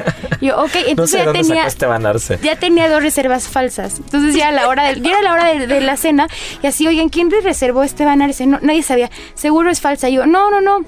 Y 0.41 0.47
yo, 0.47 0.61
ok, 0.63 0.73
no 0.73 0.79
entonces 0.87 1.19
sé 1.19 1.25
ya 1.25 1.31
tenía 1.33 1.65
Esteban 1.67 2.05
Arce. 2.05 2.39
ya 2.41 2.55
tenía 2.57 2.89
dos 2.89 3.01
reservas 3.03 3.47
falsas. 3.47 3.99
Entonces 3.99 4.35
ya 4.35 4.49
a 4.49 4.51
la 4.51 4.67
hora 4.67 4.83
de, 4.93 5.01
ya 5.01 5.09
era 5.11 5.21
la 5.21 5.33
hora 5.33 5.45
de, 5.53 5.67
de 5.67 5.81
la 5.81 5.97
cena 5.97 6.27
y 6.61 6.67
así, 6.67 6.87
oigan, 6.87 7.09
¿quién 7.09 7.29
le 7.29 7.41
reservó 7.41 7.83
Esteban 7.83 8.21
Arce? 8.21 8.45
No, 8.45 8.59
nadie 8.61 8.83
sabía. 8.83 9.09
Seguro 9.33 9.69
es 9.69 9.81
falsa. 9.81 10.09
Y 10.09 10.13
yo, 10.15 10.25
no, 10.25 10.49
no, 10.51 10.61
no. 10.61 10.85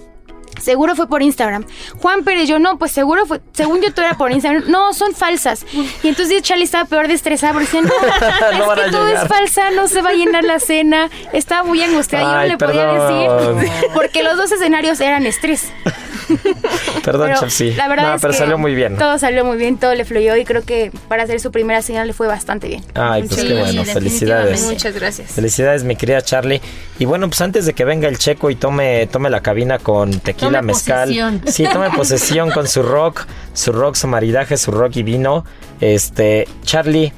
Seguro 0.62 0.96
fue 0.96 1.08
por 1.08 1.22
Instagram. 1.22 1.66
Juan 2.00 2.24
Pérez, 2.24 2.48
yo 2.48 2.60
no, 2.60 2.78
pues 2.78 2.92
seguro 2.92 3.26
fue, 3.26 3.42
según 3.54 3.82
yo 3.82 3.94
todo 3.94 4.06
era 4.06 4.16
por 4.18 4.32
Instagram. 4.32 4.64
No, 4.70 4.94
son 4.94 5.14
falsas. 5.14 5.66
Y 6.04 6.08
entonces 6.08 6.42
Charlie 6.42 6.64
estaba 6.66 6.86
peor 6.86 7.08
de 7.08 7.14
estresada 7.14 7.54
porque 7.54 7.66
decía, 7.68 7.82
no, 7.82 7.88
No 8.58 8.74
es 8.74 8.84
que 8.86 8.92
todo 8.92 9.08
llegar. 9.08 9.24
es 9.24 9.30
falsa, 9.30 9.72
no 9.72 9.88
se 9.88 10.02
va 10.02 10.10
a 10.10 10.14
llenar 10.14 10.44
la 10.44 10.60
cena. 10.60 11.10
Estaba 11.34 11.64
muy 11.64 11.82
angustiada, 11.82 12.42
Ay, 12.42 12.50
yo 12.52 12.58
no 12.58 12.66
le 12.68 12.74
perdón. 12.74 12.98
podía 12.98 13.62
decir 13.62 13.92
porque 13.94 14.24
los 14.24 14.38
dos 14.38 14.52
escenarios 14.52 15.00
eran 15.02 15.26
estrés. 15.26 15.72
Perdón, 17.04 17.28
Pero 17.30 17.40
Chelsea. 17.40 17.74
la 17.78 17.88
verdad 17.88 18.10
no, 18.10 18.16
es 18.16 18.22
pero 18.22 18.34
que 18.34 18.40
salió 18.40 18.58
muy 18.58 18.76
bien. 18.76 18.98
Todo 18.98 19.18
salió 19.18 19.46
muy 19.46 19.58
bien, 19.58 19.78
todo 19.78 19.96
le 19.96 20.04
fluyó 20.04 20.36
y 20.36 20.44
creo 20.44 20.64
que 20.64 20.92
para 21.08 21.24
hacer 21.24 21.40
su 21.40 21.52
primera 21.52 21.82
cena 21.82 22.04
le 22.04 22.12
fue 22.14 22.28
bastante 22.28 22.68
bien. 22.68 22.84
Ay, 22.96 23.24
pues 23.24 23.40
Sí, 23.40 23.48
qué 23.48 23.54
bueno, 23.60 23.86
felicidades. 23.86 24.64
Muchas 24.66 24.94
gracias. 24.94 25.32
Felicidades, 25.32 25.84
mi 25.86 25.96
querida 25.96 26.22
Charlie. 26.22 26.62
Y 27.00 27.06
bueno, 27.06 27.28
pues 27.30 27.40
antes 27.42 27.66
de 27.66 27.74
que 27.74 27.86
venga 27.86 28.08
el 28.10 28.18
checo 28.18 28.50
y 28.50 28.56
tome, 28.56 29.08
tome 29.08 29.30
la 29.30 29.42
cabina 29.42 29.80
con 29.80 30.20
tequila, 30.20 30.47
Tome 30.52 30.62
mezcal. 30.62 31.08
posesión. 31.10 31.42
Sí, 31.48 31.66
tome 31.72 31.90
posesión 31.92 32.52
con 32.52 32.68
su 32.68 32.82
rock, 32.84 33.26
su 33.54 33.72
rock, 33.72 33.96
su 33.96 34.08
maridaje, 34.08 34.58
su 34.58 34.72
rock 34.72 34.98
y 34.98 35.04
vino. 35.04 35.46
Este, 35.82 36.48
Charlie, 36.64 37.14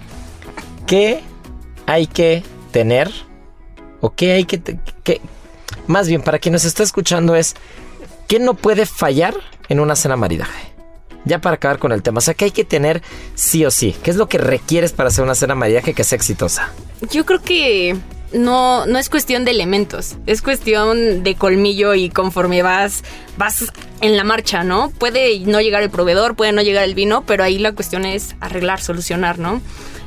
¿qué 0.88 1.22
hay 1.86 2.08
que 2.08 2.44
tener? 2.72 3.12
¿O 4.02 4.12
qué 4.14 4.34
hay 4.34 4.46
que- 4.46 4.62
Más 5.88 6.08
bien, 6.08 6.22
para 6.22 6.40
quien 6.40 6.54
nos 6.54 6.66
está 6.66 6.84
escuchando 6.84 7.36
es, 7.36 7.56
¿qué 8.28 8.40
no 8.40 8.54
puede 8.54 8.86
fallar 8.86 9.34
en 9.70 9.80
una 9.80 9.96
cena 9.96 10.16
maridaje? 10.16 10.70
Ya 11.26 11.40
para 11.42 11.56
acabar 11.56 11.80
con 11.80 11.92
el 11.92 12.02
tema, 12.02 12.20
o 12.20 12.22
sea, 12.22 12.34
¿qué 12.34 12.46
hay 12.46 12.52
que 12.52 12.64
tener 12.64 13.02
sí 13.36 13.66
o 13.66 13.72
sí? 13.72 13.94
¿Qué 14.04 14.10
es 14.12 14.16
lo 14.16 14.30
que 14.30 14.38
requieres 14.38 14.94
para 14.94 15.10
hacer 15.10 15.24
una 15.24 15.36
cena 15.36 15.54
maridaje 15.54 15.94
que 15.94 16.04
sea 16.06 16.16
exitosa? 16.16 16.70
Yo 17.12 17.26
creo 17.26 17.42
que 17.42 17.98
no, 18.34 18.86
no 18.86 19.00
es 19.00 19.10
cuestión 19.10 19.46
de 19.46 19.52
elementos, 19.52 20.18
es 20.26 20.42
cuestión 20.42 21.24
de 21.24 21.36
colmillo 21.36 21.94
y 21.96 22.10
conforme 22.10 22.62
vas, 22.62 23.04
vas 23.38 23.72
en 24.02 24.18
la 24.18 24.24
marcha, 24.24 24.64
¿no? 24.64 24.92
Puede 24.92 25.40
no 25.40 25.62
llegar 25.62 25.84
el 25.84 25.90
proveedor, 25.90 26.36
puede 26.36 26.52
no 26.52 26.62
llegar 26.62 26.84
el 26.84 26.96
vino, 26.96 27.24
pero 27.26 27.44
ahí 27.44 27.58
la 27.60 27.74
cuestión 27.74 28.06
es 28.06 28.36
arreglar, 28.40 28.82
solucionar, 28.82 29.40
¿no? 29.40 29.62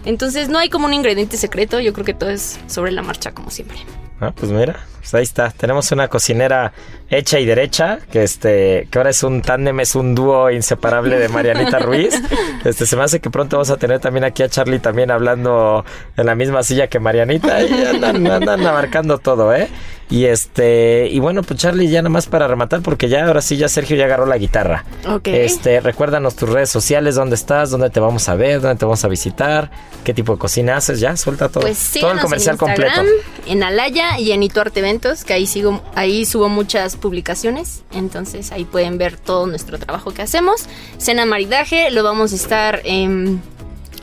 Entonces 0.05 0.49
no 0.49 0.59
hay 0.59 0.69
como 0.69 0.87
un 0.87 0.95
ingrediente 0.95 1.37
secreto, 1.37 1.81
yo 1.81 1.93
creo 1.93 2.05
que 2.05 2.15
todo 2.15 2.31
es 2.31 2.59
sobre 2.67 2.93
la 2.93 3.03
marcha 3.03 3.33
como 3.33 3.51
siempre. 3.51 3.79
Ah, 4.21 4.33
pues 4.35 4.53
mira, 4.53 4.87
pues 5.03 5.15
ahí 5.15 5.25
está. 5.25 5.51
Tenemos 5.51 5.91
una 5.91 6.07
cocinera 6.07 6.73
hecha 7.11 7.41
y 7.41 7.45
derecha, 7.45 7.99
que 8.12 8.23
este, 8.23 8.87
que 8.88 8.99
ahora 8.99 9.11
es 9.11 9.25
un 9.25 9.43
tándem, 9.43 9.81
es 9.81 9.97
un 9.97 10.15
dúo 10.15 10.49
inseparable 10.49 11.19
de 11.19 11.29
Marianita 11.29 11.79
Ruiz. 11.81 12.15
Este, 12.65 12.87
se 12.87 12.95
me 12.95 13.03
hace 13.03 13.19
que 13.19 13.29
pronto 13.29 13.57
vamos 13.57 13.71
a 13.71 13.77
tener 13.77 13.99
también 13.99 14.23
aquí 14.23 14.45
a 14.45 14.49
Charlie 14.49 14.79
también 14.79 15.11
hablando 15.11 15.85
en 16.17 16.27
la 16.27 16.37
misma 16.37 16.62
silla 16.62 16.87
que 16.87 17.01
Marianita 17.01 17.61
y 17.61 17.73
andan, 17.85 18.25
andan 18.31 18.65
abarcando 18.65 19.19
todo, 19.19 19.53
¿eh? 19.53 19.69
Y 20.12 20.27
este, 20.27 21.09
y 21.11 21.21
bueno, 21.21 21.43
pues 21.43 21.59
Charlie, 21.59 21.88
ya 21.88 22.03
nada 22.03 22.11
más 22.11 22.27
para 22.27 22.47
rematar, 22.47 22.83
porque 22.83 23.09
ya 23.09 23.27
ahora 23.27 23.41
sí, 23.41 23.57
ya 23.57 23.67
Sergio 23.67 23.97
ya 23.97 24.05
agarró 24.05 24.27
la 24.27 24.37
guitarra. 24.37 24.85
Ok. 25.09 25.29
Este, 25.29 25.81
recuérdanos 25.81 26.37
tus 26.37 26.51
redes 26.51 26.69
sociales, 26.69 27.15
dónde 27.15 27.35
estás, 27.35 27.71
dónde 27.71 27.88
te 27.88 27.99
vamos 27.99 28.29
a 28.29 28.35
ver, 28.35 28.61
dónde 28.61 28.77
te 28.77 28.85
vamos 28.85 29.03
a 29.07 29.09
visitar, 29.09 29.71
qué 30.05 30.12
tipo 30.12 30.35
de 30.35 30.38
cocina 30.38 30.77
haces, 30.77 31.01
ya, 31.01 31.17
suelta 31.17 31.49
todo. 31.49 31.62
Pues 31.62 31.93
todo 31.99 32.12
el 32.12 32.21
comercial 32.21 32.57
en 32.57 32.59
completo. 32.59 33.01
en 33.47 33.62
Alaya 33.62 34.19
y 34.19 34.33
en 34.33 34.43
Ituarte 34.43 34.83
Eventos, 34.92 35.24
que 35.24 35.33
ahí 35.33 35.46
sigo, 35.46 35.81
ahí 35.94 36.26
subo 36.26 36.50
muchas 36.50 36.96
publicaciones, 36.96 37.83
entonces 37.92 38.52
ahí 38.52 38.66
pueden 38.66 38.98
ver 38.98 39.16
todo 39.16 39.46
nuestro 39.46 39.78
trabajo 39.78 40.12
que 40.12 40.20
hacemos. 40.20 40.66
Cena 40.98 41.24
maridaje, 41.24 41.90
lo 41.90 42.02
vamos 42.02 42.35
a 42.35 42.37
estar 42.37 42.83
em, 42.85 43.40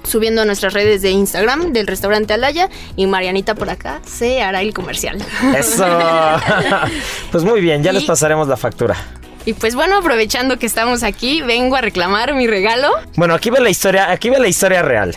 subiendo 0.04 0.42
a 0.42 0.46
nuestras 0.46 0.74
redes 0.74 1.04
de 1.04 1.12
Instagram 1.12 1.74
del 1.74 1.86
restaurante 1.86 2.34
Alaya 2.34 2.70
y 2.96 3.06
Marianita 3.06 3.54
por 3.54 3.70
acá 3.70 4.02
se 4.04 4.42
hará 4.42 4.62
el 4.62 4.74
comercial. 4.74 5.24
Eso. 5.56 5.86
pues 7.32 7.44
muy 7.44 7.62
bien, 7.62 7.84
ya 7.84 7.92
les 7.92 8.06
pasaremos 8.06 8.48
la 8.48 8.58
factura. 8.58 8.96
Y 9.46 9.54
pues 9.54 9.76
bueno, 9.76 10.00
aprovechando 10.00 10.58
que 10.58 10.66
estamos 10.66 11.04
aquí, 11.04 11.44
vengo 11.44 11.76
a 11.76 11.82
reclamar 11.82 12.34
mi 12.34 12.48
regalo. 12.48 12.90
Bueno, 13.16 13.36
aquí 13.36 13.52
ve 13.52 13.60
la 13.60 13.70
historia, 13.70 14.10
aquí 14.10 14.32
ve 14.32 14.40
la 14.40 14.48
historia 14.48 14.82
real. 14.82 15.16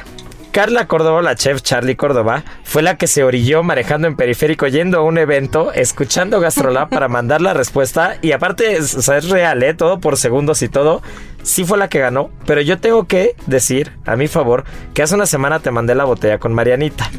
Carla 0.53 0.87
Córdoba, 0.87 1.23
la 1.23 1.35
chef 1.35 1.62
Charlie 1.62 1.97
Córdoba, 1.97 2.45
fue 2.62 2.83
la 2.83 2.99
que 2.99 3.07
se 3.07 3.25
orilló 3.25 3.62
manejando 3.62 4.07
en 4.07 4.17
periférico 4.17 4.67
yendo 4.67 4.99
a 4.99 5.03
un 5.03 5.17
evento, 5.17 5.73
escuchando 5.73 6.41
Gastrolab 6.41 6.91
para 6.91 7.09
mandar 7.09 7.41
la 7.41 7.55
respuesta. 7.55 8.17
Y 8.21 8.33
aparte, 8.33 8.79
o 8.79 8.83
sea, 8.85 9.17
es 9.17 9.31
real, 9.31 9.62
¿eh? 9.62 9.73
Todo 9.73 9.99
por 9.99 10.19
segundos 10.19 10.61
y 10.61 10.69
todo. 10.69 11.03
Sí 11.43 11.65
fue 11.65 11.79
la 11.79 11.88
que 11.88 12.01
ganó, 12.01 12.31
pero 12.47 12.61
yo 12.61 12.79
tengo 12.79 13.09
que 13.09 13.35
decir, 13.47 13.93
a 14.05 14.15
mi 14.15 14.29
favor, 14.29 14.65
que 14.93 15.03
hace 15.03 15.15
una 15.15 15.27
semana 15.27 15.59
te 15.61 15.71
mandé 15.71 15.95
la 15.95 16.05
botella 16.05 16.38
con 16.38 16.53
Marianita. 16.53 17.11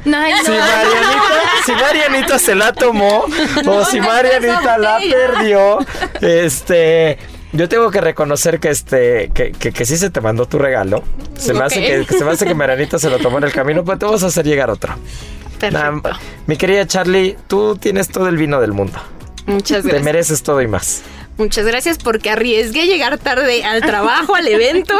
Si 0.46 0.52
Marianita, 0.52 1.42
si 1.66 1.72
Marianita 1.74 2.40
se 2.40 2.56
la 2.56 2.72
tomó 2.72 3.26
o 3.68 3.86
si 3.86 4.00
Marianita 4.00 4.78
la 4.78 5.00
perdió, 5.00 5.80
este, 6.22 7.18
Yo 7.54 7.70
tengo 7.70 7.92
que 7.92 8.02
reconocer 8.02 8.60
que 8.60 8.70
este 8.70 9.30
que, 9.34 9.52
que, 9.52 9.72
que 9.72 9.86
sí 9.86 9.96
se 9.98 10.10
te 10.10 10.20
mandó 10.22 10.48
tu 10.48 10.58
regalo. 10.58 11.04
Se 11.38 11.54
me 11.54 11.64
hace 11.64 12.02
Ok. 12.02 12.08
que 12.08 12.18
se 12.18 12.26
me 12.26 12.32
hace 12.32 12.46
que 12.46 12.56
Marianita 12.56 12.98
se 13.00 13.10
lo 13.10 13.20
tomó 13.20 13.38
en 13.38 13.44
el 13.46 13.52
camino, 13.52 13.84
pero 13.86 13.98
te 14.00 14.06
vamos 14.06 14.24
a 14.24 14.28
hacer 14.28 14.46
llegar 14.46 14.70
otro. 14.72 14.96
Perfecto. 15.60 15.92
Nah, 16.10 16.18
mi 16.48 16.58
querida 16.58 16.86
Charlie, 16.88 17.38
tú 17.48 17.76
tienes 17.78 18.10
todo 18.10 18.28
el 18.28 18.38
vino 18.38 18.60
del 18.60 18.74
mundo. 18.74 19.00
Muchas 19.46 19.84
Te 19.84 19.90
gracias. 19.90 20.04
mereces 20.04 20.44
todo 20.44 20.62
y 20.62 20.68
más. 20.68 21.04
Muchas 21.38 21.66
gracias 21.66 21.98
porque 21.98 22.30
arriesgué 22.30 22.86
llegar 22.86 23.18
tarde 23.18 23.64
al 23.66 23.82
trabajo, 23.82 24.36
al 24.36 24.48
evento, 24.48 24.94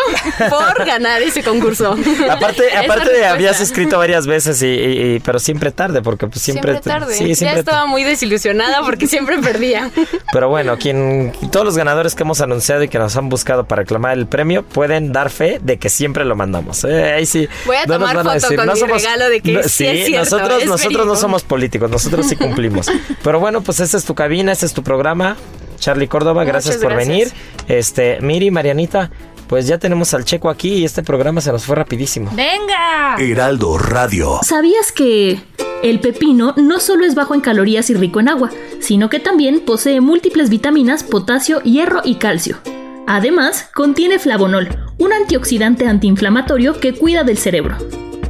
por 0.50 0.86
ganar 0.86 1.22
ese 1.22 1.44
concurso. 1.44 1.96
Aparte, 2.30 2.76
aparte 2.76 3.26
habías 3.26 3.62
escrito 3.62 3.98
varias 4.00 4.26
veces 4.26 4.62
y, 4.64 4.68
y- 4.68 5.16
y- 5.16 5.20
pero 5.20 5.38
siempre 5.40 5.72
tarde 5.72 6.02
porque 6.02 6.28
pues 6.28 6.42
siempre, 6.42 6.72
Siempre 6.74 6.92
tarde. 6.92 7.14
Sí, 7.16 7.34
ya 7.36 7.54
estaba 7.54 7.86
muy 7.86 8.04
desilusionada 8.04 8.82
porque 8.84 9.06
siempre 9.08 9.38
perdía. 9.40 9.92
Pero 10.32 10.50
bueno, 10.50 10.78
quien 10.78 11.32
todos 11.52 11.66
los 11.66 11.78
ganadores 11.78 12.16
que 12.16 12.24
hemos 12.24 12.42
anunciado 12.42 12.82
y 12.84 12.88
que 12.90 12.98
nos 12.98 13.16
han 13.16 13.30
buscado 13.30 13.66
para 13.66 13.84
reclamar 13.84 14.18
el 14.18 14.26
premio 14.26 14.64
pueden 14.64 15.12
dar 15.12 15.30
fe 15.30 15.60
de 15.62 15.78
que 15.78 15.90
siempre 15.90 16.26
lo 16.26 16.36
mandamos. 16.36 16.84
Eh, 16.84 17.14
ahí 17.14 17.26
sí. 17.28 17.48
Voy 17.66 17.76
a 17.78 17.86
no 17.86 18.00
nos 18.00 18.10
tomar 18.10 18.18
a 18.18 18.24
foto 18.24 18.34
decir, 18.34 18.58
con 18.58 18.66
no 18.66 18.74
mi 18.74 18.80
somos- 18.80 19.02
regalo 19.04 19.30
de 19.30 19.42
que 19.42 19.52
no, 19.54 19.64
sí 19.64 19.86
es 19.86 20.06
cierto, 20.08 20.38
nosotros 20.38 20.64
es 20.64 20.68
nosotros 20.70 21.06
no 21.06 21.16
somos 21.16 21.44
políticos, 21.44 21.92
nosotros 21.92 22.26
sí 22.28 22.36
cumplimos. 22.36 22.88
Pero 23.24 23.40
bueno, 23.40 23.62
pues 23.62 23.80
esa 23.80 23.98
es 23.98 24.04
tu 24.06 24.16
cabina, 24.16 24.52
ese 24.52 24.66
es 24.66 24.74
tu 24.74 24.82
programa. 24.84 25.38
Charlie 25.84 26.08
Córdoba, 26.08 26.46
gracias 26.46 26.78
por 26.78 26.94
gracias. 26.94 27.08
venir. 27.08 27.28
Este, 27.68 28.22
Miri, 28.22 28.52
Marianita, 28.52 29.12
pues 29.48 29.68
ya 29.68 29.78
tenemos 29.78 30.14
al 30.14 30.24
Checo 30.24 30.50
aquí 30.50 30.76
y 30.76 30.86
este 30.86 31.04
programa 31.04 31.42
se 31.42 31.52
nos 31.52 31.66
fue 31.66 31.76
rapidísimo. 31.76 32.32
¡Venga! 32.34 33.18
Heraldo 33.20 33.78
Radio. 33.78 34.40
¿Sabías 34.44 34.94
que 34.94 35.42
el 35.84 36.00
pepino 36.00 36.54
no 36.56 36.80
solo 36.80 37.04
es 37.06 37.16
bajo 37.16 37.36
en 37.36 37.42
calorías 37.42 37.90
y 37.90 37.96
rico 37.96 38.22
en 38.22 38.30
agua, 38.30 38.50
sino 38.80 39.10
que 39.10 39.20
también 39.20 39.60
posee 39.60 40.00
múltiples 40.00 40.50
vitaminas, 40.50 41.04
potasio, 41.04 41.62
hierro 41.64 42.00
y 42.06 42.16
calcio? 42.16 42.60
Además, 43.06 43.70
contiene 43.76 44.20
flavonol, 44.20 44.70
un 44.98 45.12
antioxidante 45.12 45.86
antiinflamatorio 45.86 46.80
que 46.80 46.94
cuida 46.94 47.26
del 47.26 47.38
cerebro. 47.38 47.76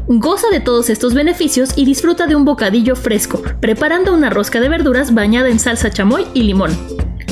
Goza 0.08 0.48
de 0.52 0.60
todos 0.60 0.90
estos 0.90 1.14
beneficios 1.14 1.70
y 1.76 1.86
disfruta 1.86 2.26
de 2.26 2.36
un 2.36 2.46
bocadillo 2.46 2.96
fresco, 2.96 3.44
preparando 3.62 4.12
una 4.12 4.32
rosca 4.32 4.60
de 4.60 4.70
verduras 4.70 5.14
bañada 5.14 5.50
en 5.50 5.60
salsa 5.60 5.92
chamoy 5.92 6.26
y 6.34 6.42
limón. 6.42 6.72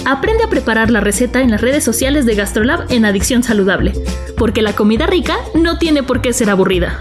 Aprende 0.05 0.43
a 0.43 0.49
preparar 0.49 0.89
la 0.89 0.99
receta 0.99 1.41
en 1.41 1.51
las 1.51 1.61
redes 1.61 1.83
sociales 1.83 2.25
de 2.25 2.35
GastroLab 2.35 2.91
en 2.91 3.05
Adicción 3.05 3.43
Saludable, 3.43 3.93
porque 4.35 4.61
la 4.63 4.73
comida 4.73 5.05
rica 5.05 5.37
no 5.53 5.77
tiene 5.77 6.01
por 6.01 6.21
qué 6.21 6.33
ser 6.33 6.49
aburrida. 6.49 6.99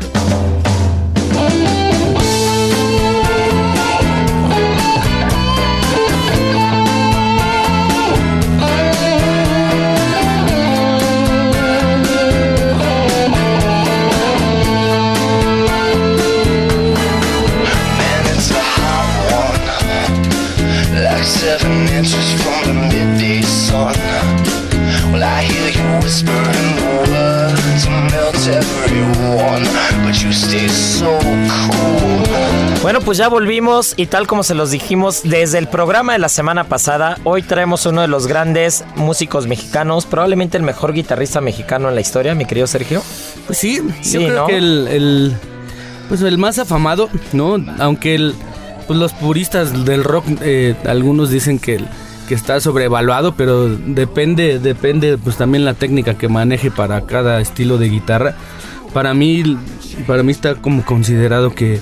Pues 33.10 33.18
ya 33.18 33.26
volvimos 33.26 33.94
y 33.96 34.06
tal 34.06 34.28
como 34.28 34.44
se 34.44 34.54
los 34.54 34.70
dijimos 34.70 35.22
desde 35.24 35.58
el 35.58 35.66
programa 35.66 36.12
de 36.12 36.20
la 36.20 36.28
semana 36.28 36.62
pasada, 36.68 37.18
hoy 37.24 37.42
traemos 37.42 37.84
uno 37.86 38.02
de 38.02 38.06
los 38.06 38.28
grandes 38.28 38.84
músicos 38.94 39.48
mexicanos, 39.48 40.06
probablemente 40.06 40.56
el 40.56 40.62
mejor 40.62 40.92
guitarrista 40.92 41.40
mexicano 41.40 41.88
en 41.88 41.96
la 41.96 42.02
historia, 42.02 42.36
mi 42.36 42.44
querido 42.44 42.68
Sergio. 42.68 43.02
Pues 43.48 43.58
sí, 43.58 43.80
Sí, 44.00 44.12
yo 44.12 44.26
creo 44.28 44.36
¿no? 44.42 44.46
que 44.46 44.58
el, 44.58 44.86
el- 44.86 45.32
pues 46.08 46.22
el 46.22 46.38
más 46.38 46.60
afamado, 46.60 47.08
¿no? 47.32 47.56
Aunque 47.80 48.14
el, 48.14 48.32
pues 48.86 48.96
los 48.96 49.12
puristas 49.12 49.84
del 49.84 50.04
rock, 50.04 50.26
eh, 50.42 50.76
algunos 50.86 51.30
dicen 51.30 51.58
que, 51.58 51.74
el- 51.76 51.88
que 52.28 52.34
está 52.36 52.60
sobrevaluado, 52.60 53.34
pero 53.34 53.68
depende, 53.68 54.60
depende 54.60 55.18
pues 55.18 55.36
también 55.36 55.64
la 55.64 55.74
técnica 55.74 56.14
que 56.14 56.28
maneje 56.28 56.70
para 56.70 57.00
cada 57.00 57.40
estilo 57.40 57.76
de 57.76 57.88
guitarra. 57.88 58.36
Para 58.94 59.14
mí, 59.14 59.58
para 60.06 60.22
mí 60.22 60.30
está 60.30 60.54
como 60.54 60.84
considerado 60.84 61.50
que 61.52 61.80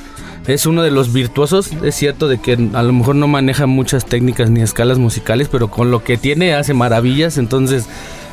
es 0.49 0.67
uno 0.67 0.83
de 0.83 0.91
los 0.91 1.13
virtuosos. 1.13 1.71
Es 1.85 1.95
cierto 1.95 2.27
de 2.27 2.39
que 2.39 2.55
a 2.73 2.83
lo 2.83 2.93
mejor 2.93 3.15
no 3.15 3.29
maneja 3.29 3.67
muchas 3.67 4.07
técnicas 4.07 4.51
ni 4.51 4.63
escalas 4.63 4.99
musicales, 4.99 5.49
pero 5.49 5.71
con 5.71 5.91
lo 5.91 6.03
que 6.03 6.17
tiene 6.17 6.55
hace 6.55 6.75
maravillas. 6.75 7.39
Entonces 7.39 7.87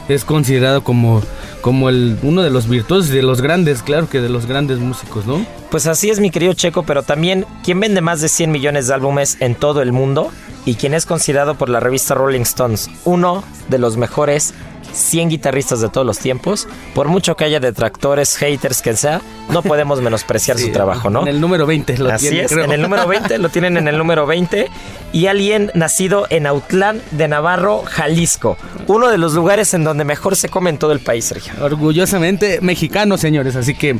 es 0.07 0.24
considerado 0.24 0.84
como, 0.84 1.22
como 1.61 1.89
el, 1.89 2.18
uno 2.24 2.41
de 2.41 2.49
los 2.49 2.70
virtuosos 2.70 3.09
de 3.09 3.22
los 3.22 3.41
grandes, 3.41 3.84
claro 3.84 4.07
que 4.09 4.22
de 4.22 4.30
los 4.30 4.45
grandes 4.45 4.80
músicos, 4.80 5.26
¿no? 5.26 5.45
Pues 5.70 5.88
así 5.88 6.09
es 6.09 6.20
mi 6.20 6.32
querido 6.32 6.53
Checo, 6.53 6.84
pero 6.84 7.03
también 7.03 7.45
quien 7.63 7.80
vende 7.80 8.01
más 8.01 8.22
de 8.22 8.30
100 8.30 8.51
millones 8.51 8.88
de 8.88 8.93
álbumes 8.93 9.38
en 9.41 9.55
todo 9.55 9.82
el 9.82 9.91
mundo 9.91 10.32
y 10.63 10.76
quien 10.76 10.93
es 10.93 11.05
considerado 11.05 11.55
por 11.55 11.70
la 11.70 11.80
revista 11.80 12.13
Rolling 12.13 12.41
Stones 12.41 12.89
uno 13.03 13.43
de 13.68 13.78
los 13.78 13.97
mejores 13.97 14.53
100 14.93 15.29
guitarristas 15.29 15.81
de 15.81 15.89
todos 15.89 16.05
los 16.05 16.19
tiempos, 16.19 16.67
por 16.93 17.07
mucho 17.07 17.36
que 17.36 17.43
haya 17.43 17.59
detractores, 17.59 18.36
haters, 18.38 18.81
que 18.81 18.95
sea, 18.95 19.21
no 19.49 19.61
podemos 19.61 20.01
menospreciar 20.01 20.57
Sí, 20.57 20.65
su 20.67 20.71
trabajo, 20.71 21.09
¿no? 21.09 21.21
En 21.23 21.27
el 21.27 21.41
número 21.41 21.65
20 21.65 21.97
lo 21.97 22.09
Así 22.11 22.29
tiene, 22.29 22.45
es, 22.45 22.51
creo. 22.51 22.65
en 22.65 22.71
el 22.71 22.81
número 22.81 23.07
20, 23.07 23.38
lo 23.39 23.49
tienen 23.49 23.77
en 23.77 23.88
el 23.88 23.97
número 23.97 24.25
20. 24.25 24.67
Y 25.13 25.27
alguien 25.27 25.71
nacido 25.75 26.27
en 26.29 26.45
Autlán 26.45 27.01
de 27.11 27.27
Navarro, 27.27 27.83
Jalisco. 27.86 28.57
Uno 28.88 29.09
de 29.09 29.17
los 29.17 29.33
lugares 29.33 29.73
en 29.73 29.83
donde 29.83 30.03
mejor 30.03 30.36
se 30.36 30.49
come 30.49 30.69
en 30.69 30.77
todo 30.77 30.91
el 30.91 30.99
país, 30.99 31.25
Sergio. 31.25 31.53
Orgullosamente 31.61 32.59
mexicano, 32.61 33.17
señores, 33.17 33.55
así 33.55 33.75
que 33.75 33.97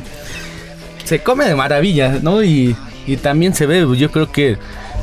se 1.04 1.22
come 1.22 1.46
de 1.46 1.54
maravilla, 1.54 2.18
¿no? 2.20 2.42
Y, 2.42 2.76
y 3.06 3.16
también 3.16 3.54
se 3.54 3.66
ve, 3.66 3.86
yo 3.96 4.10
creo 4.10 4.30
que 4.30 4.58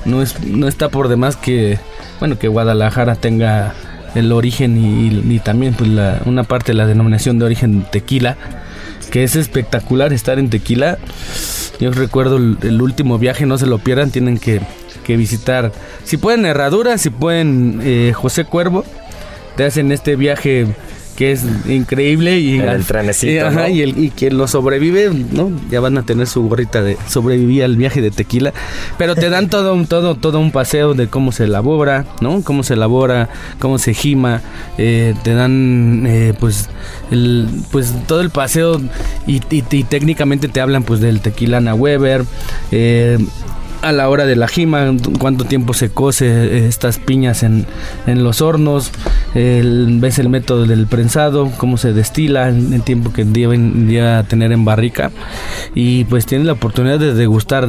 no, 0.05 0.21
es, 0.21 0.39
no 0.43 0.67
está 0.67 0.89
por 0.89 1.07
demás 1.07 1.35
que, 1.35 1.79
bueno, 2.19 2.37
que 2.37 2.47
Guadalajara 2.47 3.15
tenga 3.15 3.73
el 4.15 4.31
origen 4.31 4.77
y, 4.77 5.39
también 5.39 5.73
pues 5.73 5.89
la, 5.89 6.21
una 6.25 6.43
parte 6.43 6.71
de 6.71 6.77
la 6.77 6.85
denominación 6.85 7.39
de 7.39 7.45
origen 7.45 7.85
tequila, 7.91 8.37
que 9.11 9.23
es 9.23 9.35
espectacular 9.35 10.13
estar 10.13 10.39
en 10.39 10.49
tequila. 10.49 10.97
Yo 11.79 11.91
recuerdo 11.91 12.37
el, 12.37 12.57
el 12.61 12.81
último 12.81 13.17
viaje, 13.17 13.45
no 13.45 13.57
se 13.57 13.65
lo 13.65 13.79
pierdan, 13.79 14.11
tienen 14.11 14.37
que, 14.37 14.61
que 15.03 15.17
visitar, 15.17 15.71
si 16.03 16.17
pueden 16.17 16.45
Herradura, 16.45 16.97
si 16.97 17.09
pueden 17.09 17.81
eh, 17.83 18.13
José 18.15 18.45
Cuervo, 18.45 18.83
te 19.55 19.65
hacen 19.65 19.91
este 19.91 20.15
viaje 20.15 20.67
que 21.15 21.31
es 21.31 21.43
increíble 21.67 22.39
y 22.39 22.59
el 22.59 22.83
trenecito, 22.85 23.31
y, 23.33 23.37
ajá, 23.37 23.51
¿no? 23.61 23.67
y 23.69 23.81
el 23.81 23.97
y 23.97 24.09
quien 24.09 24.37
lo 24.37 24.47
sobrevive, 24.47 25.09
¿no? 25.31 25.51
Ya 25.69 25.79
van 25.79 25.97
a 25.97 26.03
tener 26.05 26.27
su 26.27 26.47
gorrita 26.47 26.81
de 26.81 26.97
sobrevivir 27.07 27.63
al 27.63 27.77
viaje 27.77 28.01
de 28.01 28.11
tequila, 28.11 28.53
pero 28.97 29.15
te 29.15 29.29
dan 29.29 29.49
todo 29.49 29.73
un 29.73 29.85
todo 29.87 30.15
todo 30.15 30.39
un 30.39 30.51
paseo 30.51 30.93
de 30.93 31.07
cómo 31.07 31.31
se 31.31 31.43
elabora, 31.45 32.05
¿no? 32.21 32.41
Cómo 32.43 32.63
se 32.63 32.73
elabora, 32.73 33.29
cómo 33.59 33.77
se 33.77 33.93
gima, 33.93 34.41
eh, 34.77 35.13
te 35.23 35.33
dan 35.33 36.03
eh, 36.07 36.33
pues 36.39 36.69
el 37.11 37.47
pues 37.71 37.93
todo 38.07 38.21
el 38.21 38.29
paseo 38.29 38.81
y, 39.27 39.35
y- 39.49 39.63
y 39.71 39.83
técnicamente 39.83 40.47
te 40.47 40.61
hablan 40.61 40.83
pues 40.83 40.99
del 40.99 41.21
tequila 41.21 41.57
Ana 41.57 41.75
Weber, 41.75 42.25
eh, 42.71 43.17
a 43.83 43.91
la 43.91 44.09
hora 44.09 44.25
de 44.25 44.37
la 44.37 44.47
jima, 44.47 44.91
cuánto 45.19 45.43
tiempo 45.43 45.73
se 45.73 45.89
cose 45.89 46.67
estas 46.67 46.99
piñas 46.99 47.43
en, 47.43 47.65
en 48.07 48.23
los 48.23 48.41
hornos, 48.41 48.91
ves 49.33 50.19
el 50.19 50.29
método 50.29 50.65
del 50.65 50.87
prensado, 50.87 51.51
cómo 51.57 51.77
se 51.77 51.91
destila, 51.91 52.47
el 52.47 52.81
tiempo 52.83 53.11
que 53.11 53.25
deben 53.25 53.87
tener 54.29 54.53
en 54.53 54.63
barrica 54.63 55.11
y 55.75 56.05
pues 56.05 56.25
tienes 56.25 56.47
la 56.47 56.53
oportunidad 56.53 56.97
de 56.97 57.13
degustar 57.13 57.67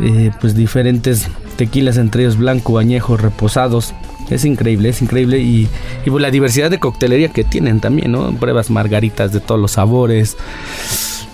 eh, 0.00 0.30
pues 0.40 0.56
diferentes 0.56 1.28
tequilas, 1.56 1.98
entre 1.98 2.22
ellos 2.22 2.38
blanco, 2.38 2.78
añejo, 2.78 3.16
reposados. 3.16 3.94
Es 4.30 4.46
increíble, 4.46 4.88
es 4.88 5.02
increíble 5.02 5.40
y, 5.40 5.68
y 6.06 6.10
pues 6.10 6.22
la 6.22 6.30
diversidad 6.30 6.70
de 6.70 6.78
coctelería 6.78 7.28
que 7.28 7.44
tienen 7.44 7.80
también, 7.80 8.12
¿no? 8.12 8.32
Pruebas 8.36 8.70
margaritas 8.70 9.32
de 9.32 9.40
todos 9.40 9.60
los 9.60 9.72
sabores 9.72 10.38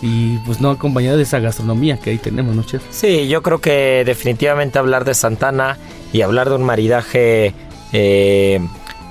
y 0.00 0.38
pues 0.38 0.60
no 0.60 0.70
acompañado 0.70 1.16
de 1.16 1.24
esa 1.24 1.40
gastronomía 1.40 1.98
que 1.98 2.10
ahí 2.10 2.18
tenemos, 2.18 2.54
¿no, 2.54 2.62
chef? 2.62 2.82
Sí, 2.90 3.28
yo 3.28 3.42
creo 3.42 3.60
que 3.60 4.02
definitivamente 4.04 4.78
hablar 4.78 5.04
de 5.04 5.14
Santana 5.14 5.78
y 6.12 6.22
hablar 6.22 6.48
de 6.48 6.56
un 6.56 6.62
maridaje 6.62 7.54
eh, 7.92 8.60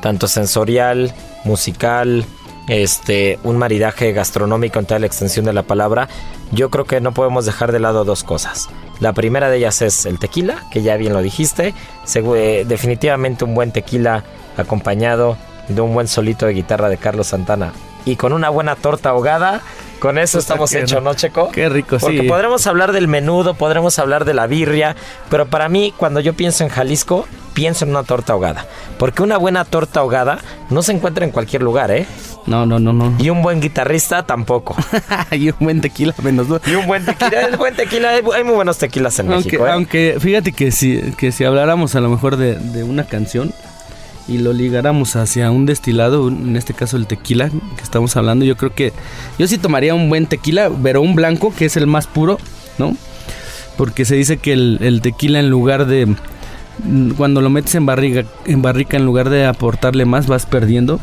tanto 0.02 0.28
sensorial, 0.28 1.14
musical, 1.44 2.26
este, 2.68 3.40
un 3.44 3.58
maridaje 3.58 4.12
gastronómico 4.12 4.80
en 4.80 4.86
toda 4.86 5.00
la 5.00 5.08
extensión 5.08 5.46
de 5.46 5.54
la 5.54 5.64
palabra, 5.64 6.08
yo 6.52 6.70
creo 6.70 6.86
que 6.86 7.02
no 7.02 7.14
podemos 7.14 7.46
dejar 7.46 7.72
de 7.72 7.80
lado 7.80 8.06
dos 8.06 8.24
cosas. 8.24 8.70
La 9.00 9.14
primera 9.14 9.50
de 9.50 9.58
ellas 9.58 9.82
es 9.82 10.06
el 10.06 10.20
tequila, 10.20 10.64
que 10.72 10.82
ya 10.82 10.98
bien 10.98 11.14
lo 11.14 11.22
dijiste. 11.22 11.74
Eh, 12.16 12.66
definitivamente 12.68 13.46
un 13.46 13.54
buen 13.54 13.72
tequila 13.72 14.24
acompañado 14.58 15.38
de 15.68 15.82
un 15.82 15.94
buen 15.94 16.08
solito 16.08 16.46
de 16.46 16.54
guitarra 16.54 16.90
de 16.90 16.98
Carlos 16.98 17.28
Santana 17.28 17.74
y 18.06 18.16
con 18.16 18.34
una 18.34 18.50
buena 18.50 18.76
torta 18.76 19.10
ahogada. 19.10 19.62
Con 20.00 20.18
eso 20.18 20.40
estamos 20.40 20.72
hechos, 20.74 21.02
¿no, 21.02 21.14
Checo? 21.14 21.50
Qué 21.52 21.70
rico, 21.70 21.98
Porque 22.00 22.22
sí. 22.22 22.28
podremos 22.28 22.68
hablar 22.68 22.92
del 22.92 23.08
menudo, 23.08 23.56
podremos 23.56 23.98
hablar 24.00 24.26
de 24.26 24.34
la 24.34 24.48
birria, 24.48 24.96
pero 25.30 25.48
para 25.48 25.70
mí, 25.70 25.94
cuando 25.98 26.20
yo 26.20 26.34
pienso 26.34 26.64
en 26.64 26.70
Jalisco, 26.70 27.28
pienso 27.54 27.86
en 27.86 27.92
una 27.92 28.04
torta 28.04 28.34
ahogada. 28.34 28.68
Porque 29.00 29.24
una 29.24 29.38
buena 29.38 29.66
torta 29.66 30.02
ahogada 30.02 30.40
no 30.70 30.84
se 30.84 30.92
encuentra 30.92 31.26
en 31.26 31.32
cualquier 31.32 31.64
lugar, 31.64 31.90
¿eh? 31.90 32.06
No, 32.46 32.66
no, 32.66 32.80
no, 32.80 32.94
no. 32.94 33.14
Y 33.18 33.30
un 33.30 33.42
buen 33.42 33.60
guitarrista 33.60 34.24
tampoco. 34.24 34.76
y 35.32 35.50
un 35.50 35.56
buen 35.60 35.82
tequila 35.82 36.14
menos. 36.24 36.48
¿no? 36.48 36.62
Y 36.66 36.76
un 36.76 36.86
buen 36.86 37.04
tequila, 37.04 37.42
el 37.42 37.58
buen 37.58 37.76
tequila, 37.76 38.10
hay 38.12 38.22
hay 38.36 38.44
muy 38.44 38.54
buenos 38.54 38.78
tequilas 38.78 39.18
en 39.20 39.32
Aunque, 39.32 39.48
México, 39.50 39.68
¿eh? 39.68 39.72
aunque 39.72 40.18
fíjate 40.20 40.52
que 40.54 40.72
si, 40.72 41.02
que 41.18 41.32
si 41.32 41.44
habláramos 41.44 41.96
a 41.96 42.00
lo 42.00 42.10
mejor 42.10 42.38
de, 42.38 42.56
de 42.56 42.84
una 42.84 43.06
canción 43.06 43.54
y 44.28 44.40
lo 44.40 44.54
ligáramos 44.54 45.16
hacia 45.16 45.52
un 45.52 45.66
destilado, 45.66 46.28
en 46.28 46.56
este 46.56 46.74
caso 46.74 46.98
el 46.98 47.08
tequila 47.08 47.50
que 47.50 47.84
estamos 47.84 48.16
hablando, 48.18 48.46
yo 48.46 48.58
creo 48.58 48.74
que 48.74 48.94
yo 49.40 49.48
sí 49.48 49.58
tomaría 49.58 49.96
un 49.96 50.10
buen 50.10 50.28
tequila, 50.28 50.70
pero 50.84 51.02
un 51.02 51.16
blanco 51.16 51.54
que 51.56 51.66
es 51.66 51.78
el 51.78 51.88
más 51.88 52.08
puro, 52.08 52.38
¿no? 52.78 52.96
Porque 53.78 54.06
se 54.06 54.16
dice 54.16 54.38
que 54.38 54.54
el, 54.54 54.80
el 54.82 55.02
tequila 55.02 55.40
en 55.40 55.50
lugar 55.50 55.86
de 55.86 56.16
cuando 57.18 57.42
lo 57.42 57.50
metes 57.50 57.76
en 57.76 57.86
barriga, 57.86 58.24
en 58.46 58.62
barrica 58.62 58.98
en 58.98 59.06
lugar 59.06 59.30
de 59.30 59.46
aportarle 59.46 60.06
más 60.06 60.28
vas 60.28 60.46
perdiendo. 60.46 61.00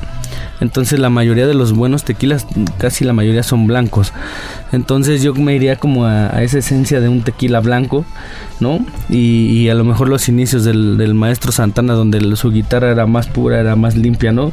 Entonces 0.61 0.99
la 1.01 1.11
mayoría 1.11 1.47
de 1.47 1.55
los 1.55 1.73
buenos 1.73 2.05
tequilas, 2.05 2.47
casi 2.79 3.05
la 3.05 3.13
mayoría 3.13 3.43
son 3.43 3.67
blancos. 3.67 4.13
Entonces 4.73 5.23
yo 5.23 5.35
me 5.35 5.55
iría 5.55 5.77
como 5.77 6.07
a, 6.07 6.35
a 6.35 6.43
esa 6.43 6.59
esencia 6.59 7.01
de 7.01 7.09
un 7.09 7.23
tequila 7.23 7.61
blanco, 7.61 8.05
¿no? 8.61 8.85
Y, 9.09 9.47
y 9.47 9.69
a 9.69 9.75
lo 9.75 9.85
mejor 9.85 10.09
los 10.09 10.29
inicios 10.29 10.65
del, 10.65 10.97
del 10.97 11.15
maestro 11.15 11.53
Santana, 11.53 11.95
donde 11.95 12.37
su 12.37 12.51
guitarra 12.51 12.91
era 12.91 13.07
más 13.07 13.27
pura, 13.27 13.61
era 13.61 13.77
más 13.77 13.97
limpia, 13.97 14.33
¿no? 14.33 14.53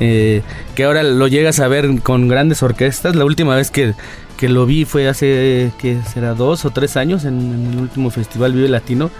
Eh, 0.00 0.42
que 0.74 0.84
ahora 0.84 1.02
lo 1.02 1.26
llegas 1.28 1.60
a 1.60 1.68
ver 1.68 2.02
con 2.02 2.28
grandes 2.28 2.62
orquestas. 2.62 3.16
La 3.16 3.24
última 3.24 3.56
vez 3.56 3.70
que, 3.70 3.94
que 4.36 4.48
lo 4.48 4.66
vi 4.66 4.84
fue 4.84 5.08
hace, 5.08 5.72
¿qué 5.78 5.98
será? 6.12 6.34
Dos 6.34 6.66
o 6.66 6.70
tres 6.70 6.96
años 6.96 7.24
en, 7.24 7.38
en 7.40 7.72
el 7.72 7.80
último 7.80 8.10
festival 8.10 8.52
Vive 8.52 8.68
Latino. 8.68 9.10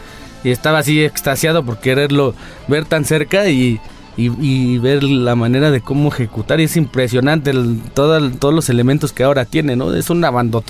Y 0.44 0.50
estaba 0.50 0.78
así 0.78 1.02
extasiado 1.04 1.64
por 1.64 1.78
quererlo 1.78 2.34
ver 2.68 2.84
tan 2.84 3.04
cerca 3.04 3.48
y, 3.48 3.80
y- 4.16 4.32
y 4.40 4.78
ver 4.78 5.02
la 5.02 5.34
manera 5.34 5.70
de 5.70 5.80
cómo 5.80 6.08
ejecutar. 6.08 6.60
Y 6.60 6.64
es 6.64 6.76
impresionante 6.76 7.50
el- 7.50 7.80
todo 7.94 8.16
el- 8.16 8.38
todos 8.38 8.54
los 8.54 8.68
elementos 8.68 9.12
que 9.12 9.24
ahora 9.24 9.44
tiene, 9.44 9.76
¿no? 9.76 9.94
Es 9.94 10.10
una 10.10 10.30
banda 10.30 10.60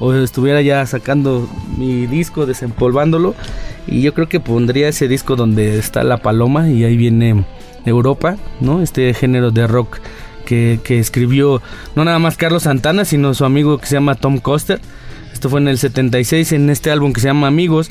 o 0.00 0.12
estuviera 0.14 0.60
ya 0.62 0.84
sacando 0.86 1.48
mi 1.78 2.06
disco, 2.06 2.46
desempolvándolo. 2.46 3.34
Y 3.86 4.02
yo 4.02 4.12
creo 4.14 4.28
que 4.28 4.40
pondría 4.40 4.88
ese 4.88 5.06
disco 5.06 5.36
donde 5.36 5.78
está 5.78 6.02
la 6.02 6.16
paloma 6.18 6.68
y 6.68 6.82
ahí 6.84 6.96
viene 6.96 7.44
Europa, 7.86 8.36
¿no? 8.60 8.82
Este 8.82 9.14
género 9.14 9.50
de 9.52 9.66
rock 9.66 9.98
que, 10.44 10.80
que 10.82 10.98
escribió 10.98 11.62
no 11.94 12.04
nada 12.04 12.18
más 12.18 12.36
Carlos 12.36 12.64
Santana, 12.64 13.04
sino 13.04 13.34
su 13.34 13.44
amigo 13.44 13.78
que 13.78 13.86
se 13.86 13.94
llama 13.94 14.14
Tom 14.16 14.38
Coster. 14.38 14.80
Esto 15.32 15.48
fue 15.48 15.60
en 15.60 15.68
el 15.68 15.78
76 15.78 16.52
en 16.52 16.68
este 16.68 16.90
álbum 16.90 17.12
que 17.14 17.20
se 17.22 17.28
llama 17.28 17.46
Amigos 17.46 17.88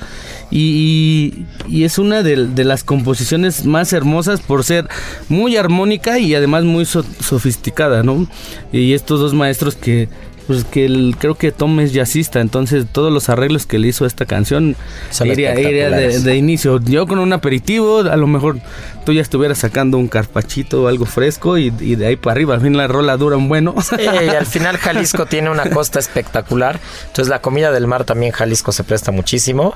y, 0.51 1.45
y- 1.67 1.83
es 1.83 1.97
una 1.97 2.21
de, 2.21 2.35
las 2.63 2.83
composiciones 2.83 3.65
más 3.65 3.91
hermosas 3.93 4.41
por 4.41 4.63
ser 4.63 4.87
muy 5.29 5.57
armónica 5.57 6.19
y 6.19 6.35
además 6.35 6.63
muy 6.63 6.85
so- 6.85 7.03
sofisticada, 7.19 8.03
¿no? 8.03 8.27
Y 8.71 8.93
estos 8.93 9.19
dos 9.19 9.33
maestros 9.33 9.75
que 9.75 10.09
pues 10.49 10.63
que 10.63 10.83
el- 10.85 11.15
creo 11.19 11.35
que 11.35 11.51
Tom 11.51 11.79
es 11.79 11.93
jazzista, 11.93 12.39
entonces 12.41 12.87
todos 12.91 13.13
los 13.13 13.29
arreglos 13.29 13.67
que 13.67 13.77
le 13.77 13.89
hizo 13.89 14.03
a 14.03 14.07
esta 14.07 14.25
canción 14.25 14.75
Son 15.11 15.27
iría, 15.27 15.53
iría 15.59 15.91
de, 15.91 16.35
inicio. 16.35 16.79
Yo 16.83 17.05
con 17.05 17.19
un 17.19 17.33
aperitivo, 17.33 17.99
a 17.99 18.17
lo 18.17 18.25
mejor 18.25 18.57
tú 19.05 19.13
ya 19.13 19.21
estuvieras 19.21 19.59
sacando 19.59 19.99
un 19.99 20.07
carpachito 20.07 20.81
o 20.81 20.87
algo 20.87 21.05
fresco 21.05 21.59
y, 21.59 21.71
y 21.79 21.93
de 21.93 22.07
ahí 22.07 22.15
para 22.15 22.31
arriba, 22.31 22.55
al 22.55 22.61
fin 22.61 22.75
la 22.75 22.87
rola 22.87 23.15
dura 23.15 23.37
un 23.37 23.47
bueno. 23.47 23.75
Sí, 23.79 23.95
y 24.01 24.29
al 24.29 24.47
final 24.47 24.77
Jalisco 24.77 25.27
tiene 25.27 25.51
una 25.51 25.69
costa 25.69 25.99
espectacular. 25.99 26.79
Entonces 27.01 27.27
la 27.27 27.43
comida 27.43 27.71
del 27.71 27.85
mar 27.85 28.03
también 28.03 28.31
Jalisco 28.31 28.71
se 28.71 28.83
presta 28.83 29.11
muchísimo. 29.11 29.75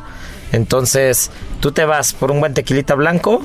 Entonces 0.53 1.31
tú 1.59 1.71
te 1.71 1.83
vas 1.83 2.13
por 2.13 2.31
un 2.31 2.39
buen 2.39 2.53
tequilita 2.53 2.93
blanco. 2.95 3.41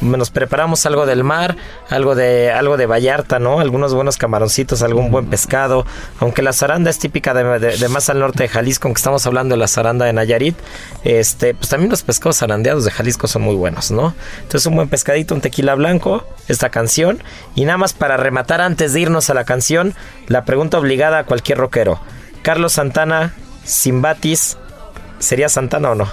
Nos 0.00 0.30
preparamos 0.30 0.84
algo 0.86 1.06
del 1.06 1.22
mar, 1.24 1.56
algo 1.88 2.14
de 2.14 2.50
algo 2.52 2.76
de 2.76 2.86
Vallarta, 2.86 3.38
¿no? 3.38 3.60
Algunos 3.60 3.94
buenos 3.94 4.18
camaroncitos, 4.18 4.82
algún 4.82 5.10
buen 5.10 5.26
pescado. 5.26 5.86
Aunque 6.20 6.42
la 6.42 6.52
zaranda 6.52 6.90
es 6.90 6.98
típica 6.98 7.32
de, 7.32 7.58
de- 7.60 7.76
de 7.78 7.88
más 7.88 8.10
al 8.10 8.18
norte 8.18 8.42
de 8.42 8.48
Jalisco, 8.48 8.88
aunque 8.88 8.98
estamos 8.98 9.24
hablando 9.26 9.54
de 9.54 9.60
la 9.60 9.68
zaranda 9.68 10.04
de 10.04 10.12
Nayarit, 10.12 10.56
este, 11.04 11.54
pues 11.54 11.68
también 11.70 11.90
los 11.90 12.02
pescados 12.02 12.38
zarandeados 12.38 12.84
de 12.84 12.90
Jalisco 12.90 13.28
son 13.28 13.42
muy 13.42 13.54
buenos, 13.54 13.90
¿no? 13.92 14.12
Entonces 14.42 14.66
un 14.66 14.74
buen 14.74 14.88
pescadito, 14.88 15.34
un 15.34 15.40
tequila 15.40 15.74
blanco, 15.76 16.26
esta 16.48 16.70
canción. 16.70 17.22
Y 17.54 17.64
nada 17.64 17.78
más 17.78 17.92
para 17.92 18.16
rematar 18.16 18.60
antes 18.60 18.92
de 18.92 19.00
irnos 19.00 19.30
a 19.30 19.34
la 19.34 19.44
canción, 19.44 19.94
la 20.26 20.44
pregunta 20.44 20.78
obligada 20.78 21.20
a 21.20 21.24
cualquier 21.24 21.58
rockero. 21.58 22.00
Carlos 22.42 22.72
Santana, 22.72 23.32
sin 23.64 24.02
Batis, 24.02 24.58
¿sería 25.22 25.48
Santana 25.48 25.90
o 25.90 25.94
no? 25.94 26.08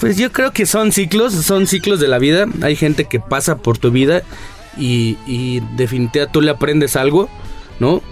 Pues 0.00 0.16
yo 0.16 0.32
creo 0.32 0.52
que 0.52 0.66
son 0.66 0.92
ciclos, 0.92 1.32
son 1.34 1.66
ciclos 1.66 2.00
de 2.00 2.08
la 2.08 2.18
vida. 2.18 2.46
Hay 2.62 2.76
gente 2.76 3.04
que 3.04 3.20
pasa 3.20 3.56
por 3.56 3.78
tu 3.78 3.90
vida 3.90 4.22
y, 4.76 5.16
y 5.26 5.60
definitivamente 5.76 6.32
tú 6.32 6.40
le 6.40 6.50
aprendes 6.50 6.96
algo, 6.96 7.28
¿no? 7.78 8.02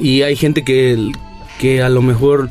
Y 0.00 0.22
hay 0.22 0.36
gente 0.36 0.64
que, 0.64 1.12
que 1.58 1.82
a 1.82 1.88
lo 1.88 2.02
mejor 2.02 2.50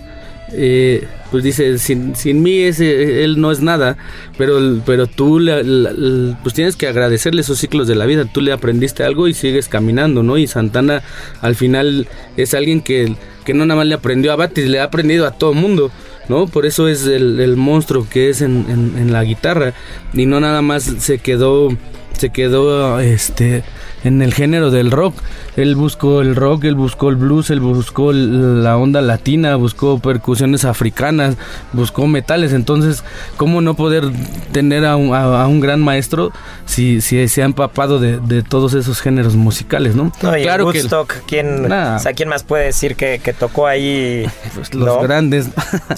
eh, 0.52 1.08
pues 1.32 1.44
dice, 1.44 1.80
sin, 1.80 2.16
sin 2.16 2.44
mí 2.44 2.60
ese, 2.60 3.24
él 3.24 3.42
no 3.42 3.52
es 3.52 3.62
nada, 3.62 3.98
pero, 4.38 4.60
pero 4.86 5.08
tú 5.08 5.40
le- 5.40 6.36
pues 6.44 6.54
tienes 6.54 6.76
que 6.76 6.88
agradecerle 6.88 7.42
esos 7.42 7.58
ciclos 7.58 7.88
de 7.88 7.96
la 7.96 8.06
vida. 8.06 8.26
Tú 8.32 8.42
le 8.42 8.52
aprendiste 8.52 9.04
algo 9.04 9.28
y 9.28 9.34
sigues 9.34 9.68
caminando, 9.70 10.22
¿no? 10.24 10.38
Y 10.38 10.46
Santana 10.46 11.02
al 11.42 11.56
final 11.56 12.08
es 12.38 12.54
alguien 12.54 12.82
que, 12.82 13.16
que 13.46 13.54
no 13.56 13.66
nada 13.66 13.80
más 13.80 13.88
le 13.88 13.96
aprendió 13.96 14.32
a 14.32 14.36
Batis, 14.36 14.68
le 14.68 14.80
ha 14.80 14.84
aprendido 14.84 15.26
a 15.26 15.32
todo 15.32 15.54
mundo. 15.54 15.90
¿No? 16.30 16.48
Por 16.48 16.66
eso 16.66 16.88
es 16.88 17.06
el, 17.06 17.40
el 17.40 17.56
monstruo 17.58 18.08
que 18.10 18.30
es 18.30 18.42
en, 18.42 18.66
en- 18.70 18.98
en 18.98 19.14
la 19.14 19.24
guitarra 19.24 19.74
y 20.14 20.26
no 20.26 20.40
nada 20.40 20.62
más 20.62 20.84
se 20.84 21.20
quedó 21.20 21.70
se 22.18 22.30
quedó 22.30 23.00
este 23.00 23.64
en 24.04 24.22
el 24.22 24.34
género 24.34 24.72
del 24.72 24.92
rock. 24.92 25.16
Él 25.56 25.76
buscó 25.76 26.22
el 26.22 26.36
rock, 26.36 26.64
él 26.66 26.76
buscó 26.76 27.10
el 27.10 27.16
blues, 27.16 27.50
él 27.50 27.60
buscó 27.60 28.12
la 28.14 28.78
onda 28.78 29.02
latina, 29.02 29.56
buscó 29.56 30.00
percusiones 30.00 30.66
africanas, 30.66 31.36
buscó 31.74 32.08
metales. 32.08 32.54
Entonces, 32.54 33.04
¿cómo 33.38 33.62
no 33.62 33.76
poder 33.76 34.06
tener 34.52 34.86
a 34.86 34.96
un, 34.96 35.14
a- 35.14 35.44
a 35.44 35.48
un 35.48 35.60
gran 35.60 35.82
maestro 35.82 36.32
si, 36.66 37.02
si 37.02 37.28
se 37.28 37.42
ha 37.42 37.46
empapado 37.46 38.00
de, 38.00 38.20
de 38.20 38.42
todos 38.44 38.74
esos 38.74 39.00
géneros 39.02 39.36
musicales, 39.36 39.96
no? 39.96 40.12
No, 40.22 40.38
y 40.38 40.42
claro 40.44 40.66
en 40.68 40.72
que 40.74 40.80
Woodstock, 40.80 41.14
¿quién, 41.28 41.68
Nah. 41.68 41.96
o 41.96 42.00
sea, 42.00 42.14
¿quién 42.14 42.30
más 42.30 42.44
puede 42.44 42.66
decir 42.66 42.96
que, 42.96 43.20
que 43.24 43.34
tocó 43.34 43.68
ahí? 43.68 44.26
los 44.56 44.74
no? 44.74 45.00
grandes. 45.02 45.50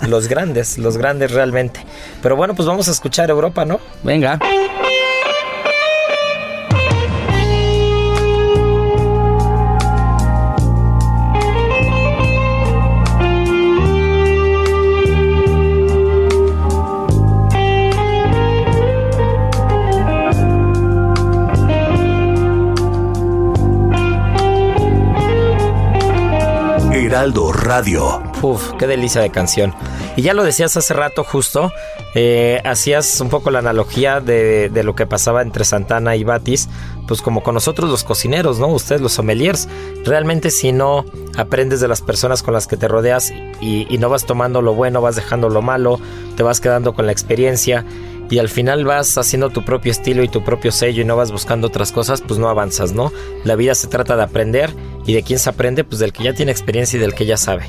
Los 0.07 0.27
grandes, 0.27 0.77
los 0.77 0.97
grandes 0.97 1.31
realmente. 1.31 1.79
Pero 2.21 2.35
bueno, 2.35 2.55
pues 2.55 2.67
vamos 2.67 2.87
a 2.87 2.91
escuchar 2.91 3.29
Europa, 3.29 3.65
¿no? 3.65 3.79
Venga. 4.03 4.39
Heraldo 27.15 27.53
Radio. 27.53 28.21
Uf, 28.41 28.73
qué 28.77 28.87
delicia 28.87 29.21
de 29.21 29.29
canción. 29.29 29.73
Y 30.17 30.21
ya 30.21 30.33
lo 30.33 30.43
decías 30.43 30.75
hace 30.75 30.93
rato 30.93 31.23
justo, 31.23 31.71
eh, 32.13 32.59
hacías 32.65 33.21
un 33.21 33.29
poco 33.29 33.51
la 33.51 33.59
analogía 33.59 34.19
de, 34.19 34.67
de 34.67 34.83
lo 34.83 34.95
que 34.95 35.07
pasaba 35.07 35.41
entre 35.41 35.63
Santana 35.63 36.17
y 36.17 36.25
Batis, 36.25 36.67
pues 37.07 37.21
como 37.21 37.41
con 37.41 37.53
nosotros 37.53 37.89
los 37.89 38.03
cocineros, 38.03 38.59
¿no? 38.59 38.67
Ustedes 38.67 38.99
los 38.99 39.13
sommeliers. 39.13 39.69
Realmente 40.03 40.51
si 40.51 40.73
no 40.73 41.05
aprendes 41.37 41.79
de 41.79 41.87
las 41.87 42.01
personas 42.01 42.43
con 42.43 42.53
las 42.53 42.67
que 42.67 42.75
te 42.75 42.89
rodeas 42.89 43.31
y, 43.61 43.87
y 43.89 43.97
no 43.97 44.09
vas 44.09 44.25
tomando 44.25 44.61
lo 44.61 44.73
bueno, 44.73 44.99
vas 44.99 45.15
dejando 45.15 45.47
lo 45.47 45.61
malo, 45.61 46.01
te 46.35 46.43
vas 46.43 46.59
quedando 46.59 46.93
con 46.93 47.05
la 47.05 47.13
experiencia 47.13 47.85
y 48.29 48.39
al 48.39 48.49
final 48.49 48.85
vas 48.85 49.17
haciendo 49.17 49.49
tu 49.49 49.63
propio 49.63 49.91
estilo 49.91 50.23
y 50.23 50.27
tu 50.27 50.43
propio 50.43 50.71
sello 50.71 51.01
y 51.01 51.05
no 51.05 51.15
vas 51.15 51.31
buscando 51.31 51.67
otras 51.67 51.91
cosas, 51.91 52.21
pues 52.21 52.39
no 52.39 52.49
avanzas, 52.49 52.93
¿no? 52.93 53.11
La 53.43 53.55
vida 53.55 53.75
se 53.75 53.87
trata 53.87 54.15
de 54.15 54.23
aprender 54.23 54.73
y 55.05 55.13
de 55.13 55.23
quién 55.23 55.39
se 55.39 55.49
aprende, 55.49 55.83
pues 55.83 55.99
del 55.99 56.11
que 56.11 56.23
ya 56.23 56.33
tiene 56.33 56.51
experiencia 56.51 56.97
y 56.97 56.99
del 56.99 57.13
que 57.13 57.25
ya 57.25 57.37
sabe. 57.37 57.65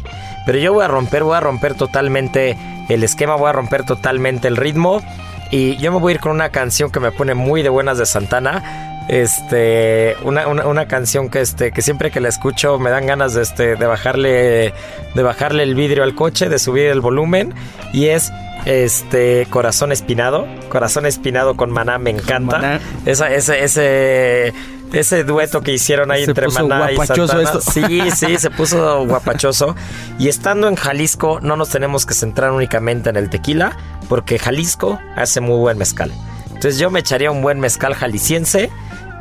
Pero 0.46 0.58
yo 0.58 0.72
voy 0.72 0.84
a 0.84 0.88
romper, 0.88 1.24
voy 1.24 1.36
a 1.36 1.40
romper 1.40 1.74
totalmente 1.74 2.56
el 2.88 3.02
esquema, 3.02 3.36
voy 3.36 3.48
a 3.48 3.52
romper 3.52 3.84
totalmente 3.84 4.48
el 4.48 4.56
ritmo 4.56 5.02
y 5.50 5.76
yo 5.76 5.92
me 5.92 5.98
voy 5.98 6.12
a 6.12 6.14
ir 6.14 6.20
con 6.20 6.32
una 6.32 6.50
canción 6.50 6.90
que 6.90 7.00
me 7.00 7.12
pone 7.12 7.34
muy 7.34 7.62
de 7.62 7.68
buenas 7.68 7.98
de 7.98 8.06
Santana. 8.06 8.92
Este, 9.08 10.16
una, 10.24 10.48
una, 10.48 10.88
canción 10.88 11.28
que 11.28 11.40
este, 11.40 11.70
que 11.70 11.80
siempre 11.80 12.10
que 12.10 12.18
la 12.18 12.28
escucho 12.28 12.80
me 12.80 12.90
dan 12.90 13.06
ganas 13.06 13.34
de 13.34 13.42
este, 13.42 13.76
de 13.76 13.86
bajarle, 13.86 14.74
de 15.14 15.22
bajarle 15.22 15.62
el 15.62 15.76
vidrio 15.76 16.02
al 16.02 16.16
coche, 16.16 16.48
de 16.48 16.58
subir 16.58 16.86
el 16.86 17.00
volumen 17.00 17.54
y 17.92 18.06
es 18.06 18.32
este 18.66 19.46
Corazón 19.48 19.92
Espinado. 19.92 20.46
Corazón 20.68 21.06
Espinado 21.06 21.56
con 21.56 21.70
Maná 21.70 21.98
me 21.98 22.10
encanta. 22.10 22.58
Maná. 22.58 22.80
Esa, 23.06 23.32
ese, 23.32 23.64
ese, 23.64 24.52
ese 24.92 25.24
dueto 25.24 25.62
que 25.62 25.72
hicieron 25.72 26.10
ahí 26.10 26.24
Se 26.24 26.30
entre 26.32 26.46
puso 26.46 26.66
Maná 26.66 26.92
y 26.92 26.96
Santana. 26.96 27.42
esto. 27.42 27.60
Sí, 27.60 28.02
sí, 28.14 28.36
se 28.36 28.50
puso 28.50 29.06
guapachoso. 29.06 29.74
Y 30.18 30.28
estando 30.28 30.68
en 30.68 30.74
Jalisco, 30.74 31.38
no 31.40 31.56
nos 31.56 31.70
tenemos 31.70 32.04
que 32.04 32.14
centrar 32.14 32.50
únicamente 32.50 33.08
en 33.08 33.16
el 33.16 33.30
tequila, 33.30 33.76
porque 34.08 34.38
Jalisco 34.38 34.98
hace 35.14 35.40
muy 35.40 35.58
buen 35.58 35.78
mezcal. 35.78 36.12
Entonces 36.48 36.78
yo 36.78 36.90
me 36.90 37.00
echaría 37.00 37.30
un 37.30 37.42
buen 37.42 37.60
mezcal 37.60 37.94
jalisciense. 37.94 38.70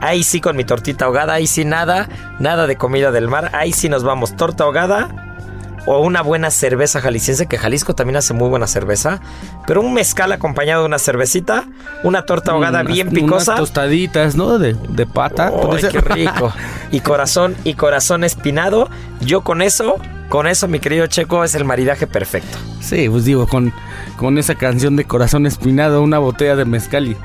Ahí 0.01 0.23
sí 0.23 0.41
con 0.41 0.57
mi 0.57 0.65
tortita 0.65 1.05
ahogada, 1.05 1.33
ahí 1.33 1.47
sí 1.47 1.63
nada, 1.65 2.09
nada 2.39 2.67
de 2.67 2.75
comida 2.75 3.11
del 3.11 3.29
mar, 3.29 3.51
ahí 3.53 3.71
sí 3.71 3.87
nos 3.89 4.03
vamos 4.03 4.35
torta 4.35 4.65
ahogada 4.65 5.34
o 5.87 5.99
una 5.99 6.21
buena 6.21 6.49
cerveza 6.51 6.99
jalisciense, 7.01 7.45
que 7.47 7.57
Jalisco 7.57 7.93
también 7.93 8.17
hace 8.17 8.33
muy 8.33 8.49
buena 8.49 8.65
cerveza, 8.67 9.19
pero 9.67 9.81
un 9.81 9.93
mezcal 9.93 10.31
acompañado 10.31 10.81
de 10.81 10.87
una 10.87 10.97
cervecita, 10.99 11.65
una 12.03 12.25
torta 12.25 12.51
ahogada 12.51 12.81
Unas- 12.81 12.93
bien 12.93 13.07
Unas 13.09 13.21
picosa. 13.23 13.55
tostaditas, 13.55 14.35
¿no? 14.35 14.57
De, 14.57 14.73
de 14.73 15.05
pata. 15.05 15.47
¡Ay, 15.53 15.65
puede 15.65 15.81
ser. 15.81 15.91
qué 15.91 16.01
rico! 16.01 16.51
Y 16.91 16.99
corazón, 17.01 17.55
y 17.63 17.73
corazón 17.73 18.23
espinado. 18.23 18.89
Yo 19.19 19.41
con 19.41 19.61
eso, 19.61 19.95
con 20.29 20.47
eso, 20.47 20.67
mi 20.67 20.79
querido 20.79 21.07
Checo, 21.07 21.43
es 21.43 21.53
el 21.55 21.65
maridaje 21.65 22.07
perfecto. 22.07 22.57
Sí, 22.79 23.09
pues 23.09 23.25
digo, 23.25 23.47
con, 23.47 23.73
con 24.17 24.37
esa 24.37 24.55
canción 24.55 24.95
de 24.95 25.05
corazón 25.05 25.45
espinado, 25.45 26.01
una 26.01 26.19
botella 26.19 26.55
de 26.55 26.65
mezcal 26.65 27.07
y, 27.07 27.17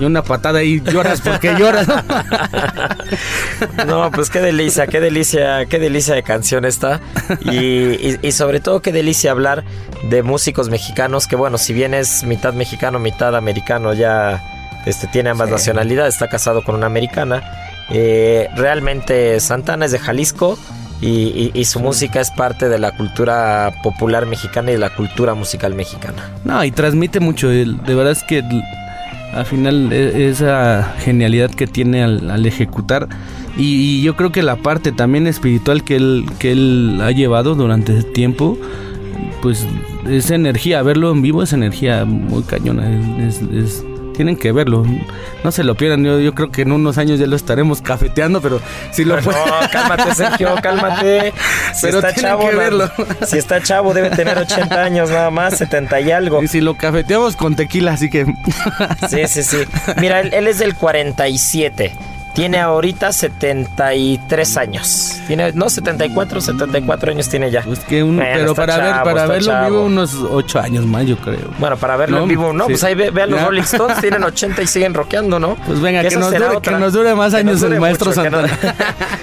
y 0.00 0.04
una 0.04 0.22
patada 0.22 0.62
y 0.62 0.80
lloras 0.80 1.20
porque 1.20 1.54
lloras. 1.58 1.86
¿no? 3.86 4.10
Pues 4.10 4.30
qué 4.30 4.40
delicia, 4.40 4.86
qué 4.86 5.00
delicia, 5.00 5.66
qué 5.66 5.78
delicia 5.78 6.14
de 6.14 6.22
canción 6.22 6.64
esta. 6.64 7.00
Y, 7.42 7.56
y- 7.58 8.18
y 8.22 8.32
sobre 8.32 8.60
todo 8.60 8.80
qué 8.80 8.92
delicia 8.92 9.30
hablar 9.30 9.64
de 10.08 10.22
músicos 10.22 10.68
mexicanos, 10.70 11.26
que 11.26 11.36
bueno, 11.36 11.58
si 11.58 11.72
bien 11.72 11.94
es 11.94 12.24
mitad 12.24 12.54
mexicano, 12.54 12.98
mitad 12.98 13.36
americano, 13.36 13.92
ya 13.94 14.42
este, 14.86 15.06
tiene 15.08 15.30
ambas 15.30 15.50
nacionalidades, 15.50 16.14
está 16.14 16.28
casado 16.28 16.62
con 16.62 16.74
una 16.74 16.86
americana. 16.86 17.42
Eh, 17.90 18.48
realmente 18.56 19.38
Santana 19.40 19.84
es 19.84 19.92
de 19.92 19.98
Jalisco 19.98 20.58
y, 21.00 21.08
y- 21.08 21.50
y 21.54 21.64
su 21.66 21.80
música 21.80 22.20
es 22.20 22.30
parte 22.30 22.68
de 22.68 22.78
la 22.78 22.92
cultura 22.96 23.72
popular 23.82 24.26
mexicana 24.26 24.70
y 24.70 24.74
de 24.74 24.80
la 24.80 24.90
cultura 24.90 25.34
musical 25.34 25.74
mexicana. 25.74 26.30
No, 26.44 26.64
y 26.64 26.70
transmite 26.70 27.20
mucho. 27.20 27.48
De 27.48 27.94
verdad 27.94 28.12
es 28.12 28.22
que 28.22 28.42
al 29.32 29.46
final 29.46 29.92
e- 29.92 30.28
esa 30.28 30.94
genialidad 30.98 31.50
que 31.50 31.66
tiene 31.66 32.02
al, 32.02 32.30
al 32.30 32.46
ejecutar. 32.46 33.08
Y, 33.56 33.98
y 33.98 34.02
yo 34.02 34.16
creo 34.16 34.32
que 34.32 34.42
la 34.42 34.56
parte 34.56 34.92
también 34.92 35.26
espiritual 35.26 35.84
que 35.84 35.96
él, 35.96 36.24
que 36.38 36.52
él 36.52 36.98
ha 37.02 37.10
llevado 37.10 37.54
durante 37.54 37.96
ese 37.98 38.08
tiempo, 38.08 38.56
pues 39.42 39.66
es 40.08 40.30
energía. 40.30 40.82
Verlo 40.82 41.10
en 41.12 41.22
vivo 41.22 41.42
es 41.42 41.52
energía 41.52 42.04
muy 42.04 42.42
cañona. 42.44 42.90
es- 43.26 43.40
es- 43.42 43.50
es- 43.52 43.84
tienen 44.12 44.36
que 44.36 44.52
verlo. 44.52 44.84
No 45.44 45.50
se 45.52 45.64
lo 45.64 45.74
pierdan. 45.74 46.04
Yo, 46.04 46.20
yo 46.20 46.34
creo 46.34 46.50
que 46.50 46.62
en 46.62 46.72
unos 46.72 46.98
años 46.98 47.18
ya 47.18 47.26
lo 47.26 47.36
estaremos 47.36 47.82
cafeteando, 47.82 48.40
pero 48.40 48.60
si 48.92 49.04
lo 49.04 49.20
No, 49.20 49.32
cálmate, 49.70 50.14
Sergio, 50.14 50.54
cálmate. 50.62 51.32
Si 51.74 51.86
Pero 51.86 51.98
está 51.98 52.12
tienen 52.12 52.32
chavo, 52.32 52.50
que 52.50 52.56
verlo. 52.56 52.90
Si 53.26 53.38
está 53.38 53.62
chavo, 53.62 53.94
debe 53.94 54.10
tener 54.10 54.36
80 54.38 54.82
años 54.82 55.10
nada 55.10 55.30
más, 55.30 55.56
70 55.56 56.00
y 56.00 56.10
algo. 56.10 56.42
Y 56.42 56.48
si 56.48 56.60
lo 56.60 56.76
cafeteamos 56.76 57.36
con 57.36 57.56
tequila, 57.56 57.92
así 57.92 58.10
que... 58.10 58.26
Sí, 59.08 59.26
sí, 59.26 59.42
sí. 59.42 59.64
Mira, 59.96 60.20
él, 60.20 60.32
él 60.34 60.46
es 60.46 60.58
del 60.58 60.74
47. 60.74 61.92
Tiene 62.34 62.58
ahorita 62.60 63.12
73 63.12 64.56
años. 64.56 65.20
Tiene, 65.26 65.52
no, 65.52 65.68
74, 65.68 66.40
74 66.40 67.10
años 67.12 67.28
tiene 67.28 67.50
ya. 67.50 67.62
Pues 67.62 67.80
que 67.80 68.02
un- 68.02 68.16
Bueno, 68.16 68.30
pero 68.34 68.54
para 68.54 68.76
ver, 68.78 68.94
para 69.04 69.26
verlo 69.26 69.46
chavo. 69.52 69.68
vivo 69.70 69.84
unos 69.84 70.14
ocho 70.30 70.58
años 70.58 70.86
más, 70.86 71.04
yo 71.06 71.16
creo. 71.18 71.50
Bueno, 71.58 71.76
para 71.76 71.96
verlo 71.96 72.16
No, 72.18 72.22
en 72.22 72.28
vivo, 72.30 72.52
no, 72.52 72.64
sí. 72.64 72.70
pues 72.72 72.84
ahí 72.84 72.94
ve, 72.94 73.10
vean 73.10 73.30
los 73.30 73.40
Ya. 73.40 73.46
Rolling 73.46 73.62
Stones, 73.62 73.98
tienen 74.00 74.24
80 74.24 74.62
y 74.62 74.66
siguen 74.66 74.94
rockeando, 74.94 75.38
¿no? 75.38 75.56
Pues 75.66 75.80
venga, 75.80 76.02
que 76.02 76.16
nos 76.16 76.32
dure- 76.32 76.60
que 76.60 76.70
nos 76.70 76.92
dure 76.92 77.14
más 77.14 77.32
Que 77.32 77.40
años 77.40 77.54
nos 77.54 77.62
el 77.64 77.68
dure 77.70 77.80
maestro 77.80 78.08
mucho, 78.10 78.22
que 78.22 78.30
nos- 78.30 78.50
Santana. 78.50 78.74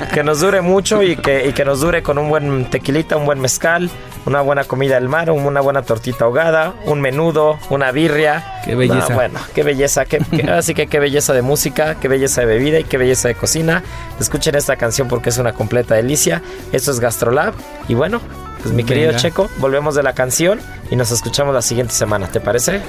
Que 0.13 0.23
nos 0.23 0.39
dure 0.39 0.61
mucho 0.61 1.03
y 1.03 1.15
que, 1.17 1.47
y 1.47 1.53
que 1.53 1.65
nos 1.65 1.81
dure 1.81 2.01
con 2.01 2.17
un 2.17 2.29
buen 2.29 2.65
tequilita, 2.65 3.15
un 3.15 3.25
buen 3.25 3.39
mezcal, 3.39 3.89
una 4.25 4.41
buena 4.41 4.63
comida 4.63 4.95
del 4.95 5.07
mar, 5.07 5.29
un- 5.31 5.45
una 5.45 5.61
buena 5.61 5.81
tortita 5.83 6.25
ahogada, 6.25 6.73
un 6.85 6.99
menudo, 7.01 7.57
una 7.69 7.91
birria. 7.91 8.61
Qué 8.65 8.75
belleza. 8.75 9.09
No, 9.09 9.15
bueno, 9.15 9.39
qué 9.53 9.63
belleza, 9.63 10.05
qué- 10.05 10.19
así 10.51 10.73
que 10.73 10.87
qué 10.87 10.99
belleza 10.99 11.33
de 11.33 11.41
música, 11.41 11.95
qué 11.95 12.07
belleza 12.07 12.41
de 12.41 12.47
bebida 12.47 12.79
y 12.79 12.83
qué 12.85 12.97
belleza 12.99 13.27
de 13.27 13.35
cocina. 13.35 13.83
Escuchen 14.19 14.53
esta 14.55 14.75
canción 14.75 15.07
porque 15.07 15.29
es 15.29 15.39
una 15.39 15.53
completa 15.53 15.95
delicia. 15.95 16.43
Esto 16.71 16.91
es 16.91 16.99
Gastrolab. 16.99 17.55
Y 17.87 17.95
bueno, 17.95 18.21
pues 18.61 18.73
mi 18.73 18.83
querido. 18.83 19.13
Checo, 19.13 19.49
volvemos 19.57 19.95
de 19.95 20.03
la 20.03 20.13
canción 20.13 20.59
y 20.91 20.95
nos 20.95 21.09
escuchamos 21.11 21.53
la 21.55 21.63
siguiente 21.63 21.93
semana, 21.93 22.27
¿te 22.27 22.39
parece? 22.39 22.81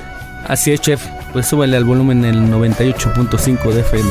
Así 0.47 0.73
es, 0.73 0.81
chef. 0.81 1.03
Pues 1.33 1.47
súbele 1.47 1.77
al 1.77 1.85
volumen 1.85 2.25
el 2.25 2.37
98.5 2.51 3.73
de 3.73 3.81
FM. 3.81 4.11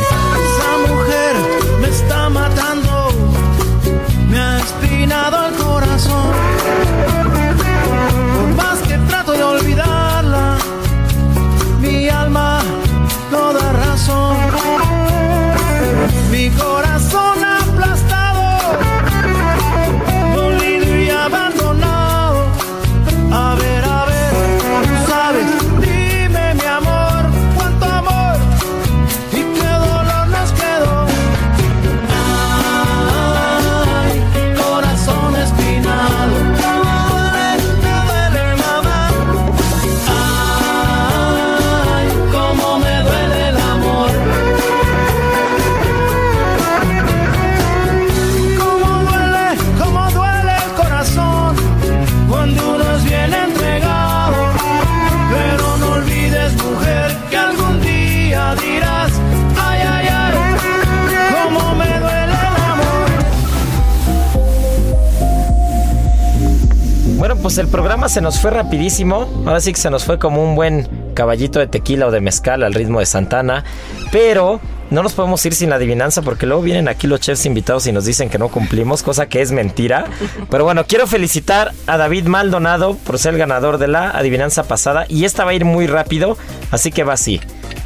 Pues 67.41 67.57
el 67.57 67.67
programa 67.67 68.09
se 68.09 68.21
nos 68.21 68.39
fue 68.39 68.51
rapidísimo. 68.51 69.27
Ahora 69.45 69.61
sí 69.61 69.71
que 69.73 69.79
se 69.79 69.89
nos 69.89 70.03
fue 70.03 70.19
como 70.19 70.43
un 70.43 70.55
buen 70.55 70.87
caballito 71.13 71.59
de 71.59 71.67
tequila 71.67 72.07
o 72.07 72.11
de 72.11 72.21
mezcal 72.21 72.63
al 72.63 72.73
ritmo 72.73 72.99
de 72.99 73.05
Santana. 73.05 73.63
Pero 74.11 74.59
no 74.89 75.03
nos 75.03 75.13
podemos 75.13 75.45
ir 75.45 75.53
sin 75.53 75.69
la 75.69 75.77
adivinanza 75.77 76.21
porque 76.21 76.45
luego 76.45 76.61
vienen 76.61 76.87
aquí 76.87 77.07
los 77.07 77.19
chefs 77.19 77.45
invitados 77.45 77.87
y 77.87 77.91
nos 77.91 78.05
dicen 78.05 78.29
que 78.29 78.37
no 78.37 78.49
cumplimos, 78.49 79.03
cosa 79.03 79.27
que 79.27 79.41
es 79.41 79.51
mentira. 79.51 80.05
Pero 80.49 80.63
bueno, 80.63 80.85
quiero 80.85 81.07
felicitar 81.07 81.71
a 81.87 81.97
David 81.97 82.25
Maldonado 82.25 82.95
por 82.95 83.19
ser 83.19 83.33
el 83.33 83.39
ganador 83.39 83.77
de 83.77 83.87
la 83.87 84.11
adivinanza 84.11 84.63
pasada. 84.63 85.05
Y 85.07 85.25
esta 85.25 85.45
va 85.45 85.51
a 85.51 85.53
ir 85.53 85.65
muy 85.65 85.87
rápido, 85.87 86.37
así 86.71 86.91
que 86.91 87.03
va 87.03 87.13
así. 87.13 87.39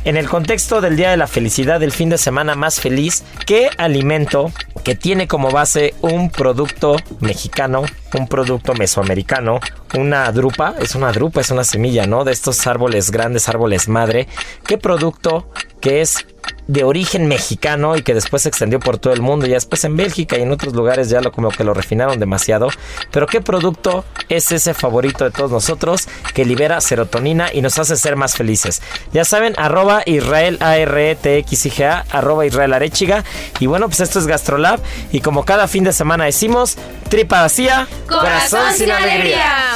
En 0.05 0.17
el 0.17 0.27
contexto 0.27 0.81
del 0.81 0.95
Día 0.95 1.11
de 1.11 1.17
la 1.17 1.27
Felicidad, 1.27 1.79
del 1.79 1.91
fin 1.91 2.09
de 2.09 2.17
semana 2.17 2.55
más 2.55 2.79
feliz, 2.79 3.23
¿qué 3.45 3.69
alimento 3.77 4.51
que 4.83 4.95
tiene 4.95 5.27
como 5.27 5.49
base 5.49 5.93
un 6.01 6.29
producto 6.29 6.97
mexicano, 7.19 7.83
un 8.13 8.27
producto 8.27 8.73
mesoamericano, 8.73 9.59
una 9.95 10.31
drupa, 10.31 10.75
es 10.79 10.95
una 10.95 11.11
drupa, 11.11 11.41
es 11.41 11.51
una 11.51 11.63
semilla, 11.63 12.05
¿no? 12.05 12.23
De 12.23 12.31
estos 12.31 12.67
árboles 12.67 13.11
grandes, 13.11 13.47
árboles 13.49 13.87
madre. 13.87 14.27
¿Qué 14.65 14.77
producto 14.77 15.49
que 15.79 16.01
es 16.01 16.25
de 16.67 16.83
origen 16.83 17.27
mexicano 17.27 17.97
y 17.97 18.03
que 18.03 18.13
después 18.13 18.43
se 18.43 18.49
extendió 18.49 18.79
por 18.79 18.97
todo 18.97 19.13
el 19.13 19.21
mundo 19.21 19.45
y 19.45 19.49
después 19.49 19.83
en 19.83 19.97
Bélgica 19.97 20.37
y 20.37 20.41
en 20.41 20.51
otros 20.51 20.73
lugares 20.73 21.09
ya 21.09 21.21
lo 21.21 21.31
como 21.31 21.49
que 21.49 21.63
lo 21.63 21.73
refinaron 21.73 22.19
demasiado. 22.19 22.69
Pero 23.11 23.27
qué 23.27 23.41
producto 23.41 24.05
es 24.29 24.51
ese 24.51 24.73
favorito 24.73 25.23
de 25.25 25.31
todos 25.31 25.51
nosotros 25.51 26.07
que 26.33 26.45
libera 26.45 26.79
serotonina 26.81 27.53
y 27.53 27.61
nos 27.61 27.77
hace 27.79 27.95
ser 27.95 28.15
más 28.15 28.35
felices. 28.35 28.81
Ya 29.11 29.25
saben, 29.25 29.53
arroba 29.57 30.03
Israel 30.05 30.57
A-R-E-T-X-I-G-A, 30.61 32.05
arroba 32.11 32.45
Israel 32.45 32.73
Arechiga. 32.73 33.23
Y 33.59 33.67
bueno, 33.67 33.87
pues 33.87 33.99
esto 33.99 34.19
es 34.19 34.27
Gastrolab. 34.27 34.79
Y 35.11 35.21
como 35.21 35.45
cada 35.45 35.67
fin 35.67 35.83
de 35.83 35.93
semana 35.93 36.25
decimos, 36.25 36.77
tripa 37.09 37.41
vacía, 37.41 37.87
Corazón 38.07 38.73
sin 38.73 38.91
alegría. 38.91 39.75